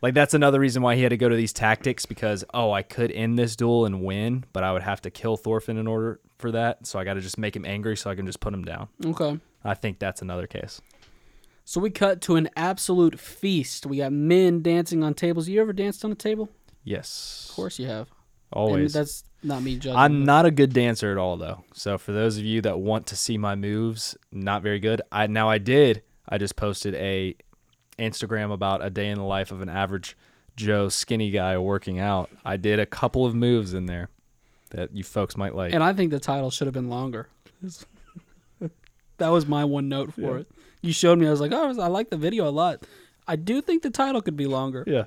Like 0.04 0.12
that's 0.12 0.34
another 0.34 0.60
reason 0.60 0.82
why 0.82 0.96
he 0.96 1.02
had 1.02 1.08
to 1.08 1.16
go 1.16 1.30
to 1.30 1.34
these 1.34 1.54
tactics 1.54 2.04
because 2.04 2.44
oh 2.52 2.72
I 2.72 2.82
could 2.82 3.10
end 3.10 3.38
this 3.38 3.56
duel 3.56 3.86
and 3.86 4.02
win, 4.04 4.44
but 4.52 4.62
I 4.62 4.70
would 4.70 4.82
have 4.82 5.00
to 5.00 5.10
kill 5.10 5.38
Thorfinn 5.38 5.78
in 5.78 5.86
order 5.86 6.20
for 6.36 6.52
that. 6.52 6.86
So 6.86 6.98
I 6.98 7.04
got 7.04 7.14
to 7.14 7.22
just 7.22 7.38
make 7.38 7.56
him 7.56 7.64
angry 7.64 7.96
so 7.96 8.10
I 8.10 8.14
can 8.14 8.26
just 8.26 8.38
put 8.38 8.52
him 8.52 8.64
down. 8.66 8.88
Okay. 9.02 9.40
I 9.64 9.72
think 9.72 9.98
that's 9.98 10.20
another 10.20 10.46
case. 10.46 10.82
So 11.64 11.80
we 11.80 11.88
cut 11.88 12.20
to 12.20 12.36
an 12.36 12.50
absolute 12.54 13.18
feast. 13.18 13.86
We 13.86 13.96
got 13.96 14.12
men 14.12 14.60
dancing 14.60 15.02
on 15.02 15.14
tables. 15.14 15.48
You 15.48 15.62
ever 15.62 15.72
danced 15.72 16.04
on 16.04 16.12
a 16.12 16.14
table? 16.14 16.50
Yes, 16.82 17.46
Of 17.48 17.56
course 17.56 17.78
you 17.78 17.86
have. 17.86 18.08
And 18.08 18.12
always. 18.52 18.92
that's 18.92 19.24
not 19.42 19.62
me 19.62 19.76
judging. 19.76 19.96
I'm 19.96 20.20
but- 20.20 20.26
not 20.26 20.44
a 20.44 20.50
good 20.50 20.74
dancer 20.74 21.12
at 21.12 21.16
all 21.16 21.38
though. 21.38 21.64
So 21.72 21.96
for 21.96 22.12
those 22.12 22.36
of 22.36 22.44
you 22.44 22.60
that 22.60 22.78
want 22.78 23.06
to 23.06 23.16
see 23.16 23.38
my 23.38 23.54
moves, 23.54 24.18
not 24.30 24.62
very 24.62 24.80
good. 24.80 25.00
I 25.10 25.28
now 25.28 25.48
I 25.48 25.56
did. 25.56 26.02
I 26.28 26.36
just 26.36 26.56
posted 26.56 26.94
a 26.96 27.36
Instagram 27.98 28.52
about 28.52 28.84
a 28.84 28.90
day 28.90 29.08
in 29.08 29.18
the 29.18 29.24
life 29.24 29.50
of 29.52 29.60
an 29.62 29.68
average 29.68 30.16
Joe 30.56 30.88
skinny 30.88 31.30
guy 31.30 31.58
working 31.58 31.98
out. 31.98 32.30
I 32.44 32.56
did 32.56 32.78
a 32.78 32.86
couple 32.86 33.26
of 33.26 33.34
moves 33.34 33.74
in 33.74 33.86
there 33.86 34.08
that 34.70 34.94
you 34.94 35.02
folks 35.04 35.36
might 35.36 35.54
like. 35.54 35.72
And 35.72 35.82
I 35.82 35.92
think 35.92 36.10
the 36.10 36.20
title 36.20 36.50
should 36.50 36.66
have 36.66 36.74
been 36.74 36.88
longer. 36.88 37.28
that 39.18 39.28
was 39.28 39.46
my 39.46 39.64
one 39.64 39.88
note 39.88 40.14
for 40.14 40.20
Yeah. 40.20 40.36
it. 40.40 40.48
You 40.82 40.92
showed 40.92 41.18
me. 41.18 41.26
I 41.26 41.30
was 41.30 41.40
like, 41.40 41.52
oh, 41.52 41.80
I 41.80 41.86
like 41.88 42.10
the 42.10 42.16
video 42.16 42.46
a 42.48 42.50
lot. 42.50 42.84
I 43.26 43.36
do 43.36 43.60
think 43.62 43.82
the 43.82 43.90
title 43.90 44.20
could 44.20 44.36
be 44.36 44.46
longer. 44.46 44.84
Yeah. 44.86 45.04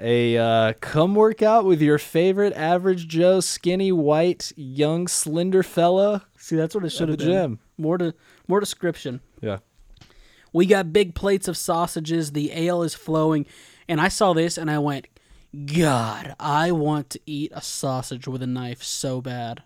A 0.00 0.38
uh, 0.38 0.72
come 0.80 1.16
work 1.16 1.42
out 1.42 1.64
with 1.64 1.82
your 1.82 1.98
favorite 1.98 2.52
average 2.54 3.08
Joe 3.08 3.40
skinny 3.40 3.90
white 3.90 4.52
young 4.54 5.08
slender 5.08 5.64
fella 5.64 6.24
See, 6.36 6.54
that's 6.54 6.72
what 6.76 6.84
it 6.84 6.90
should 6.90 7.08
have 7.08 7.18
been. 7.18 7.26
gym. 7.26 7.58
More 7.76 7.98
to 7.98 8.14
more 8.46 8.60
description. 8.60 9.20
Yeah. 9.40 9.58
We 10.52 10.66
got 10.66 10.92
big 10.92 11.14
plates 11.14 11.48
of 11.48 11.56
sausages. 11.56 12.32
The 12.32 12.52
ale 12.52 12.82
is 12.82 12.94
flowing, 12.94 13.46
and 13.88 14.00
I 14.00 14.08
saw 14.08 14.32
this 14.32 14.56
and 14.58 14.70
I 14.70 14.78
went, 14.78 15.06
God, 15.66 16.34
I 16.38 16.72
want 16.72 17.10
to 17.10 17.20
eat 17.26 17.52
a 17.54 17.62
sausage 17.62 18.26
with 18.28 18.42
a 18.42 18.46
knife 18.46 18.82
so 18.82 19.20
bad, 19.20 19.62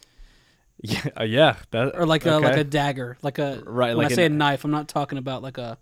Yeah, 0.82 1.06
uh, 1.18 1.24
yeah, 1.24 1.56
that 1.72 1.92
or 1.94 2.06
like 2.06 2.24
a 2.26 2.38
like 2.38 2.56
a 2.56 2.64
dagger, 2.64 3.18
like 3.22 3.38
a 3.38 3.62
Right, 3.66 3.94
When 3.96 4.04
like 4.04 4.12
I 4.12 4.14
say 4.14 4.24
an- 4.26 4.32
a 4.32 4.36
knife, 4.36 4.64
I'm 4.64 4.70
not 4.70 4.88
talking 4.88 5.18
about 5.18 5.42
like 5.42 5.58
a. 5.58 5.76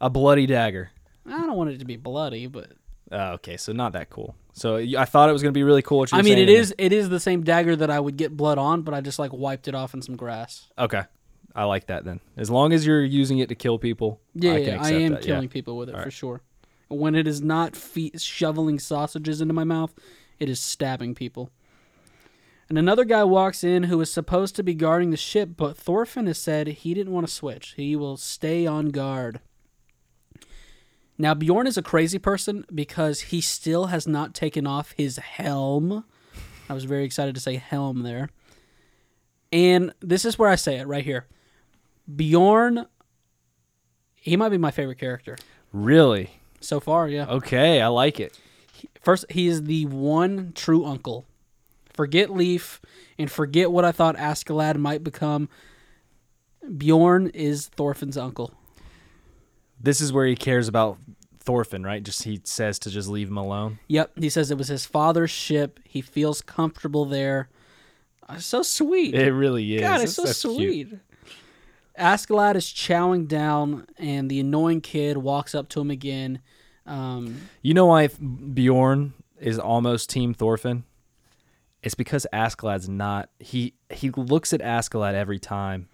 a 0.00 0.08
bloody 0.08 0.46
dagger. 0.46 0.90
I 1.26 1.30
don't 1.46 1.56
want 1.56 1.70
it 1.70 1.78
to 1.80 1.84
be 1.84 1.96
bloody, 1.96 2.46
but 2.46 2.72
Oh, 3.10 3.32
okay, 3.34 3.56
so 3.56 3.72
not 3.72 3.92
that 3.92 4.10
cool. 4.10 4.34
So 4.52 4.76
I 4.76 5.04
thought 5.04 5.28
it 5.28 5.32
was 5.32 5.42
gonna 5.42 5.52
be 5.52 5.62
really 5.64 5.82
cool. 5.82 5.98
What 5.98 6.12
you 6.12 6.18
I 6.18 6.22
mean, 6.22 6.34
saying, 6.36 6.48
it 6.48 6.52
is 6.52 6.74
it 6.78 6.92
is 6.92 7.08
the 7.08 7.20
same 7.20 7.42
dagger 7.42 7.74
that 7.76 7.90
I 7.90 7.98
would 8.00 8.16
get 8.16 8.36
blood 8.36 8.56
on, 8.58 8.82
but 8.82 8.94
I 8.94 9.00
just 9.00 9.18
like 9.18 9.32
wiped 9.32 9.68
it 9.68 9.74
off 9.74 9.94
in 9.94 10.00
some 10.02 10.16
grass. 10.16 10.68
okay. 10.78 11.02
I 11.56 11.64
like 11.64 11.86
that 11.86 12.04
then. 12.04 12.20
As 12.36 12.50
long 12.50 12.72
as 12.72 12.86
you're 12.86 13.02
using 13.02 13.38
it 13.38 13.48
to 13.48 13.54
kill 13.54 13.78
people, 13.78 14.20
Yeah, 14.34 14.52
I, 14.52 14.56
yeah, 14.58 14.64
can 14.76 14.78
I 14.84 14.90
am 14.92 15.12
that, 15.12 15.22
yeah. 15.24 15.34
killing 15.34 15.48
people 15.48 15.76
with 15.76 15.88
it 15.88 15.92
for 15.92 15.98
Alright. 15.98 16.12
sure. 16.12 16.42
When 16.88 17.14
it 17.14 17.26
is 17.26 17.40
not 17.40 17.74
fe- 17.74 18.12
shoveling 18.16 18.78
sausages 18.78 19.40
into 19.40 19.54
my 19.54 19.64
mouth, 19.64 19.92
it 20.38 20.48
is 20.48 20.60
stabbing 20.60 21.14
people. 21.14 21.50
And 22.68 22.76
another 22.78 23.04
guy 23.04 23.24
walks 23.24 23.64
in 23.64 23.84
who 23.84 24.00
is 24.00 24.12
supposed 24.12 24.54
to 24.56 24.62
be 24.62 24.74
guarding 24.74 25.10
the 25.10 25.16
ship, 25.16 25.50
but 25.56 25.76
Thorfinn 25.76 26.26
has 26.26 26.38
said 26.38 26.66
he 26.66 26.94
didn't 26.94 27.12
want 27.12 27.26
to 27.26 27.32
switch. 27.32 27.74
He 27.76 27.96
will 27.96 28.16
stay 28.16 28.66
on 28.66 28.90
guard. 28.90 29.40
Now, 31.18 31.32
Bjorn 31.32 31.66
is 31.66 31.78
a 31.78 31.82
crazy 31.82 32.18
person 32.18 32.66
because 32.74 33.20
he 33.22 33.40
still 33.40 33.86
has 33.86 34.06
not 34.06 34.34
taken 34.34 34.66
off 34.66 34.92
his 34.96 35.16
helm. 35.16 36.04
I 36.68 36.74
was 36.74 36.84
very 36.84 37.04
excited 37.04 37.34
to 37.36 37.40
say 37.40 37.56
helm 37.56 38.02
there. 38.02 38.28
And 39.52 39.94
this 40.00 40.24
is 40.24 40.38
where 40.38 40.50
I 40.50 40.56
say 40.56 40.76
it 40.78 40.86
right 40.86 41.04
here. 41.04 41.26
Bjorn, 42.14 42.86
he 44.14 44.36
might 44.36 44.50
be 44.50 44.58
my 44.58 44.70
favorite 44.70 44.98
character 44.98 45.36
Really? 45.72 46.30
so 46.60 46.80
far. 46.80 47.08
Yeah. 47.08 47.26
Okay, 47.26 47.80
I 47.80 47.88
like 47.88 48.20
it. 48.20 48.38
First, 49.02 49.24
he 49.30 49.46
is 49.46 49.64
the 49.64 49.86
one 49.86 50.52
true 50.54 50.84
uncle. 50.84 51.24
Forget 51.94 52.30
Leif 52.30 52.80
and 53.18 53.30
forget 53.30 53.70
what 53.72 53.84
I 53.84 53.92
thought 53.92 54.16
Askeladd 54.16 54.76
might 54.76 55.02
become. 55.02 55.48
Bjorn 56.76 57.28
is 57.28 57.68
Thorfinn's 57.68 58.16
uncle. 58.18 58.52
This 59.80 60.00
is 60.00 60.12
where 60.12 60.26
he 60.26 60.34
cares 60.34 60.68
about 60.68 60.98
Thorfinn, 61.40 61.84
right? 61.84 62.02
Just 62.02 62.24
he 62.24 62.40
says 62.44 62.78
to 62.80 62.90
just 62.90 63.08
leave 63.08 63.28
him 63.28 63.36
alone. 63.36 63.78
Yep, 63.88 64.12
he 64.18 64.28
says 64.28 64.50
it 64.50 64.58
was 64.58 64.68
his 64.68 64.84
father's 64.84 65.30
ship. 65.30 65.78
He 65.84 66.00
feels 66.00 66.42
comfortable 66.42 67.04
there. 67.04 67.48
Uh, 68.28 68.38
so 68.38 68.62
sweet. 68.62 69.14
It 69.14 69.32
really 69.32 69.76
is. 69.76 69.80
God, 69.82 70.00
it's 70.00 70.14
so 70.14 70.24
That's 70.24 70.42
cute. 70.42 70.54
sweet. 70.88 70.98
Askeladd 71.98 72.56
is 72.56 72.66
chowing 72.66 73.26
down, 73.28 73.86
and 73.98 74.30
the 74.30 74.40
annoying 74.40 74.80
kid 74.80 75.16
walks 75.18 75.54
up 75.54 75.68
to 75.70 75.80
him 75.80 75.90
again. 75.90 76.40
Um, 76.86 77.48
You 77.62 77.74
know 77.74 77.86
why 77.86 78.08
Bjorn 78.08 79.14
is 79.40 79.58
almost 79.58 80.10
Team 80.10 80.34
Thorfinn? 80.34 80.84
It's 81.82 81.94
because 81.94 82.26
Askeladd's 82.32 82.88
not. 82.88 83.30
He 83.38 83.74
he 83.90 84.10
looks 84.10 84.52
at 84.52 84.60
Askeladd 84.60 85.14
every 85.14 85.38
time 85.38 85.88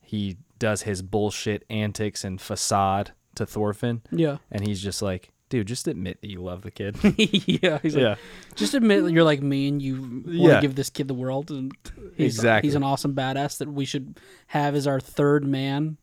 he 0.00 0.36
does 0.58 0.82
his 0.82 1.02
bullshit 1.02 1.64
antics 1.68 2.24
and 2.24 2.40
facade 2.40 3.12
to 3.34 3.44
Thorfinn, 3.44 4.00
yeah, 4.10 4.38
and 4.50 4.66
he's 4.66 4.80
just 4.80 5.02
like, 5.02 5.32
dude, 5.48 5.66
just 5.66 5.86
admit 5.88 6.20
that 6.20 6.30
you 6.30 6.42
love 6.42 6.62
the 6.62 6.70
kid. 6.70 6.96
yeah. 7.02 7.78
He's 7.82 7.94
like, 7.94 8.02
yeah, 8.02 8.14
just 8.54 8.74
admit 8.74 9.04
that 9.04 9.12
you're 9.12 9.24
like 9.24 9.42
me, 9.42 9.68
and 9.68 9.80
you 9.80 10.00
want 10.00 10.26
to 10.26 10.32
Yeah. 10.32 10.60
give 10.60 10.74
this 10.74 10.90
kid 10.90 11.08
the 11.08 11.14
world. 11.14 11.50
And 11.50 11.72
he's, 12.16 12.36
Exactly. 12.36 12.68
he's 12.68 12.74
an 12.74 12.82
awesome 12.82 13.14
badass 13.14 13.58
that 13.58 13.68
we 13.72 13.84
should 13.84 14.18
have 14.48 14.74
as 14.74 14.86
our 14.86 15.00
third 15.00 15.46
man. 15.46 15.96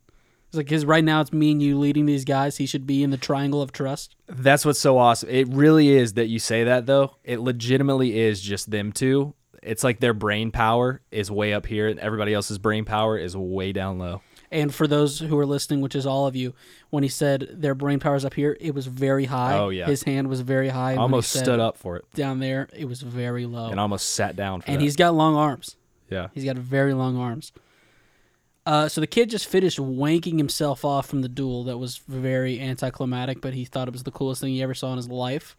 It's 0.48 0.58
like 0.58 0.68
because 0.68 0.86
right 0.86 1.04
now 1.04 1.20
it's 1.22 1.34
me 1.34 1.52
and 1.52 1.64
you 1.64 1.80
leading 1.80 2.06
these 2.06 2.26
guys. 2.26 2.58
He 2.58 2.68
should 2.68 2.86
be 2.86 3.02
in 3.04 3.10
the 3.10 3.18
triangle 3.18 3.62
of 3.62 3.72
trust. 3.72 4.16
that's 4.28 4.66
what's 4.66 4.80
so 4.80 4.98
awesome. 5.00 5.30
It 5.30 5.48
really 5.50 5.90
is 5.90 6.14
that 6.14 6.28
you 6.28 6.38
say 6.38 6.64
that 6.66 6.86
though. 6.86 7.16
It 7.24 7.40
legitimately 7.40 8.20
is 8.20 8.40
just 8.40 8.70
them 8.70 8.92
two. 8.92 9.34
It's 9.64 9.84
like 9.84 10.00
their 10.00 10.14
brain 10.14 10.52
power 10.52 11.02
is 11.10 11.32
way 11.32 11.54
up 11.54 11.66
here, 11.66 11.88
and 11.88 11.98
everybody 12.00 12.34
else's 12.34 12.58
brain 12.60 12.86
power 12.86 13.18
is 13.18 13.36
way 13.36 13.72
down 13.72 13.98
low. 13.98 14.22
And 14.54 14.74
for 14.74 14.86
those 14.86 15.20
who 15.20 15.38
are 15.40 15.48
listening, 15.48 15.82
which 15.82 15.96
is 15.96 16.06
all 16.06 16.28
of 16.28 16.36
you, 16.36 16.54
when 16.92 17.02
he 17.02 17.10
said 17.10 17.48
their 17.52 17.74
brain 17.74 18.00
power's 18.00 18.24
up 18.24 18.36
here, 18.36 18.56
it 18.62 18.76
was 18.76 18.86
very 18.86 19.26
high. 19.26 19.58
Oh, 19.58 19.70
yeah. 19.70 19.88
his 19.88 20.04
hand 20.04 20.30
was 20.30 20.42
very 20.42 20.70
high. 20.70 20.92
I 20.92 20.94
when 20.94 20.98
he 20.98 21.02
almost 21.02 21.32
stood 21.32 21.60
up 21.60 21.76
for 21.76 21.98
it 21.98 22.06
down 22.14 22.40
there. 22.40 22.70
It 22.72 22.86
was 22.86 23.02
very 23.02 23.48
low, 23.48 23.70
and 23.72 23.80
almost 23.80 24.10
sat 24.10 24.36
down 24.36 24.62
for 24.62 24.68
and 24.70 24.80
that. 24.80 24.84
he's 24.84 24.96
got 24.96 25.16
long 25.16 25.36
arms. 25.36 25.76
yeah. 26.10 26.28
He's 26.36 26.46
got 26.46 26.56
very 26.56 26.94
long 26.94 27.18
arms. 27.18 27.52
Uh, 28.66 28.88
so 28.88 29.02
the 29.02 29.08
kid 29.08 29.30
just 29.30 29.48
finished 29.48 29.80
wanking 29.80 30.38
himself 30.38 30.86
off 30.86 31.08
from 31.08 31.22
the 31.24 31.28
duel. 31.28 31.64
That 31.64 31.80
was 31.80 31.98
very 31.98 32.62
anticlimactic, 32.62 33.42
but 33.42 33.56
he 33.56 33.66
thought 33.66 33.88
it 33.88 33.92
was 33.94 34.04
the 34.04 34.12
coolest 34.12 34.42
thing 34.42 34.54
he 34.54 34.62
ever 34.62 34.76
saw 34.76 34.92
in 34.92 34.98
his 34.98 35.10
life. 35.10 35.58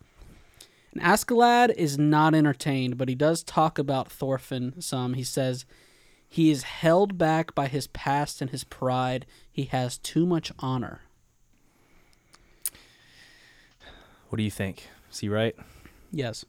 And 0.93 1.03
Askeladd 1.03 1.75
is 1.75 1.99
not 1.99 2.35
entertained, 2.35 2.97
but 2.97 3.09
he 3.09 3.17
does 3.17 3.43
talk 3.43 3.79
about 3.79 4.11
Thorfinn 4.11 4.81
some. 4.81 5.15
He 5.15 5.25
says 5.25 5.67
he 6.35 6.51
is 6.51 6.65
held 6.65 7.17
back 7.17 7.55
by 7.55 7.69
his 7.69 7.87
past 7.87 8.43
and 8.43 8.51
his 8.51 8.65
pride. 8.65 9.25
He 9.53 9.67
has 9.67 9.99
too 9.99 10.27
much 10.27 10.51
honor. 10.59 11.03
What 14.29 14.39
do 14.39 14.43
you 14.43 14.51
think? 14.51 14.89
Is 15.13 15.21
he 15.21 15.29
right? 15.29 15.55
Yes. 16.11 16.45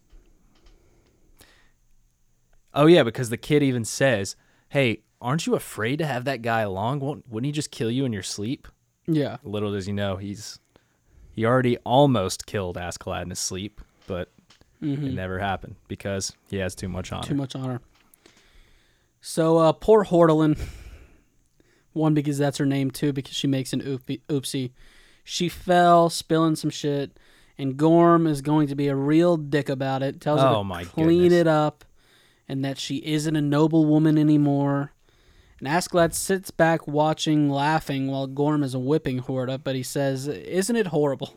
Oh 2.74 2.88
yeah, 2.88 3.04
because 3.04 3.30
the 3.30 3.38
kid 3.38 3.62
even 3.62 3.86
says, 3.86 4.36
"Hey, 4.70 5.04
aren't 5.22 5.46
you 5.46 5.54
afraid 5.54 5.98
to 5.98 6.08
have 6.08 6.26
that 6.26 6.42
guy 6.42 6.62
along? 6.62 7.02
Won't, 7.02 7.30
wouldn't 7.30 7.46
he 7.46 7.52
just 7.52 7.70
kill 7.70 7.92
you 7.92 8.06
in 8.06 8.12
your 8.12 8.24
sleep?" 8.24 8.68
Yeah. 9.06 9.38
Little 9.44 9.72
does 9.72 9.86
he 9.86 9.94
know, 9.94 10.16
he's 10.16 10.58
he 11.32 11.46
already 11.46 11.78
almost 11.86 12.48
killed 12.48 12.76
Askeladd 12.76 13.22
in 13.22 13.30
his 13.30 13.38
sleep, 13.38 13.82
but 14.08 14.32
it 14.82 15.14
never 15.14 15.38
happened 15.38 15.76
because 15.88 16.34
he 16.50 16.58
has 16.58 16.74
too 16.74 16.90
much 16.90 17.12
honor. 17.12 17.22
Mm-hmm. 17.22 17.34
Too 17.34 17.38
much 17.38 17.56
honor. 17.56 17.82
So 19.28 19.58
uh, 19.58 19.72
poor 19.72 20.06
Hordelin. 20.06 20.56
One 21.94 22.14
because 22.14 22.38
that's 22.38 22.60
her 22.60 22.66
name. 22.66 22.92
Two 22.92 23.12
because 23.12 23.34
she 23.36 23.48
makes 23.48 23.74
an 23.74 23.82
oopie, 23.82 24.22
oopsie. 24.30 24.70
She 25.24 25.50
fell, 25.50 26.12
spilling 26.12 26.56
some 26.56 26.70
shit, 26.70 27.18
and 27.58 27.76
Gorm 27.76 28.28
is 28.28 28.42
going 28.44 28.68
to 28.68 28.76
be 28.76 28.88
a 28.88 28.96
real 28.96 29.36
dick 29.36 29.68
about 29.68 30.04
it. 30.04 30.22
Tells 30.22 30.42
her 30.42 30.48
Oh, 30.48 30.60
to 30.60 30.64
my 30.64 30.84
clean 30.84 31.24
goodness. 31.30 31.40
it 31.42 31.48
up, 31.48 31.84
and 32.48 32.64
that 32.64 32.78
she 32.78 32.98
isn't 32.98 33.36
a 33.36 33.42
noble 33.42 33.86
woman 33.88 34.20
anymore. 34.20 34.92
And 35.60 35.68
Askeladd 35.68 36.14
sits 36.14 36.52
back 36.52 36.86
watching, 36.88 37.50
laughing, 37.50 38.06
while 38.12 38.28
Gorm 38.28 38.62
is 38.62 38.78
whipping 38.78 39.22
Horda. 39.22 39.58
But 39.64 39.74
he 39.76 39.82
says, 39.82 40.28
"Isn't 40.28 40.76
it 40.76 40.88
horrible? 40.88 41.34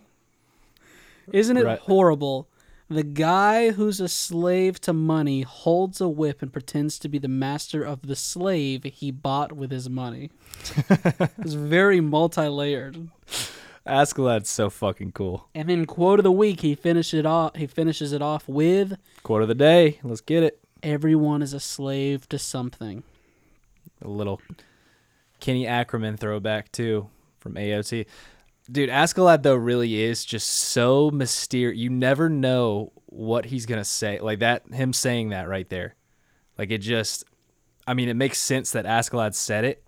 Isn't 1.32 1.56
it 1.56 1.64
Right. 1.64 1.78
horrible 1.78 2.48
the 2.88 3.02
guy 3.02 3.70
who's 3.72 4.00
a 4.00 4.08
slave 4.08 4.80
to 4.82 4.92
money 4.92 5.42
holds 5.42 6.00
a 6.00 6.08
whip 6.08 6.40
and 6.42 6.52
pretends 6.52 6.98
to 7.00 7.08
be 7.08 7.18
the 7.18 7.28
master 7.28 7.82
of 7.82 8.06
the 8.06 8.16
slave 8.16 8.84
he 8.84 9.10
bought 9.10 9.52
with 9.52 9.70
his 9.70 9.90
money. 9.90 10.30
it's 11.38 11.52
very 11.52 12.00
multi-layered. 12.00 13.08
Askeladd's 13.86 14.50
so 14.50 14.70
fucking 14.70 15.12
cool. 15.12 15.48
And 15.54 15.68
then 15.68 15.86
quote 15.86 16.18
of 16.20 16.24
the 16.24 16.32
week, 16.32 16.60
he 16.60 16.74
finishes 16.74 17.20
it 17.20 17.26
off. 17.26 17.56
He 17.56 17.66
finishes 17.66 18.12
it 18.12 18.22
off 18.22 18.48
with, 18.48 18.98
Quote 19.22 19.42
of 19.42 19.48
the 19.48 19.54
day. 19.54 19.98
Let's 20.02 20.20
get 20.20 20.42
it. 20.42 20.58
"Everyone 20.82 21.42
is 21.42 21.52
a 21.52 21.60
slave 21.60 22.28
to 22.28 22.38
something." 22.38 23.02
A 24.02 24.08
little 24.08 24.40
Kenny 25.40 25.66
Ackerman 25.66 26.16
throwback 26.16 26.70
too 26.70 27.08
from 27.40 27.54
AOT. 27.54 28.06
Dude, 28.70 28.90
Askeladd 28.90 29.42
though 29.42 29.54
really 29.54 30.00
is 30.02 30.24
just 30.24 30.48
so 30.48 31.10
mysterious. 31.10 31.78
You 31.78 31.88
never 31.90 32.28
know 32.28 32.92
what 33.06 33.46
he's 33.46 33.66
gonna 33.66 33.84
say. 33.84 34.20
Like 34.20 34.40
that, 34.40 34.66
him 34.72 34.92
saying 34.92 35.30
that 35.30 35.48
right 35.48 35.68
there. 35.68 35.94
Like 36.58 36.70
it 36.70 36.78
just, 36.78 37.24
I 37.86 37.94
mean, 37.94 38.08
it 38.08 38.14
makes 38.14 38.38
sense 38.38 38.72
that 38.72 38.84
Askeladd 38.84 39.34
said 39.34 39.64
it, 39.64 39.82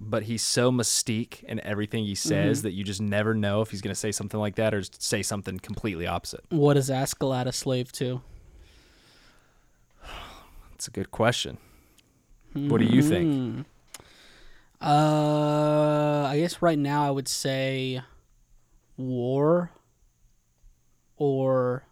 but 0.00 0.24
he's 0.24 0.42
so 0.42 0.72
mystique 0.72 1.44
in 1.44 1.60
everything 1.60 2.04
he 2.04 2.14
says 2.16 2.62
that 2.62 2.72
you 2.72 2.82
just 2.82 3.00
never 3.00 3.34
know 3.34 3.60
if 3.60 3.70
he's 3.70 3.80
gonna 3.80 3.94
say 3.94 4.10
something 4.10 4.40
like 4.40 4.56
that 4.56 4.74
or 4.74 4.82
say 4.98 5.22
something 5.22 5.58
completely 5.60 6.06
opposite. 6.06 6.44
What 6.48 6.76
is 6.76 6.90
Askeladd 6.90 7.46
a 7.46 7.52
slave 7.52 7.92
to? 7.92 8.20
That's 10.72 10.88
a 10.88 10.90
good 10.90 11.12
question. 11.12 11.58
What 12.52 12.78
do 12.78 12.86
you 12.86 13.02
think? 13.02 13.66
Uh, 14.80 16.26
I 16.28 16.36
guess 16.38 16.60
right 16.60 16.78
now 16.78 17.06
I 17.06 17.10
would 17.10 17.28
say 17.28 18.02
war 18.96 19.70
or 21.16 21.84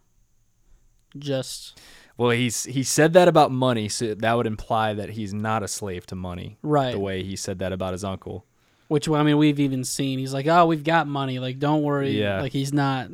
just 1.18 1.80
Well, 2.16 2.30
he's 2.30 2.64
he 2.64 2.82
said 2.82 3.12
that 3.14 3.28
about 3.28 3.50
money, 3.50 3.88
so 3.88 4.14
that 4.14 4.34
would 4.34 4.46
imply 4.46 4.94
that 4.94 5.10
he's 5.10 5.34
not 5.34 5.62
a 5.62 5.68
slave 5.68 6.06
to 6.06 6.14
money. 6.14 6.58
Right. 6.62 6.92
The 6.92 6.98
way 7.00 7.22
he 7.22 7.36
said 7.36 7.58
that 7.58 7.72
about 7.72 7.92
his 7.92 8.04
uncle. 8.04 8.46
which 8.88 9.08
I 9.08 9.22
mean 9.22 9.38
we've 9.38 9.60
even 9.60 9.84
seen. 9.84 10.18
He's 10.18 10.32
like, 10.34 10.46
"Oh, 10.46 10.66
we've 10.66 10.84
got 10.84 11.06
money. 11.06 11.38
Like, 11.38 11.58
don't 11.58 11.82
worry." 11.82 12.18
Yeah. 12.18 12.40
Like 12.40 12.52
he's 12.52 12.72
not. 12.72 13.08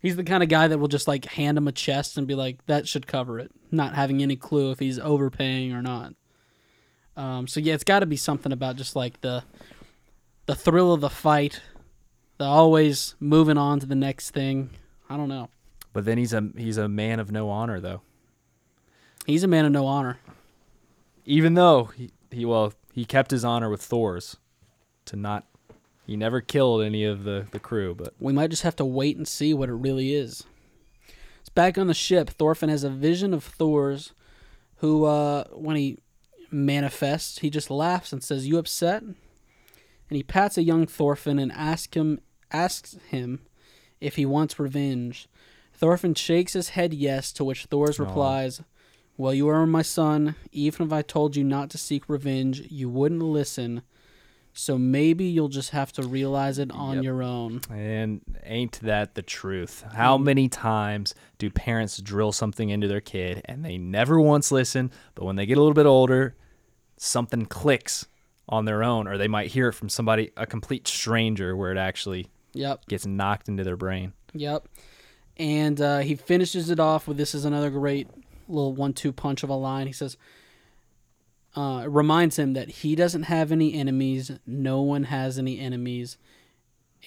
He's 0.00 0.16
the 0.16 0.24
kind 0.24 0.42
of 0.42 0.48
guy 0.48 0.66
that 0.68 0.78
will 0.78 0.88
just 0.88 1.06
like 1.06 1.26
hand 1.26 1.58
him 1.58 1.68
a 1.68 1.72
chest 1.72 2.16
and 2.16 2.26
be 2.26 2.34
like, 2.34 2.64
"That 2.66 2.88
should 2.88 3.06
cover 3.06 3.38
it," 3.38 3.50
not 3.70 3.94
having 3.94 4.22
any 4.22 4.36
clue 4.36 4.70
if 4.70 4.78
he's 4.78 4.98
overpaying 4.98 5.72
or 5.72 5.82
not. 5.82 6.14
Um, 7.16 7.46
so 7.46 7.60
yeah, 7.60 7.74
it's 7.74 7.84
got 7.84 8.00
to 8.00 8.06
be 8.06 8.16
something 8.16 8.50
about 8.52 8.76
just 8.76 8.96
like 8.96 9.20
the 9.20 9.44
the 10.46 10.54
thrill 10.54 10.92
of 10.92 11.00
the 11.00 11.10
fight, 11.10 11.60
the 12.40 12.46
always 12.46 13.14
moving 13.20 13.58
on 13.58 13.80
to 13.80 13.86
the 13.86 13.94
next 13.94 14.30
thing. 14.30 14.70
I 15.10 15.18
don't 15.18 15.28
know. 15.28 15.50
But 15.92 16.06
then 16.06 16.16
he's 16.16 16.32
a 16.32 16.48
he's 16.56 16.78
a 16.78 16.88
man 16.88 17.20
of 17.20 17.30
no 17.30 17.50
honor 17.50 17.80
though. 17.80 18.00
He's 19.26 19.44
a 19.44 19.48
man 19.48 19.66
of 19.66 19.72
no 19.72 19.84
honor. 19.84 20.18
Even 21.26 21.52
though 21.52 21.84
he, 21.84 22.10
he 22.30 22.46
well 22.46 22.72
he 22.94 23.04
kept 23.04 23.30
his 23.30 23.44
honor 23.44 23.68
with 23.68 23.82
Thors 23.82 24.38
to 25.04 25.16
not 25.16 25.44
he 26.06 26.16
never 26.16 26.40
killed 26.40 26.80
any 26.80 27.04
of 27.04 27.24
the 27.24 27.46
the 27.50 27.60
crew, 27.60 27.94
but 27.94 28.14
We 28.18 28.32
might 28.32 28.48
just 28.48 28.62
have 28.62 28.76
to 28.76 28.86
wait 28.86 29.18
and 29.18 29.28
see 29.28 29.52
what 29.52 29.68
it 29.68 29.74
really 29.74 30.14
is. 30.14 30.44
It's 31.40 31.50
back 31.50 31.76
on 31.76 31.88
the 31.88 31.94
ship. 31.94 32.30
Thorfinn 32.30 32.70
has 32.70 32.84
a 32.84 32.90
vision 32.90 33.34
of 33.34 33.44
Thors, 33.44 34.14
who, 34.76 35.04
uh, 35.04 35.44
when 35.52 35.76
he 35.76 35.98
manifests, 36.50 37.40
he 37.40 37.50
just 37.50 37.70
laughs 37.70 38.14
and 38.14 38.24
says, 38.24 38.48
"You 38.48 38.56
upset?" 38.56 39.02
And 39.02 39.16
he 40.16 40.22
pats 40.22 40.56
a 40.56 40.62
young 40.62 40.86
Thorfinn 40.86 41.38
and 41.38 41.52
asks 41.52 41.94
him 41.94 42.20
asks 42.52 42.96
him 43.08 43.40
if 44.00 44.16
he 44.16 44.26
wants 44.26 44.58
revenge. 44.58 45.28
Thorfinn 45.72 46.14
shakes 46.14 46.52
his 46.52 46.70
head 46.70 46.92
yes, 46.92 47.32
to 47.32 47.44
which 47.44 47.66
Thors 47.66 47.98
Aw. 47.98 48.04
replies, 48.04 48.62
"Well, 49.16 49.34
you 49.34 49.48
are 49.48 49.66
my 49.66 49.82
son. 49.82 50.34
Even 50.52 50.86
if 50.86 50.92
I 50.92 51.02
told 51.02 51.36
you 51.36 51.44
not 51.44 51.70
to 51.70 51.78
seek 51.78 52.08
revenge, 52.08 52.62
you 52.70 52.88
wouldn't 52.88 53.22
listen." 53.22 53.82
So 54.52 54.76
maybe 54.76 55.24
you'll 55.24 55.48
just 55.48 55.70
have 55.70 55.92
to 55.92 56.02
realize 56.02 56.58
it 56.58 56.70
on 56.72 56.96
Yep. 56.96 57.04
your 57.04 57.22
own. 57.22 57.60
and 57.70 58.20
ain't 58.44 58.80
that 58.82 59.14
the 59.14 59.22
truth? 59.22 59.84
How 59.92 60.16
mm-hmm. 60.16 60.24
many 60.24 60.48
times 60.48 61.14
do 61.38 61.50
parents 61.50 61.98
drill 61.98 62.32
something 62.32 62.68
into 62.68 62.88
their 62.88 63.00
kid 63.00 63.42
and 63.44 63.64
they 63.64 63.78
never 63.78 64.20
once 64.20 64.50
listen, 64.50 64.90
but 65.14 65.24
when 65.24 65.36
they 65.36 65.46
get 65.46 65.56
a 65.56 65.60
little 65.60 65.74
bit 65.74 65.86
older, 65.86 66.34
something 66.96 67.46
clicks 67.46 68.06
on 68.48 68.64
their 68.64 68.82
own, 68.82 69.06
or 69.06 69.16
they 69.16 69.28
might 69.28 69.52
hear 69.52 69.68
it 69.68 69.74
from 69.74 69.88
somebody, 69.88 70.32
a 70.36 70.46
complete 70.46 70.88
stranger, 70.88 71.56
where 71.56 71.70
it 71.70 71.78
actually 71.78 72.26
Yep. 72.52 72.86
gets 72.86 73.06
knocked 73.06 73.48
into 73.48 73.64
their 73.64 73.76
brain. 73.76 74.12
Yep. 74.32 74.66
And 75.36 75.80
uh, 75.80 75.98
he 76.00 76.14
finishes 76.16 76.70
it 76.70 76.78
off 76.80 77.08
with 77.08 77.16
this 77.16 77.34
is 77.34 77.44
another 77.44 77.70
great 77.70 78.08
little 78.48 78.74
one 78.74 78.92
two 78.92 79.12
punch 79.12 79.42
of 79.42 79.48
a 79.50 79.54
line. 79.54 79.86
He 79.86 79.92
says, 79.92 80.16
uh, 81.56 81.82
it 81.84 81.88
reminds 81.88 82.38
him 82.38 82.52
that 82.52 82.68
he 82.68 82.94
doesn't 82.94 83.24
have 83.24 83.50
any 83.50 83.74
enemies. 83.74 84.30
No 84.46 84.82
one 84.82 85.04
has 85.04 85.38
any 85.38 85.58
enemies. 85.58 86.16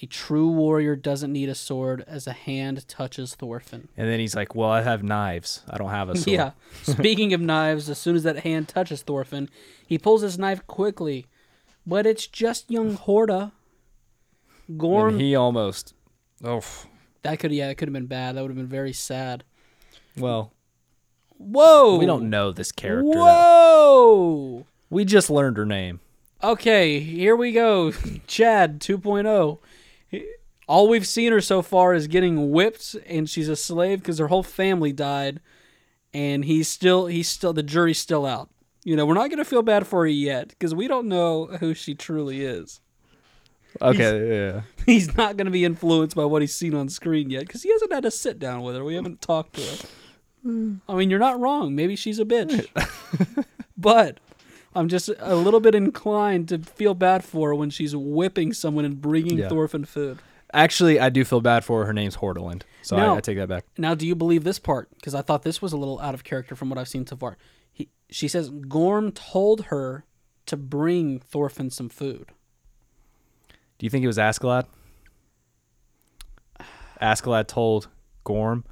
A 0.02 0.06
true 0.06 0.48
warrior 0.48 0.96
doesn't 0.96 1.32
need 1.32 1.48
a 1.48 1.54
sword 1.54 2.04
as 2.08 2.26
a 2.26 2.32
hand 2.32 2.86
touches 2.88 3.34
Thorfinn. 3.36 3.88
And 3.96 4.08
then 4.08 4.18
he's 4.18 4.34
like, 4.34 4.54
"Well, 4.54 4.68
I 4.68 4.82
have 4.82 5.04
knives. 5.04 5.62
I 5.70 5.78
don't 5.78 5.90
have 5.90 6.08
a 6.08 6.16
sword." 6.16 6.26
Yeah. 6.34 6.50
Speaking 6.82 7.32
of 7.32 7.40
knives, 7.40 7.88
as 7.88 7.98
soon 7.98 8.16
as 8.16 8.24
that 8.24 8.40
hand 8.40 8.66
touches 8.68 9.02
Thorfinn, 9.02 9.48
he 9.86 9.96
pulls 9.96 10.22
his 10.22 10.36
knife 10.38 10.66
quickly. 10.66 11.26
But 11.86 12.06
it's 12.06 12.26
just 12.26 12.70
young 12.70 12.96
Horda. 12.96 13.52
Gorm. 14.76 15.14
And 15.14 15.20
he 15.20 15.34
almost. 15.34 15.94
Oh, 16.42 16.62
that 17.22 17.38
could 17.38 17.52
yeah, 17.52 17.70
it 17.70 17.76
could 17.76 17.88
have 17.88 17.92
been 17.94 18.06
bad. 18.06 18.36
That 18.36 18.42
would 18.42 18.50
have 18.50 18.56
been 18.56 18.66
very 18.66 18.92
sad. 18.92 19.44
well, 20.16 20.52
Whoa. 21.36 21.96
we 21.96 22.06
don't 22.06 22.30
know 22.30 22.52
this 22.52 22.72
character. 22.72 23.12
though. 23.12 23.24
Whoa. 23.24 24.66
We 24.90 25.04
just 25.04 25.30
learned 25.30 25.56
her 25.56 25.66
name. 25.66 26.00
Okay, 26.42 27.00
here 27.00 27.34
we 27.34 27.52
go. 27.52 27.92
Chad 28.26 28.80
2.0. 28.80 29.58
All 30.66 30.88
we've 30.88 31.06
seen 31.06 31.32
her 31.32 31.40
so 31.40 31.62
far 31.62 31.94
is 31.94 32.06
getting 32.06 32.50
whipped 32.50 32.96
and 33.06 33.28
she's 33.28 33.48
a 33.48 33.56
slave 33.56 34.00
because 34.00 34.18
her 34.18 34.28
whole 34.28 34.42
family 34.42 34.92
died 34.92 35.40
and 36.14 36.44
he's 36.44 36.68
still 36.68 37.06
he's 37.06 37.28
still 37.28 37.52
the 37.52 37.62
jury's 37.62 37.98
still 37.98 38.24
out. 38.24 38.50
You 38.84 38.96
know, 38.96 39.04
we're 39.06 39.14
not 39.14 39.28
going 39.30 39.38
to 39.38 39.44
feel 39.44 39.62
bad 39.62 39.86
for 39.86 40.00
her 40.00 40.06
yet 40.06 40.48
because 40.50 40.74
we 40.74 40.86
don't 40.88 41.08
know 41.08 41.46
who 41.46 41.74
she 41.74 41.94
truly 41.94 42.42
is. 42.42 42.80
Okay, 43.82 44.28
yeah. 44.54 44.60
He's 44.86 45.16
not 45.16 45.36
going 45.36 45.46
to 45.46 45.50
be 45.50 45.64
influenced 45.64 46.14
by 46.16 46.24
what 46.24 46.42
he's 46.42 46.54
seen 46.54 46.74
on 46.74 46.88
screen 46.88 47.30
yet 47.30 47.46
because 47.46 47.62
he 47.62 47.72
hasn't 47.72 47.92
had 47.92 48.04
a 48.04 48.10
sit 48.10 48.38
down 48.38 48.62
with 48.62 48.76
her. 48.76 48.84
We 48.84 48.94
haven't 48.94 49.20
talked 49.22 49.54
to 49.54 49.62
her. 49.62 49.88
Hmm. 50.42 50.74
I 50.88 50.94
mean, 50.94 51.08
you're 51.08 51.18
not 51.18 51.40
wrong. 51.40 51.74
Maybe 51.74 51.96
she's 51.96 52.18
a 52.18 52.24
bitch. 52.26 52.66
but 53.78 54.20
I'm 54.74 54.88
just 54.88 55.10
a 55.18 55.34
little 55.36 55.60
bit 55.60 55.74
inclined 55.74 56.48
to 56.50 56.58
feel 56.58 56.94
bad 56.94 57.24
for 57.24 57.48
her 57.48 57.54
when 57.54 57.70
she's 57.70 57.96
whipping 57.96 58.52
someone 58.52 58.84
and 58.84 59.00
bringing 59.00 59.38
Yeah. 59.38 59.48
Thorfinn 59.48 59.84
food. 59.86 60.18
Actually, 60.52 61.00
I 61.00 61.08
do 61.08 61.24
feel 61.24 61.40
bad 61.40 61.64
for 61.64 61.80
her. 61.80 61.86
Her 61.86 61.92
name's 61.92 62.18
Hordeland, 62.18 62.62
so 62.82 62.96
No. 62.96 63.14
I, 63.14 63.16
I 63.16 63.20
take 63.20 63.38
that 63.38 63.48
back. 63.48 63.64
Now, 63.78 63.94
do 63.94 64.06
you 64.06 64.14
believe 64.14 64.44
this 64.44 64.58
part? 64.58 64.88
Because 64.94 65.14
I 65.14 65.22
thought 65.22 65.42
this 65.42 65.60
was 65.62 65.72
a 65.72 65.76
little 65.76 65.98
out 66.00 66.14
of 66.14 66.22
character 66.22 66.54
from 66.54 66.68
what 66.68 66.78
I've 66.78 66.88
seen 66.88 67.06
so 67.06 67.16
far. 67.16 67.36
He, 67.72 67.88
she 68.10 68.28
says 68.28 68.50
Gorm 68.50 69.10
told 69.10 69.66
her 69.66 70.04
to 70.46 70.56
bring 70.56 71.18
Thorfinn 71.18 71.70
some 71.70 71.88
food. 71.88 72.30
Do 73.84 73.86
you 73.86 73.90
think 73.90 74.02
it 74.02 74.06
was 74.06 74.16
Askeladd? 74.16 74.64
Askeladd 77.02 77.48
told 77.48 77.88
Gorm. 78.24 78.64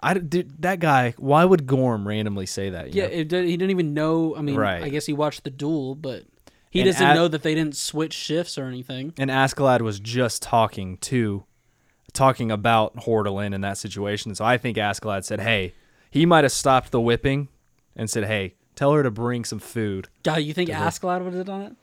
I 0.00 0.12
dude, 0.12 0.60
that 0.60 0.80
guy. 0.80 1.14
Why 1.16 1.46
would 1.46 1.66
Gorm 1.66 2.06
randomly 2.06 2.44
say 2.44 2.68
that? 2.68 2.92
Yeah, 2.92 3.06
know? 3.06 3.10
it 3.10 3.28
did, 3.28 3.46
he 3.46 3.52
didn't 3.56 3.70
even 3.70 3.94
know. 3.94 4.36
I 4.36 4.42
mean, 4.42 4.56
Right. 4.56 4.82
I 4.82 4.90
guess 4.90 5.06
he 5.06 5.14
watched 5.14 5.44
the 5.44 5.50
duel, 5.50 5.94
but 5.94 6.24
he 6.70 6.80
And 6.80 6.88
doesn't 6.88 7.06
at- 7.06 7.14
know 7.14 7.26
that 7.26 7.42
they 7.42 7.54
didn't 7.54 7.74
switch 7.74 8.12
shifts 8.12 8.58
or 8.58 8.66
anything. 8.66 9.14
and 9.16 9.30
Askeladd 9.30 9.80
was 9.80 9.98
just 9.98 10.42
talking 10.42 10.98
to, 10.98 11.44
talking 12.12 12.50
about 12.50 12.94
Hordelin 12.96 13.54
in 13.54 13.62
that 13.62 13.78
situation. 13.78 14.34
So 14.34 14.44
I 14.44 14.58
think 14.58 14.76
Askeladd 14.76 15.24
said, 15.24 15.40
"Hey, 15.40 15.72
he 16.10 16.26
might 16.26 16.44
have 16.44 16.52
stopped 16.52 16.90
the 16.90 17.00
whipping, 17.00 17.48
and 17.96 18.10
said, 18.10 18.24
hey, 18.24 18.56
tell 18.74 18.92
her 18.92 19.02
to 19.02 19.10
bring 19.10 19.46
some 19.46 19.58
food." 19.58 20.10
God, 20.22 20.42
you 20.42 20.52
think 20.52 20.68
Askeladd 20.68 21.24
would 21.24 21.32
have 21.32 21.46
done 21.46 21.62
it? 21.62 21.76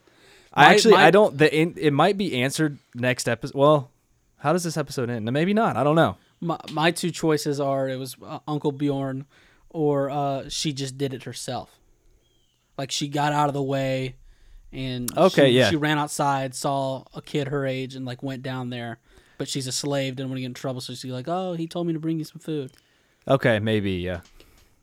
I 0.57 0.73
actually, 0.73 0.93
my- 0.95 1.05
I 1.05 1.11
don't. 1.11 1.37
The 1.37 1.53
in, 1.53 1.75
it 1.77 1.91
might 1.91 2.17
be 2.17 2.41
answered 2.41 2.77
next 2.95 3.27
episode. 3.29 3.57
Well, 3.57 3.91
how 4.37 4.53
does 4.53 4.63
this 4.63 4.77
episode 4.77 5.09
end? 5.09 5.31
Maybe 5.31 5.53
not. 5.53 5.77
I 5.77 5.83
don't 5.83 5.95
know. 5.95 6.17
My, 6.39 6.59
my 6.71 6.91
two 6.91 7.09
choices 7.11 7.59
are 7.59 7.89
it 7.89 7.97
was 7.97 8.15
uh, 8.23 8.39
Uncle 8.47 8.71
Bjorn, 8.71 9.25
or 9.69 10.09
uh, 10.09 10.49
she 10.49 10.73
just 10.73 10.97
did 10.97 11.13
it 11.13 11.23
herself. 11.23 11.79
Like 12.77 12.91
she 12.91 13.07
got 13.07 13.33
out 13.33 13.47
of 13.47 13.53
the 13.53 13.63
way, 13.63 14.15
and 14.71 15.15
Okay, 15.17 15.49
she, 15.51 15.57
yeah. 15.57 15.69
she 15.69 15.75
ran 15.75 15.97
outside, 15.97 16.53
saw 16.53 17.03
a 17.15 17.21
kid 17.21 17.47
her 17.47 17.65
age, 17.65 17.95
and 17.95 18.05
like 18.05 18.21
went 18.21 18.43
down 18.43 18.69
there. 18.69 18.99
But 19.39 19.47
she's 19.47 19.65
a 19.67 19.71
slave, 19.71 20.15
didn't 20.15 20.29
want 20.29 20.37
to 20.37 20.41
get 20.41 20.47
in 20.47 20.53
trouble, 20.53 20.81
so 20.81 20.93
she's 20.93 21.11
like, 21.11 21.27
"Oh, 21.27 21.53
he 21.53 21.67
told 21.67 21.87
me 21.87 21.93
to 21.93 21.99
bring 21.99 22.19
you 22.19 22.25
some 22.25 22.39
food." 22.39 22.71
Okay, 23.27 23.59
maybe 23.59 23.93
yeah. 23.93 24.21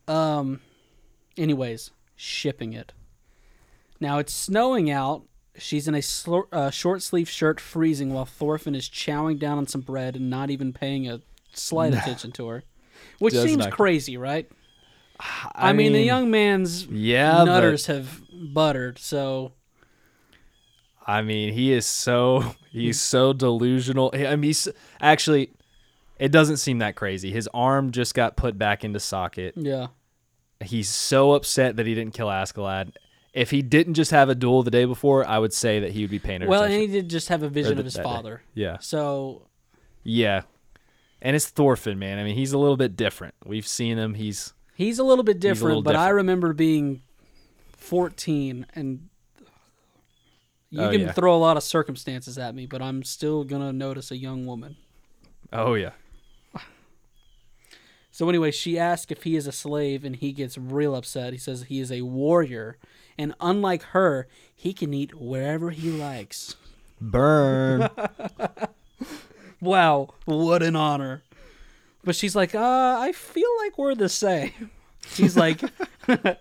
Um, 0.09 0.61
anyways, 1.37 1.91
shipping 2.17 2.73
it. 2.73 2.93
Now 4.01 4.19
it's 4.19 4.33
snowing 4.35 4.91
out. 4.91 5.23
She's 5.57 5.87
in 5.87 5.95
a 5.95 6.03
uh, 6.53 6.71
short 6.71 7.03
sleeve 7.03 7.29
shirt, 7.29 7.61
freezing, 7.61 8.13
while 8.13 8.25
Thorfinn 8.25 8.75
is 8.75 8.89
chowing 8.89 9.39
down 9.39 9.59
on 9.59 9.67
some 9.67 9.83
bread 9.83 10.17
and 10.17 10.29
not 10.29 10.51
even 10.51 10.73
paying 10.73 11.09
a 11.09 11.21
slight 11.53 11.95
attention 11.95 12.33
to 12.33 12.49
her, 12.49 12.65
which 13.21 13.35
Does 13.35 13.45
seems 13.45 13.59
not- 13.65 13.73
crazy, 13.73 14.17
right? 14.17 14.51
I, 15.55 15.73
mean, 15.73 15.93
the 15.93 16.03
young 16.03 16.31
man's 16.31 16.87
yeah, 16.87 17.37
but- 17.39 17.45
nutters 17.45 17.87
have 17.87 18.21
buttered, 18.33 18.99
so 18.99 19.53
I 21.07 21.23
mean, 21.23 21.53
he 21.53 21.73
is 21.73 21.87
so 21.87 22.55
he's 22.71 23.01
so 23.01 23.33
delusional. 23.33 24.11
I 24.13 24.37
mean, 24.37 24.43
he's 24.49 24.69
actually 25.01 25.53
it 26.19 26.33
doesn't 26.33 26.57
seem 26.59 26.79
that 26.79 26.97
crazy. 26.97 27.31
His 27.31 27.49
arm 27.55 27.93
just 27.93 28.15
got 28.15 28.37
put 28.37 28.59
back 28.59 28.85
into 28.85 29.01
socket. 29.01 29.55
yeah. 29.57 29.89
He's 30.65 30.89
so 30.89 31.33
upset 31.33 31.77
that 31.77 31.87
he 31.87 31.95
didn't 31.95 32.15
kill 32.15 32.29
Askeladd. 32.29 32.95
If 33.35 33.51
he 33.51 33.63
didn't 33.63 33.95
just 33.95 34.13
have 34.13 34.29
a 34.29 34.35
duel 34.35 34.63
the 34.63 34.71
day 34.71 34.85
before, 34.85 35.27
I 35.27 35.39
would 35.39 35.53
say 35.53 35.81
that 35.81 35.91
he 35.91 36.03
would 36.03 36.11
be 36.11 36.19
painted. 36.21 36.49
Well, 36.49 36.63
and 36.63 36.73
he 36.73 36.87
did 36.87 37.11
just 37.11 37.29
have 37.29 37.43
a 37.43 37.49
vision 37.49 37.75
the- 37.75 37.81
of 37.81 37.85
his 37.85 37.95
that 37.95 38.03
day. 38.05 38.09
father, 38.09 38.43
yeah, 38.55 38.79
so 38.79 39.49
yeah, 40.05 40.43
and 41.21 41.35
it's 41.35 41.49
Thorfinn, 41.49 41.99
man. 41.99 42.19
I 42.19 42.25
mean, 42.25 42.37
he's 42.37 42.53
a 42.53 42.59
little 42.59 42.77
bit 42.77 42.95
different. 42.97 43.35
We've 43.45 43.67
seen 43.67 43.99
him. 43.99 44.15
He's 44.15 44.55
He's 44.77 44.99
a 45.01 45.05
little 45.05 45.25
bit 45.25 45.41
different, 45.41 45.69
little 45.69 45.83
but 45.83 45.97
I 45.97 46.09
remember 46.11 46.53
being 46.53 47.03
14 47.77 48.67
and 48.75 49.09
you 50.71 50.81
Oh, 50.83 50.91
can 50.91 51.01
yeah. 51.03 51.13
throw 51.13 51.37
a 51.37 51.39
lot 51.39 51.57
of 51.57 51.63
circumstances 51.63 52.39
at 52.39 52.55
me, 52.55 52.67
but 52.67 52.83
I'm 52.83 53.03
still 53.05 53.45
going 53.45 53.63
to 53.63 53.73
notice 53.73 54.11
a 54.11 54.17
young 54.17 54.47
woman. 54.47 54.77
oh 55.53 55.75
yeah, 55.75 55.91
So 58.11 58.29
anyway, 58.29 58.51
she 58.53 58.79
asks 58.79 59.11
if 59.11 59.25
he 59.25 59.35
is 59.37 59.47
a 59.49 59.53
slave 59.53 60.05
and 60.05 60.15
he 60.17 60.33
gets 60.33 60.57
real 60.57 60.95
upset. 60.95 61.33
He 61.33 61.39
says 61.39 61.65
he 61.65 61.81
is 61.81 61.91
a 61.91 62.03
warrior 62.03 62.77
and 63.19 63.35
unlike 63.41 63.83
her, 63.93 64.27
he 64.55 64.73
can 64.73 64.93
eat 64.95 65.15
wherever 65.15 65.71
he 65.71 65.91
likes. 65.91 66.57
burn. 67.01 67.89
Wow, 69.61 70.11
what 70.27 70.63
an 70.63 70.77
honor. 70.77 71.23
But 72.05 72.15
she's 72.17 72.37
like, 72.37 72.55
uh, 72.55 72.99
I 73.01 73.13
feel 73.13 73.49
like 73.63 73.79
we're 73.79 73.95
the 73.95 74.11
same. 74.11 74.71
He's 75.15 75.39
like, 75.39 75.59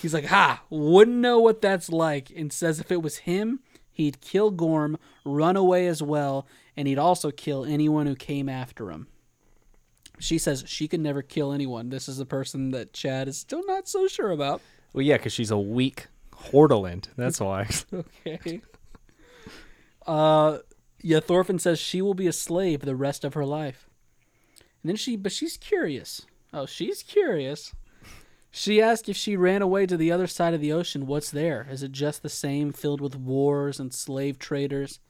he's 0.00 0.14
like, 0.14 0.24
ha, 0.24 0.62
wouldn't 0.70 1.18
know 1.18 1.38
what 1.38 1.60
that's 1.60 1.90
like. 1.90 2.32
And 2.34 2.50
says 2.50 2.80
if 2.80 2.90
it 2.90 3.02
was 3.02 3.18
him, 3.18 3.60
he'd 3.92 4.22
kill 4.22 4.50
Gorm, 4.50 4.96
run 5.24 5.56
away 5.56 5.86
as 5.86 6.02
well, 6.02 6.46
and 6.78 6.88
he'd 6.88 6.98
also 6.98 7.30
kill 7.30 7.66
anyone 7.66 8.06
who 8.06 8.14
came 8.16 8.48
after 8.48 8.90
him. 8.90 9.06
She 10.18 10.38
says 10.38 10.64
she 10.66 10.88
could 10.88 11.00
never 11.00 11.20
kill 11.20 11.52
anyone. 11.52 11.90
This 11.90 12.08
is 12.08 12.16
the 12.16 12.24
person 12.24 12.70
that 12.70 12.94
Chad 12.94 13.28
is 13.28 13.36
still 13.36 13.66
not 13.66 13.86
so 13.86 14.08
sure 14.08 14.30
about. 14.30 14.62
Well, 14.92 15.02
yeah, 15.02 15.16
because 15.16 15.32
she's 15.32 15.50
a 15.50 15.58
weak 15.58 16.06
Hordeland. 16.34 17.08
That's 17.16 17.40
why. 17.40 17.68
Okay. 18.26 18.60
Uh, 20.06 20.58
yeah, 21.02 21.18
Thorfinn 21.18 21.58
says 21.58 21.80
she 21.80 22.00
will 22.00 22.14
be 22.14 22.28
a 22.28 22.32
slave 22.32 22.80
the 22.80 22.94
rest 22.94 23.24
of 23.24 23.34
her 23.34 23.44
life. 23.44 23.88
And 24.82 24.90
then 24.90 24.96
she, 24.96 25.16
but 25.16 25.32
she's 25.32 25.56
curious. 25.56 26.26
Oh, 26.52 26.66
she's 26.66 27.02
curious. 27.02 27.72
She 28.50 28.80
asks 28.80 29.08
if 29.08 29.16
she 29.16 29.36
ran 29.36 29.62
away 29.62 29.86
to 29.86 29.96
the 29.96 30.12
other 30.12 30.26
side 30.26 30.54
of 30.54 30.60
the 30.60 30.72
ocean, 30.72 31.06
what's 31.06 31.30
there? 31.30 31.66
Is 31.70 31.82
it 31.82 31.92
just 31.92 32.22
the 32.22 32.28
same, 32.28 32.72
filled 32.72 33.00
with 33.00 33.16
wars 33.16 33.78
and 33.78 33.92
slave 33.92 34.38
traders? 34.38 35.00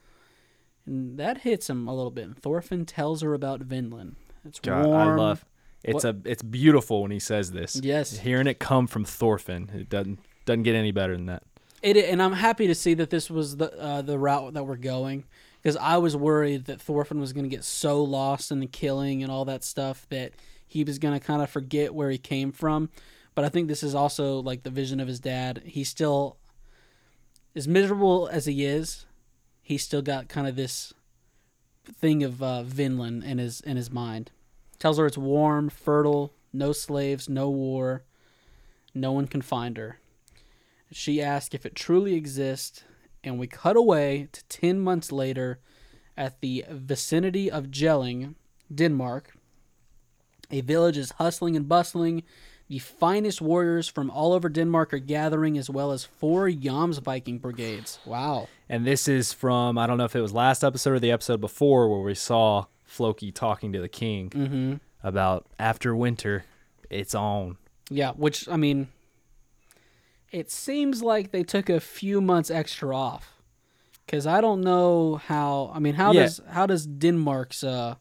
And 0.85 1.19
that 1.19 1.39
hits 1.39 1.69
him 1.69 1.87
a 1.87 1.95
little 1.95 2.11
bit. 2.11 2.25
And 2.25 2.37
Thorfinn 2.37 2.87
tells 2.87 3.23
her 3.23 3.35
about 3.35 3.61
Vinland. 3.61 4.17
It's 4.45 4.61
God, 4.61 4.87
warm. 4.87 5.09
I 5.09 5.23
love. 5.23 5.45
It's 5.87 6.05
a 6.05 6.17
it's 6.25 6.43
beautiful 6.43 7.03
when 7.03 7.11
he 7.11 7.19
says 7.19 7.53
this. 7.53 7.81
Yes. 7.83 8.19
hearing 8.19 8.47
it 8.47 8.59
come 8.59 8.87
from 8.87 9.05
Thorfinn, 9.05 9.71
it 9.75 9.89
doesn't 9.89 10.19
doesn't 10.45 10.65
get 10.65 10.75
any 10.75 10.93
better 10.93 11.15
than 11.17 11.27
that. 11.27 11.43
It, 11.83 11.97
and 11.97 12.23
I'm 12.23 12.33
happy 12.33 12.67
to 12.67 12.75
see 12.75 12.95
that 12.95 13.11
this 13.11 13.31
was 13.31 13.57
the 13.57 13.73
uh, 13.79 14.03
the 14.03 14.19
route 14.19 14.55
that 14.55 14.65
we're 14.65 14.77
going 14.77 15.25
because 15.63 15.77
I 15.77 15.99
was 15.99 16.17
worried 16.17 16.67
that 16.67 16.81
Thorfinn 16.81 17.21
was 17.21 17.33
going 17.33 17.45
to 17.45 17.55
get 17.55 17.65
so 17.65 18.03
lost 18.03 18.51
in 18.51 18.61
the 18.61 18.67
killing 18.67 19.23
and 19.23 19.31
all 19.31 19.45
that 19.47 19.65
stuff 19.65 20.07
that 20.11 20.33
he 20.67 20.85
was 20.85 20.99
going 20.99 21.19
to 21.19 21.25
kind 21.25 21.43
of 21.43 21.51
forget 21.51 21.95
where 21.95 22.11
he 22.11 22.19
came 22.19 22.53
from. 22.53 22.89
But 23.35 23.45
I 23.45 23.49
think 23.49 23.69
this 23.69 23.83
is 23.83 23.95
also 23.95 24.41
like 24.41 24.63
the 24.63 24.71
vision 24.71 25.01
of 25.01 25.09
his 25.09 25.21
dad. 25.21 25.63
He's 25.65 25.89
still 25.89 26.37
as 27.55 27.69
miserable 27.69 28.29
as 28.29 28.47
he 28.47 28.65
is. 28.65 29.07
He's 29.63 29.83
still 29.83 30.03
got 30.03 30.29
kind 30.29 30.47
of 30.47 30.57
this 30.57 30.95
thing 31.85 32.23
of 32.23 32.43
uh, 32.43 32.63
Vinland 32.63 33.25
in 33.25 33.39
his 33.39 33.61
in 33.61 33.77
his 33.77 33.91
mind. 33.91 34.31
Tells 34.79 34.99
her 34.99 35.07
it's 35.07 35.19
warm, 35.19 35.69
fertile, 35.71 36.33
no 36.53 36.73
slaves, 36.73 37.29
no 37.29 37.49
war, 37.49 38.05
no 38.95 39.13
one 39.13 39.27
can 39.27 39.43
find 39.43 39.77
her. 39.77 39.99
She 40.93 41.21
asks 41.21 41.55
if 41.55 41.67
it 41.67 41.75
truly 41.75 42.15
exists, 42.15 42.85
and 43.25 43.39
we 43.39 43.47
cut 43.47 43.77
away 43.77 44.29
to 44.33 44.45
10 44.45 44.81
months 44.81 45.11
later 45.11 45.59
at 46.17 46.41
the 46.41 46.65
vicinity 46.71 47.51
of 47.51 47.71
Jelling, 47.71 48.35
Denmark. 48.75 49.37
A 50.51 50.61
village 50.61 50.97
is 50.97 51.13
hustling 51.13 51.57
and 51.57 51.69
bustling. 51.69 52.23
The 52.69 52.79
finest 52.79 53.41
warriors 53.41 53.89
from 53.89 54.11
all 54.11 54.33
over 54.33 54.49
Denmark 54.49 54.93
are 54.95 54.99
gathering, 54.99 55.59
as 55.59 55.71
well 55.71 55.93
as 55.93 56.05
four 56.05 56.49
Yams 56.49 56.99
Viking 56.99 57.39
brigades. 57.39 57.99
Wow. 58.05 58.49
And 58.69 58.85
this 58.87 59.07
is 59.07 59.33
from 59.33 59.79
I 59.79 59.87
don't 59.87 59.99
know 59.99 60.05
if 60.05 60.17
it 60.17 60.21
was 60.21 60.33
last 60.33 60.65
episode 60.65 60.95
or 60.95 60.99
the 61.01 61.13
episode 61.13 61.41
before 61.41 61.89
where 61.89 62.01
we 62.01 62.15
saw 62.15 62.67
Floki 62.97 63.31
talking 63.33 63.73
to 63.73 63.81
the 63.81 63.89
king 63.89 64.31
Mm-hmm. 64.31 64.75
about 65.03 65.47
after 65.59 65.95
winter, 65.95 66.45
it's 66.91 67.15
on. 67.15 67.57
Yeah, 67.91 68.13
which, 68.17 68.49
I 68.49 68.57
mean, 68.57 68.89
it 70.33 70.51
seems 70.51 71.03
like 71.03 71.31
they 71.31 71.45
took 71.45 71.69
a 71.71 71.81
few 71.81 72.21
months 72.21 72.51
extra 72.51 72.97
off. 72.97 73.33
Because 74.07 74.27
I 74.27 74.41
don't 74.41 74.61
know 74.61 75.17
how. 75.17 75.73
I 75.75 75.79
mean, 75.81 75.95
how 75.95 76.13
Yeah. 76.13 76.23
does 76.23 76.41
how 76.49 76.67
does 76.67 76.87
Denmark's 76.87 77.65
uh, 77.65 77.95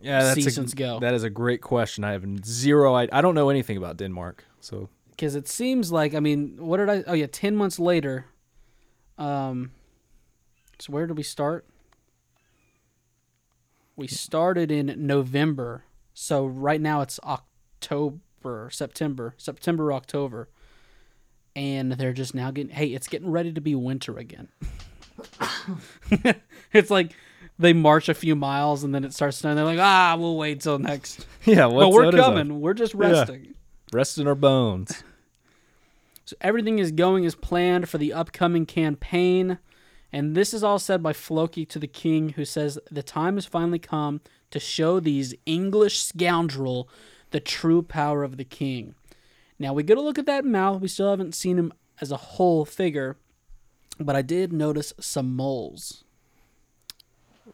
Yeah, 0.00 0.22
that's 0.22 0.34
seasons 0.42 0.72
a, 0.72 0.76
go? 0.76 1.00
That 1.00 1.14
is 1.14 1.22
a 1.24 1.30
great 1.30 1.60
question. 1.60 2.04
I 2.04 2.12
have 2.12 2.24
zero. 2.46 2.94
I, 2.94 3.08
I 3.12 3.20
don't 3.20 3.34
know 3.34 3.50
anything 3.50 3.76
about 3.76 3.96
Denmark, 3.98 4.44
so 4.60 4.88
because 5.10 5.34
it 5.38 5.46
seems 5.48 5.92
like 5.92 6.14
I 6.16 6.20
mean, 6.20 6.56
what 6.58 6.78
did 6.78 6.88
I? 6.88 7.04
Oh 7.06 7.12
yeah, 7.14 7.26
ten 7.30 7.56
months 7.56 7.78
later. 7.78 8.24
Um, 9.18 9.70
so 10.78 10.92
where 10.94 11.06
do 11.06 11.12
we 11.14 11.22
start? 11.24 11.66
We 13.98 14.06
started 14.06 14.70
in 14.70 14.94
November, 15.08 15.82
so 16.14 16.46
right 16.46 16.80
now 16.80 17.00
it's 17.00 17.18
October, 17.24 18.70
September, 18.70 19.34
September, 19.38 19.92
October, 19.92 20.48
and 21.56 21.90
they're 21.90 22.12
just 22.12 22.32
now 22.32 22.52
getting. 22.52 22.70
Hey, 22.70 22.94
it's 22.94 23.08
getting 23.08 23.28
ready 23.28 23.52
to 23.52 23.60
be 23.60 23.74
winter 23.74 24.16
again. 24.16 24.50
it's 26.72 26.90
like 26.90 27.10
they 27.58 27.72
march 27.72 28.08
a 28.08 28.14
few 28.14 28.36
miles 28.36 28.84
and 28.84 28.94
then 28.94 29.02
it 29.02 29.12
starts 29.14 29.38
snowing. 29.38 29.56
They're 29.56 29.64
like, 29.64 29.80
ah, 29.80 30.14
we'll 30.16 30.36
wait 30.36 30.60
till 30.60 30.78
next. 30.78 31.26
yeah. 31.44 31.66
but 31.66 31.90
we're 31.90 32.04
what 32.04 32.14
is 32.14 32.20
that? 32.20 32.24
coming. 32.24 32.60
We're 32.60 32.74
just 32.74 32.94
resting. 32.94 33.54
Rest 33.92 34.16
in 34.18 34.28
our 34.28 34.36
bones. 34.36 35.02
So 36.24 36.36
everything 36.40 36.78
is 36.78 36.92
going 36.92 37.26
as 37.26 37.34
planned 37.34 37.88
for 37.88 37.98
the 37.98 38.12
upcoming 38.12 38.64
campaign. 38.64 39.58
And 40.12 40.34
this 40.34 40.54
is 40.54 40.64
all 40.64 40.78
said 40.78 41.02
by 41.02 41.12
Floki 41.12 41.66
to 41.66 41.78
the 41.78 41.86
king, 41.86 42.30
who 42.30 42.44
says 42.44 42.78
the 42.90 43.02
time 43.02 43.34
has 43.34 43.44
finally 43.46 43.78
come 43.78 44.20
to 44.50 44.58
show 44.58 45.00
these 45.00 45.34
English 45.44 46.00
scoundrel 46.00 46.88
the 47.30 47.40
true 47.40 47.82
power 47.82 48.24
of 48.24 48.38
the 48.38 48.44
king. 48.44 48.94
Now 49.58 49.74
we 49.74 49.82
get 49.82 49.98
a 49.98 50.00
look 50.00 50.18
at 50.18 50.26
that 50.26 50.44
mouth. 50.44 50.80
We 50.80 50.88
still 50.88 51.10
haven't 51.10 51.34
seen 51.34 51.58
him 51.58 51.72
as 52.00 52.10
a 52.10 52.16
whole 52.16 52.64
figure, 52.64 53.16
but 54.00 54.16
I 54.16 54.22
did 54.22 54.52
notice 54.52 54.94
some 54.98 55.36
moles. 55.36 56.04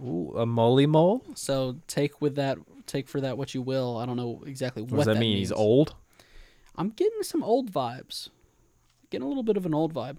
Ooh, 0.01 0.35
a 0.37 0.47
moly 0.47 0.87
mole. 0.87 1.23
So 1.35 1.77
take 1.89 2.21
with 2.21 2.37
that, 2.37 2.59
take 2.87 3.09
for 3.09 3.21
that 3.21 3.39
what 3.39 3.55
you 3.55 3.63
will. 3.63 3.97
I 3.97 4.07
don't 4.07 4.17
know 4.17 4.43
exactly 4.47 4.83
what, 4.83 4.93
What 4.93 4.97
does 4.99 5.07
that, 5.07 5.21
mean? 5.21 5.35
means. 5.35 5.49
He's 5.49 5.53
old. 5.53 5.95
I'm 6.77 6.91
getting 6.91 7.23
some 7.23 7.43
old 7.43 7.73
vibes. 7.73 8.29
Getting 9.11 9.25
a 9.25 9.29
little 9.29 9.45
bit 9.45 9.57
of 9.57 9.67
an 9.67 9.75
old 9.75 9.95
vibe. 9.95 10.17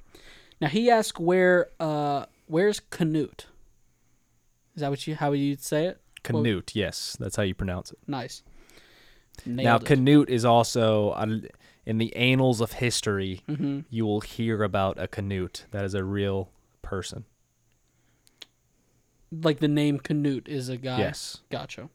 Now 0.61 0.67
he 0.67 0.89
asked 0.89 1.19
where 1.19 1.69
uh 1.79 2.25
where's 2.47 2.79
Canute? 2.79 3.47
Is 4.75 4.81
that 4.81 4.89
what 4.89 5.05
you 5.07 5.15
how 5.15 5.31
you'd 5.33 5.61
say 5.61 5.85
it? 5.85 6.01
Canute. 6.23 6.71
yes, 6.75 7.15
that's 7.19 7.35
how 7.35 7.43
you 7.43 7.53
pronounce 7.53 7.91
it. 7.91 7.99
Nice. 8.07 8.41
now, 9.45 9.75
it. 9.75 9.85
Canute 9.85 10.29
is 10.29 10.43
also 10.43 11.13
in 11.85 11.97
the 11.99 12.15
annals 12.15 12.61
of 12.61 12.71
history. 12.73 13.41
Mhm. 13.47 13.85
You 13.89 14.05
will 14.07 14.21
hear 14.21 14.63
about 14.63 14.99
a 14.99 15.07
Canute. 15.07 15.65
That 15.71 15.85
is 15.85 15.93
a 15.93 16.03
real 16.03 16.49
person. 16.81 17.25
like 19.31 19.59
the 19.59 19.67
name 19.67 19.99
Canute 19.99 20.47
is 20.47 20.69
a 20.69 20.77
guy. 20.77 20.97
Yes. 20.99 21.41
Gotcha. 21.51 21.89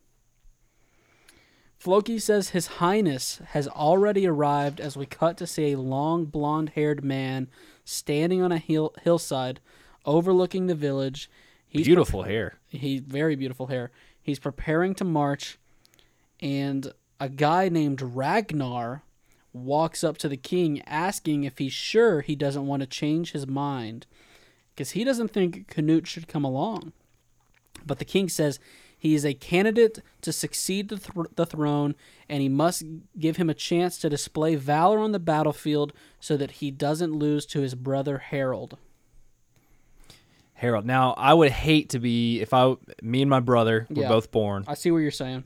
Floki 1.79 2.19
says 2.19 2.51
His 2.51 2.67
Highness 2.67 3.41
has 3.49 3.67
already 3.67 4.27
arrived 4.27 4.81
as 4.81 4.97
we 4.97 5.07
cut 5.07 5.39
to 5.39 5.47
see 5.47 5.73
a 5.73 5.79
long 5.79 6.27
blonde 6.27 6.71
haired 6.71 7.03
man 7.03 7.49
standing 7.91 8.43
on 8.43 8.53
a 8.53 8.59
hill 8.59 8.95
hillside 9.03 9.61
overlooking 10.05 10.67
the 10.67 10.75
village. 10.75 11.31
He's 11.67 11.87
Beautiful 11.87 12.23
hair. 12.23 12.59
He 12.69 12.99
very 12.99 13.37
beautiful 13.37 13.67
hair. 13.67 13.91
He's 14.23 14.39
preparing 14.39 14.95
to 14.97 15.05
march, 15.05 15.59
and 16.41 16.93
a 17.19 17.29
guy 17.29 17.69
named 17.69 18.01
Ragnar 18.03 19.03
walks 19.53 20.05
up 20.05 20.17
to 20.19 20.29
the 20.29 20.37
king 20.37 20.81
asking 20.87 21.45
if 21.45 21.59
he's 21.59 21.73
sure 21.73 22.21
he 22.21 22.37
doesn't 22.37 22.67
want 22.67 22.81
to 22.81 22.87
change 22.87 23.33
his 23.33 23.47
mind 23.47 24.07
because 24.75 24.93
he 24.93 25.05
doesn't 25.05 25.29
think 25.29 25.69
Canute 25.69 26.07
should 26.07 26.29
come 26.29 26.45
along. 26.45 26.93
But 27.85 27.99
the 27.99 28.05
king 28.05 28.29
says 28.29 28.59
he 29.01 29.15
is 29.15 29.25
a 29.25 29.35
candidate 29.35 29.99
to 30.21 30.31
succeed 30.33 30.89
the, 30.91 30.99
thr 30.99 31.23
the 31.35 31.47
throne, 31.47 31.95
and 32.29 32.43
he 32.43 32.49
must 32.51 32.85
give 33.19 33.39
him 33.39 33.49
a 33.51 33.55
chance 33.55 33.99
to 33.99 34.09
display 34.11 34.55
valor 34.55 34.99
on 35.01 35.13
the 35.13 35.19
battlefield 35.19 35.93
so 36.21 36.37
that 36.37 36.53
he 36.53 36.71
doesn't 36.71 37.13
lose 37.13 37.47
to 37.47 37.61
his 37.61 37.75
brother 37.75 38.19
Harold. 38.19 38.77
Harold. 40.55 40.85
Now, 40.85 41.15
I 41.17 41.33
would 41.33 41.51
hate 41.51 41.89
to 41.91 41.99
be 41.99 42.41
if 42.41 42.53
I, 42.53 42.75
me 43.03 43.23
and 43.23 43.31
my 43.31 43.41
brother 43.41 43.87
were 43.89 44.03
Yeah. 44.03 44.09
both 44.09 44.31
born. 44.31 44.65
I 44.69 44.75
see 44.75 44.91
what 44.91 44.99
you're 44.99 45.11
saying. 45.11 45.45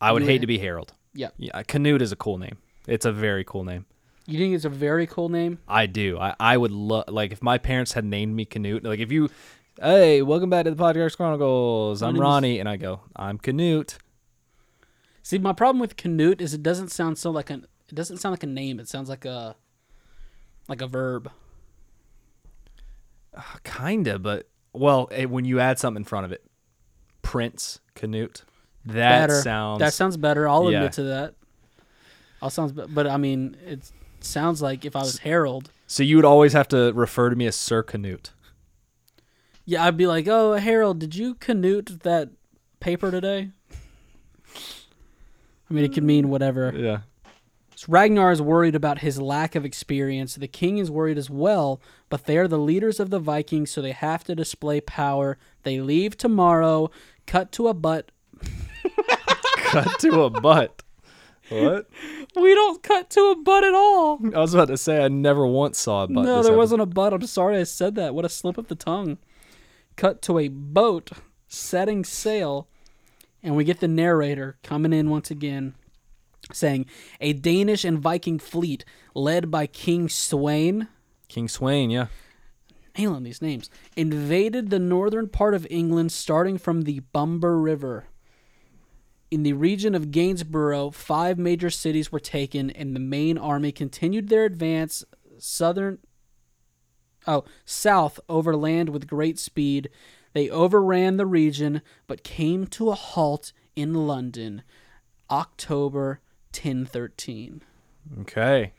I 0.00 0.12
would 0.12 0.22
would- 0.22 0.30
hate 0.30 0.40
to 0.42 0.46
be 0.46 0.58
Harold. 0.58 0.94
Yeah. 1.14 1.28
Yeah, 1.36 1.60
Canute 1.64 2.00
is 2.00 2.12
a 2.12 2.16
cool 2.16 2.38
name. 2.38 2.56
It's 2.86 3.04
a 3.04 3.12
very 3.12 3.44
cool 3.44 3.64
name. 3.64 3.84
You 4.26 4.38
think 4.38 4.54
it's 4.54 4.64
a 4.64 4.68
very 4.70 5.06
cool 5.08 5.28
name? 5.28 5.58
I 5.66 5.86
do. 5.86 6.16
I, 6.18 6.34
I 6.38 6.56
would 6.56 6.70
love 6.70 7.04
like 7.08 7.32
if 7.32 7.42
my 7.42 7.58
parents 7.58 7.92
had 7.92 8.04
named 8.04 8.36
me 8.36 8.44
Canute. 8.44 8.84
Like 8.84 9.00
if 9.00 9.10
you, 9.10 9.30
hey, 9.80 10.22
welcome 10.22 10.50
back 10.50 10.64
to 10.64 10.70
the 10.70 10.82
Podcast 10.82 11.16
Chronicles. 11.16 12.02
My 12.02 12.08
I'm 12.08 12.14
name 12.14 12.22
is- 12.22 12.24
Ronny, 12.24 12.58
and 12.60 12.68
I 12.68 12.76
go, 12.76 13.00
I'm 13.16 13.38
Canute. 13.38 13.98
See, 15.22 15.38
my 15.38 15.52
problem 15.52 15.80
with 15.80 15.96
Canute 15.96 16.40
is 16.40 16.52
it 16.52 16.62
doesn't 16.62 16.88
sound 16.90 17.16
so 17.18 17.30
like 17.30 17.48
an 17.50 17.66
it 17.88 17.94
doesn't 17.94 18.18
sound 18.18 18.32
like 18.32 18.42
a 18.42 18.46
name. 18.48 18.80
It 18.80 18.88
sounds 18.88 19.08
like 19.08 19.24
a 19.24 19.56
like 20.68 20.80
a 20.82 20.86
verb. 20.86 21.30
Kinda, 23.64 24.18
but 24.18 24.48
well, 24.72 25.08
eh, 25.12 25.24
when 25.26 25.44
you 25.44 25.60
add 25.60 25.78
something 25.78 26.00
in 26.00 26.04
front 26.04 26.26
of 26.26 26.32
it, 26.32 26.44
Prince 27.22 27.80
Canute. 27.94 28.42
That 28.84 29.28
better. 29.28 29.40
sounds. 29.42 29.78
that 29.78 29.92
sounds 29.94 30.16
better. 30.16 30.48
I'll 30.48 30.70
Yeah. 30.70 30.78
admit 30.78 30.92
to 30.94 31.02
that. 31.04 31.34
I'll 32.42 32.50
sounds, 32.50 32.72
be- 32.72 32.86
but 32.88 33.06
I 33.06 33.16
mean, 33.16 33.56
it 33.64 33.92
sounds 34.20 34.60
like 34.60 34.84
if 34.84 34.96
I 34.96 35.00
was 35.00 35.18
Harold, 35.18 35.70
so 35.86 36.02
you 36.02 36.16
would 36.16 36.24
always 36.24 36.52
have 36.52 36.66
to 36.68 36.92
refer 36.94 37.30
to 37.30 37.36
me 37.36 37.46
as 37.46 37.54
Sir 37.54 37.84
Canute. 37.84 38.32
Yeah, 39.64 39.84
I'd 39.84 39.96
be 39.96 40.06
like, 40.06 40.26
"Oh, 40.28 40.54
Harold, 40.54 40.98
did 40.98 41.14
you 41.14 41.34
Canute 41.34 42.00
that 42.02 42.30
paper 42.80 43.10
today?" 43.10 43.50
I 45.70 45.74
mean, 45.74 45.84
it 45.84 45.92
could 45.94 46.04
mean 46.04 46.28
whatever. 46.28 46.72
Yeah. 46.76 46.98
So 47.76 47.86
Ragnar 47.88 48.30
is 48.30 48.42
worried 48.42 48.74
about 48.74 48.98
his 48.98 49.20
lack 49.20 49.54
of 49.54 49.64
experience. 49.64 50.34
The 50.34 50.46
king 50.46 50.78
is 50.78 50.90
worried 50.90 51.16
as 51.18 51.30
well, 51.30 51.80
but 52.10 52.26
they 52.26 52.36
are 52.36 52.46
the 52.46 52.58
leaders 52.58 53.00
of 53.00 53.10
the 53.10 53.18
Vikings, 53.18 53.70
so 53.70 53.80
they 53.80 53.92
have 53.92 54.22
to 54.24 54.34
display 54.34 54.80
power. 54.80 55.38
They 55.62 55.80
leave 55.80 56.16
tomorrow. 56.16 56.90
Cut 57.26 57.52
to 57.52 57.68
a 57.68 57.74
butt. 57.74 58.12
Cut 59.56 59.98
to 60.00 60.22
a 60.22 60.30
butt. 60.30 60.82
What? 61.48 61.88
We 62.36 62.54
don't 62.54 62.82
cut 62.82 63.10
to 63.10 63.20
a 63.30 63.36
butt 63.36 63.64
at 63.64 63.74
all. 63.74 64.20
I 64.34 64.38
was 64.38 64.54
about 64.54 64.68
to 64.68 64.76
say 64.76 65.04
I 65.04 65.08
never 65.08 65.46
once 65.46 65.78
saw 65.78 66.04
a 66.04 66.08
butt. 66.08 66.24
no, 66.24 66.42
there 66.42 66.56
wasn't 66.56 66.82
a 66.82 66.86
butt. 66.86 67.12
I'm 67.12 67.26
sorry 67.26 67.58
I 67.58 67.64
said 67.64 67.94
that. 67.96 68.14
What 68.14 68.24
a 68.24 68.28
slip 68.28 68.58
of 68.58 68.68
the 68.68 68.74
tongue. 68.74 69.18
Cut 69.96 70.22
to 70.22 70.38
a 70.38 70.48
boat 70.48 71.10
setting 71.48 72.04
sail, 72.04 72.68
and 73.42 73.56
we 73.56 73.64
get 73.64 73.80
the 73.80 73.88
narrator 73.88 74.56
coming 74.62 74.92
in 74.92 75.10
once 75.10 75.30
again 75.30 75.74
saying, 76.52 76.86
A 77.20 77.32
Danish 77.32 77.84
and 77.84 77.98
Viking 77.98 78.38
fleet 78.38 78.84
led 79.14 79.50
by 79.50 79.66
King 79.66 80.08
Sweyn. 80.08 80.88
King 81.28 81.48
Swain. 81.48 81.90
Yeah. 81.90 82.06
nailing 82.98 83.22
these 83.22 83.42
names, 83.42 83.70
invaded 83.96 84.70
the 84.70 84.78
northern 84.78 85.28
part 85.28 85.54
of 85.54 85.66
England 85.70 86.12
starting 86.12 86.58
from 86.58 86.82
the 86.82 87.00
Bumber 87.00 87.58
River. 87.58 88.06
In 89.30 89.44
the 89.44 89.54
region 89.54 89.94
of 89.94 90.10
Gainsborough, 90.10 90.90
five 90.90 91.38
major 91.38 91.70
cities 91.70 92.12
were 92.12 92.20
taken, 92.20 92.70
and 92.70 92.94
the 92.94 93.00
main 93.00 93.38
army 93.38 93.72
continued 93.72 94.28
their 94.28 94.44
advance 94.44 95.04
southern 95.38 95.98
oh, 97.26 97.44
south 97.64 98.18
over 98.28 98.56
land 98.56 98.88
with 98.90 99.06
great 99.06 99.38
speed. 99.38 99.88
They 100.34 100.48
overran 100.48 101.16
the 101.18 101.26
region, 101.26 101.82
but 102.06 102.22
came 102.24 102.66
to 102.68 102.90
a 102.90 102.94
halt 102.94 103.52
in 103.76 103.92
London, 104.06 104.62
October 105.30 106.20
1013. 106.54 107.62
Okay. 108.20 108.72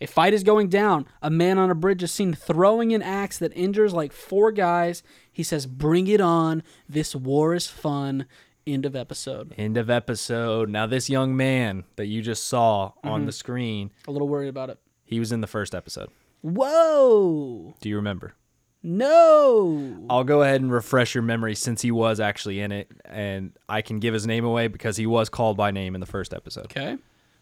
A 0.00 0.06
fight 0.06 0.32
is 0.32 0.44
going 0.44 0.68
down. 0.68 1.06
A 1.22 1.30
man 1.30 1.58
on 1.58 1.70
a 1.70 1.74
bridge 1.74 2.02
is 2.02 2.12
seen 2.12 2.32
throwing 2.32 2.92
an 2.92 3.02
axe 3.02 3.38
that 3.38 3.52
injures 3.56 3.92
like 3.92 4.12
four 4.12 4.52
guys. 4.52 5.02
He 5.32 5.42
says, 5.42 5.66
Bring 5.66 6.06
it 6.06 6.20
on. 6.20 6.62
This 6.88 7.14
war 7.16 7.54
is 7.54 7.66
fun. 7.66 8.26
End 8.66 8.84
of 8.86 8.94
episode. 8.94 9.54
End 9.58 9.76
of 9.76 9.90
episode. 9.90 10.68
Now 10.68 10.86
this 10.86 11.08
young 11.10 11.36
man 11.36 11.84
that 11.96 12.06
you 12.06 12.22
just 12.22 12.44
saw 12.44 12.90
Mm-hmm. 12.98 13.08
on 13.08 13.26
the 13.26 13.32
screen, 13.32 13.90
A 14.06 14.12
little 14.12 14.28
worried 14.28 14.48
about 14.48 14.70
it. 14.70 14.78
he 15.04 15.18
was 15.18 15.32
in 15.32 15.40
the 15.40 15.46
first 15.46 15.74
episode. 15.74 16.10
Whoa! 16.40 17.74
Do 17.80 17.88
you 17.88 17.96
remember? 17.96 18.34
No. 18.82 20.06
I'll 20.08 20.24
go 20.24 20.42
ahead 20.42 20.60
and 20.60 20.72
refresh 20.72 21.14
your 21.14 21.22
memory 21.22 21.54
since 21.54 21.82
he 21.82 21.90
was 21.90 22.20
actually 22.20 22.60
in 22.60 22.70
it, 22.72 22.90
and 23.04 23.52
I 23.68 23.82
can 23.82 23.98
give 23.98 24.14
his 24.14 24.26
name 24.26 24.44
away 24.44 24.68
because 24.68 24.96
he 24.96 25.06
was 25.06 25.28
called 25.28 25.56
by 25.56 25.70
name 25.70 25.94
in 25.94 26.00
the 26.00 26.06
first 26.06 26.32
episode. 26.32 26.66
Okay, 26.66 26.96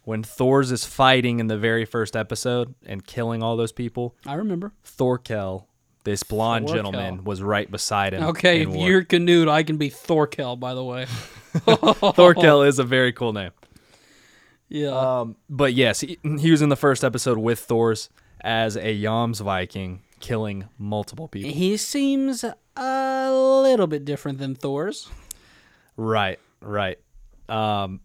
When 0.05 0.23
Thors 0.23 0.73
is 0.73 0.85
fighting 0.87 1.41
in 1.41 1.47
the 1.47 1.59
very 1.59 1.85
first 1.85 2.17
episode 2.17 2.75
and 2.87 3.07
killing 3.07 3.43
all 3.43 3.57
those 3.57 3.73
people, 3.73 4.17
I 4.25 4.35
remember. 4.35 4.73
Thorkel, 4.83 5.69
this 6.05 6.23
blonde 6.23 6.69
Thorkel. 6.69 6.85
gentleman, 6.91 7.25
was 7.25 7.43
right 7.43 7.71
beside 7.71 8.15
him. 8.15 8.23
Okay, 8.25 8.63
if 8.63 8.69
war. 8.71 8.89
you're 8.89 9.05
Canute, 9.05 9.49
I 9.49 9.63
can 9.63 9.77
be 9.77 9.91
Thorkel. 9.91 10.57
By 10.57 10.75
the 10.75 10.85
way. 10.85 11.07
Thorkel 11.55 12.63
is 12.63 12.79
a 12.79 12.85
very 12.85 13.13
cool 13.13 13.35
name. 13.35 13.51
Yeah. 14.69 14.89
Um, 15.21 15.37
but 15.49 15.75
yes, 15.75 16.01
he, 16.01 16.19
he 16.41 16.51
was 16.51 16.63
in 16.63 16.71
the 16.71 16.77
first 16.77 17.05
episode 17.05 17.39
with 17.39 17.61
Thors 17.61 18.09
as 18.41 18.77
a 18.77 18.93
Yams 18.93 19.41
Viking, 19.41 20.03
killing 20.21 20.69
multiple 20.79 21.29
people. 21.29 21.51
he 21.51 21.77
seems 21.77 22.45
a 22.77 23.33
little 23.33 23.87
bit 23.87 24.05
different 24.05 24.39
than 24.39 24.55
Thors. 24.55 25.09
Right, 25.97 26.39
right. 26.61 26.99
Um, 27.49 28.01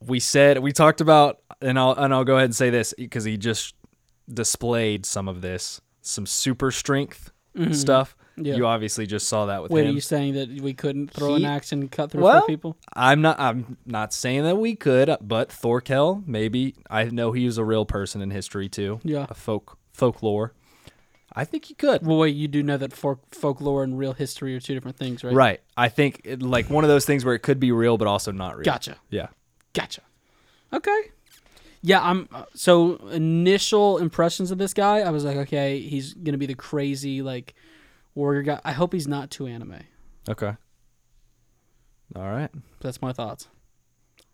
we 0.00 0.20
said 0.20 0.58
we 0.58 0.72
talked 0.72 1.00
about, 1.00 1.40
and 1.60 1.78
I'll 1.78 1.92
and 1.92 2.12
I'll 2.12 2.24
go 2.24 2.36
ahead 2.36 2.46
and 2.46 2.56
say 2.56 2.70
this 2.70 2.94
because 2.96 3.24
he 3.24 3.36
just 3.36 3.74
displayed 4.32 5.04
some 5.06 5.28
of 5.28 5.40
this, 5.40 5.80
some 6.02 6.26
super 6.26 6.70
strength 6.70 7.32
stuff. 7.72 8.16
Yeah. 8.44 8.56
You 8.56 8.66
obviously 8.66 9.06
just 9.06 9.28
saw 9.28 9.46
that 9.46 9.62
with 9.62 9.70
Wait, 9.70 9.82
him. 9.84 9.90
are 9.90 9.94
you 9.94 10.00
saying 10.00 10.34
that 10.34 10.48
we 10.62 10.72
couldn't 10.74 11.10
throw 11.10 11.36
He- 11.36 11.44
an 11.44 11.50
axe 11.50 11.72
and 11.72 11.90
cut 11.90 12.10
through 12.10 12.22
Well, 12.22 12.40
four 12.40 12.46
people? 12.48 12.76
I'm 12.94 13.20
not. 13.22 13.38
I'm 13.40 13.76
not 13.86 14.12
saying 14.12 14.44
that 14.44 14.56
we 14.56 14.74
could, 14.76 15.16
but 15.20 15.50
Thorkel, 15.52 16.22
maybe. 16.26 16.74
I 16.90 17.04
know 17.04 17.32
he 17.32 17.46
was 17.46 17.58
a 17.58 17.64
real 17.64 17.84
person 17.84 18.20
in 18.22 18.30
history 18.30 18.68
too. 18.68 19.00
Yeah. 19.04 19.26
a 19.28 19.34
folk 19.34 19.78
folklore. 19.92 20.52
I 21.32 21.44
think 21.44 21.66
he 21.66 21.74
could. 21.74 22.04
Well, 22.04 22.18
wait, 22.18 22.34
you 22.34 22.48
do 22.48 22.60
know 22.62 22.76
that 22.76 22.92
folk, 22.92 23.20
folklore 23.32 23.84
and 23.84 23.96
real 23.96 24.14
history 24.14 24.56
are 24.56 24.60
two 24.60 24.74
different 24.74 24.96
things, 24.96 25.22
right? 25.22 25.32
Right. 25.32 25.60
I 25.76 25.88
think 25.88 26.22
it, 26.24 26.42
like 26.42 26.68
one 26.68 26.82
of 26.82 26.88
those 26.88 27.04
things 27.06 27.24
where 27.24 27.34
it 27.36 27.38
could 27.42 27.60
be 27.60 27.70
real, 27.70 27.96
but 27.98 28.08
also 28.08 28.32
not 28.32 28.56
real. 28.56 28.64
Gotcha. 28.64 28.96
Yeah. 29.10 29.28
Gotcha. 29.72 30.00
Okay. 30.72 31.00
Yeah, 31.82 32.02
I'm. 32.02 32.28
uh, 32.32 32.44
So 32.54 32.96
initial 33.12 33.98
impressions 33.98 34.50
of 34.50 34.58
this 34.58 34.74
guy, 34.74 34.98
I 35.00 35.10
was 35.10 35.24
like, 35.24 35.36
okay, 35.36 35.78
he's 35.80 36.14
gonna 36.14 36.36
be 36.36 36.46
the 36.46 36.54
crazy 36.54 37.22
like 37.22 37.54
warrior 38.14 38.42
guy. 38.42 38.60
I 38.64 38.72
hope 38.72 38.92
he's 38.92 39.08
not 39.08 39.30
too 39.30 39.46
anime. 39.46 39.80
Okay. 40.28 40.54
All 42.16 42.30
right. 42.30 42.50
That's 42.80 43.00
my 43.00 43.12
thoughts. 43.12 43.48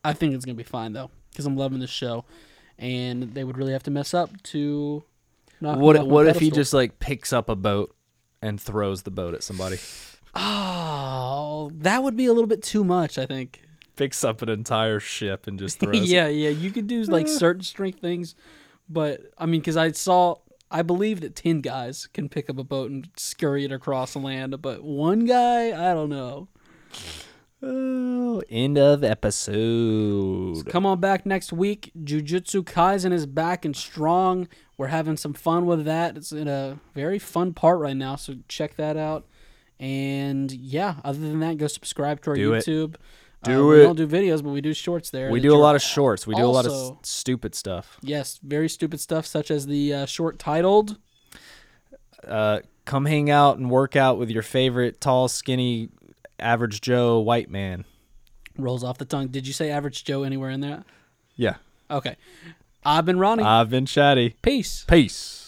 I 0.04 0.12
think 0.12 0.34
it's 0.34 0.44
gonna 0.44 0.54
be 0.56 0.62
fine 0.62 0.92
though, 0.92 1.10
because 1.30 1.46
I'm 1.46 1.56
loving 1.56 1.80
this 1.80 1.90
show, 1.90 2.24
and 2.78 3.34
they 3.34 3.44
would 3.44 3.56
really 3.58 3.72
have 3.72 3.82
to 3.84 3.90
mess 3.90 4.14
up 4.14 4.42
to. 4.44 5.04
What 5.60 6.06
What 6.06 6.26
if 6.26 6.38
he 6.38 6.50
just 6.50 6.72
like 6.72 6.98
picks 6.98 7.32
up 7.32 7.48
a 7.48 7.56
boat 7.56 7.94
and 8.42 8.60
throws 8.60 9.02
the 9.02 9.10
boat 9.10 9.34
at 9.34 9.42
somebody? 9.42 9.78
Oh, 10.34 11.70
that 11.76 12.02
would 12.02 12.16
be 12.16 12.26
a 12.26 12.32
little 12.32 12.46
bit 12.46 12.62
too 12.62 12.84
much. 12.84 13.18
I 13.18 13.26
think. 13.26 13.62
Picks 13.96 14.22
up 14.24 14.42
an 14.42 14.50
entire 14.50 15.00
ship 15.00 15.46
and 15.46 15.58
just 15.58 15.78
throws. 15.80 15.96
it. 15.96 16.02
yeah, 16.04 16.28
yeah. 16.28 16.50
You 16.50 16.70
could 16.70 16.86
do 16.86 17.02
like 17.04 17.26
certain 17.28 17.62
strength 17.62 18.00
things, 18.00 18.34
but 18.88 19.22
I 19.38 19.46
mean, 19.46 19.60
because 19.60 19.76
I 19.78 19.92
saw, 19.92 20.36
I 20.70 20.82
believe 20.82 21.20
that 21.20 21.34
ten 21.36 21.60
guys 21.60 22.08
can 22.12 22.28
pick 22.28 22.50
up 22.50 22.58
a 22.58 22.64
boat 22.64 22.90
and 22.90 23.08
scurry 23.16 23.64
it 23.64 23.72
across 23.72 24.12
the 24.14 24.18
land, 24.18 24.60
but 24.60 24.82
one 24.82 25.24
guy, 25.24 25.68
I 25.68 25.94
don't 25.94 26.10
know. 26.10 26.48
Oh, 27.62 28.42
end 28.50 28.76
of 28.76 29.02
episode. 29.02 30.66
Come 30.68 30.84
on 30.84 31.00
back 31.00 31.24
next 31.24 31.52
week. 31.52 31.90
Jujutsu 31.98 32.62
Kaisen 32.62 33.12
is 33.12 33.26
back 33.26 33.64
and 33.64 33.74
strong. 33.74 34.46
We're 34.76 34.88
having 34.88 35.16
some 35.16 35.32
fun 35.32 35.64
with 35.64 35.84
that. 35.86 36.16
It's 36.16 36.32
in 36.32 36.48
a 36.48 36.78
very 36.94 37.18
fun 37.18 37.54
part 37.54 37.78
right 37.78 37.96
now, 37.96 38.16
so 38.16 38.36
check 38.46 38.76
that 38.76 38.96
out. 38.96 39.26
And 39.80 40.52
yeah, 40.52 40.96
other 41.04 41.18
than 41.18 41.40
that, 41.40 41.56
go 41.56 41.66
subscribe 41.66 42.22
to 42.22 42.30
our 42.30 42.36
Do 42.36 42.54
it. 42.54 42.64
Do 43.42 43.70
uh, 43.70 43.74
it. 43.74 43.78
We 43.78 43.82
don't 43.84 43.96
do 43.96 44.06
videos, 44.06 44.42
but 44.42 44.50
we 44.50 44.60
do 44.60 44.74
shorts 44.74 45.10
there. 45.10 45.30
We 45.30 45.40
do 45.40 45.54
a 45.54 45.58
lot 45.58 45.74
of 45.76 45.82
shorts. 45.82 46.26
We 46.26 46.34
do 46.34 46.44
a 46.44 46.46
lot 46.46 46.66
of 46.66 46.72
s- 46.72 46.92
stupid 47.02 47.54
stuff. 47.54 47.98
Yes, 48.02 48.40
very 48.42 48.68
stupid 48.68 49.00
stuff, 49.00 49.26
such 49.26 49.50
as 49.50 49.66
the 49.66 49.92
uh, 49.92 50.06
short 50.06 50.38
titled. 50.38 50.98
Uh, 52.26 52.60
come 52.84 53.04
hang 53.04 53.30
out 53.30 53.58
and 53.58 53.70
work 53.70 53.94
out 53.94 54.18
with 54.18 54.30
your 54.30 54.42
favorite 54.42 55.00
tall, 55.00 55.28
skinny, 55.28 55.90
average 56.40 56.80
Joe 56.80 57.20
white 57.20 57.50
man. 57.50 57.84
Rolls 58.58 58.82
off 58.82 58.98
the 58.98 59.04
tongue. 59.04 59.28
Did 59.28 59.46
you 59.46 59.52
say 59.52 59.70
average 59.70 60.04
Joe 60.04 60.22
anywhere 60.22 60.50
in 60.50 60.60
there? 60.60 60.84
Yeah. 61.36 61.56
Okay. 61.90 62.16
I've 62.84 63.04
been 63.04 63.18
Ronny. 63.18 63.42
I've 63.42 63.68
been 63.68 63.86
chatty. 63.86 64.36
Peace. 64.42 64.84
Peace. 64.88 65.45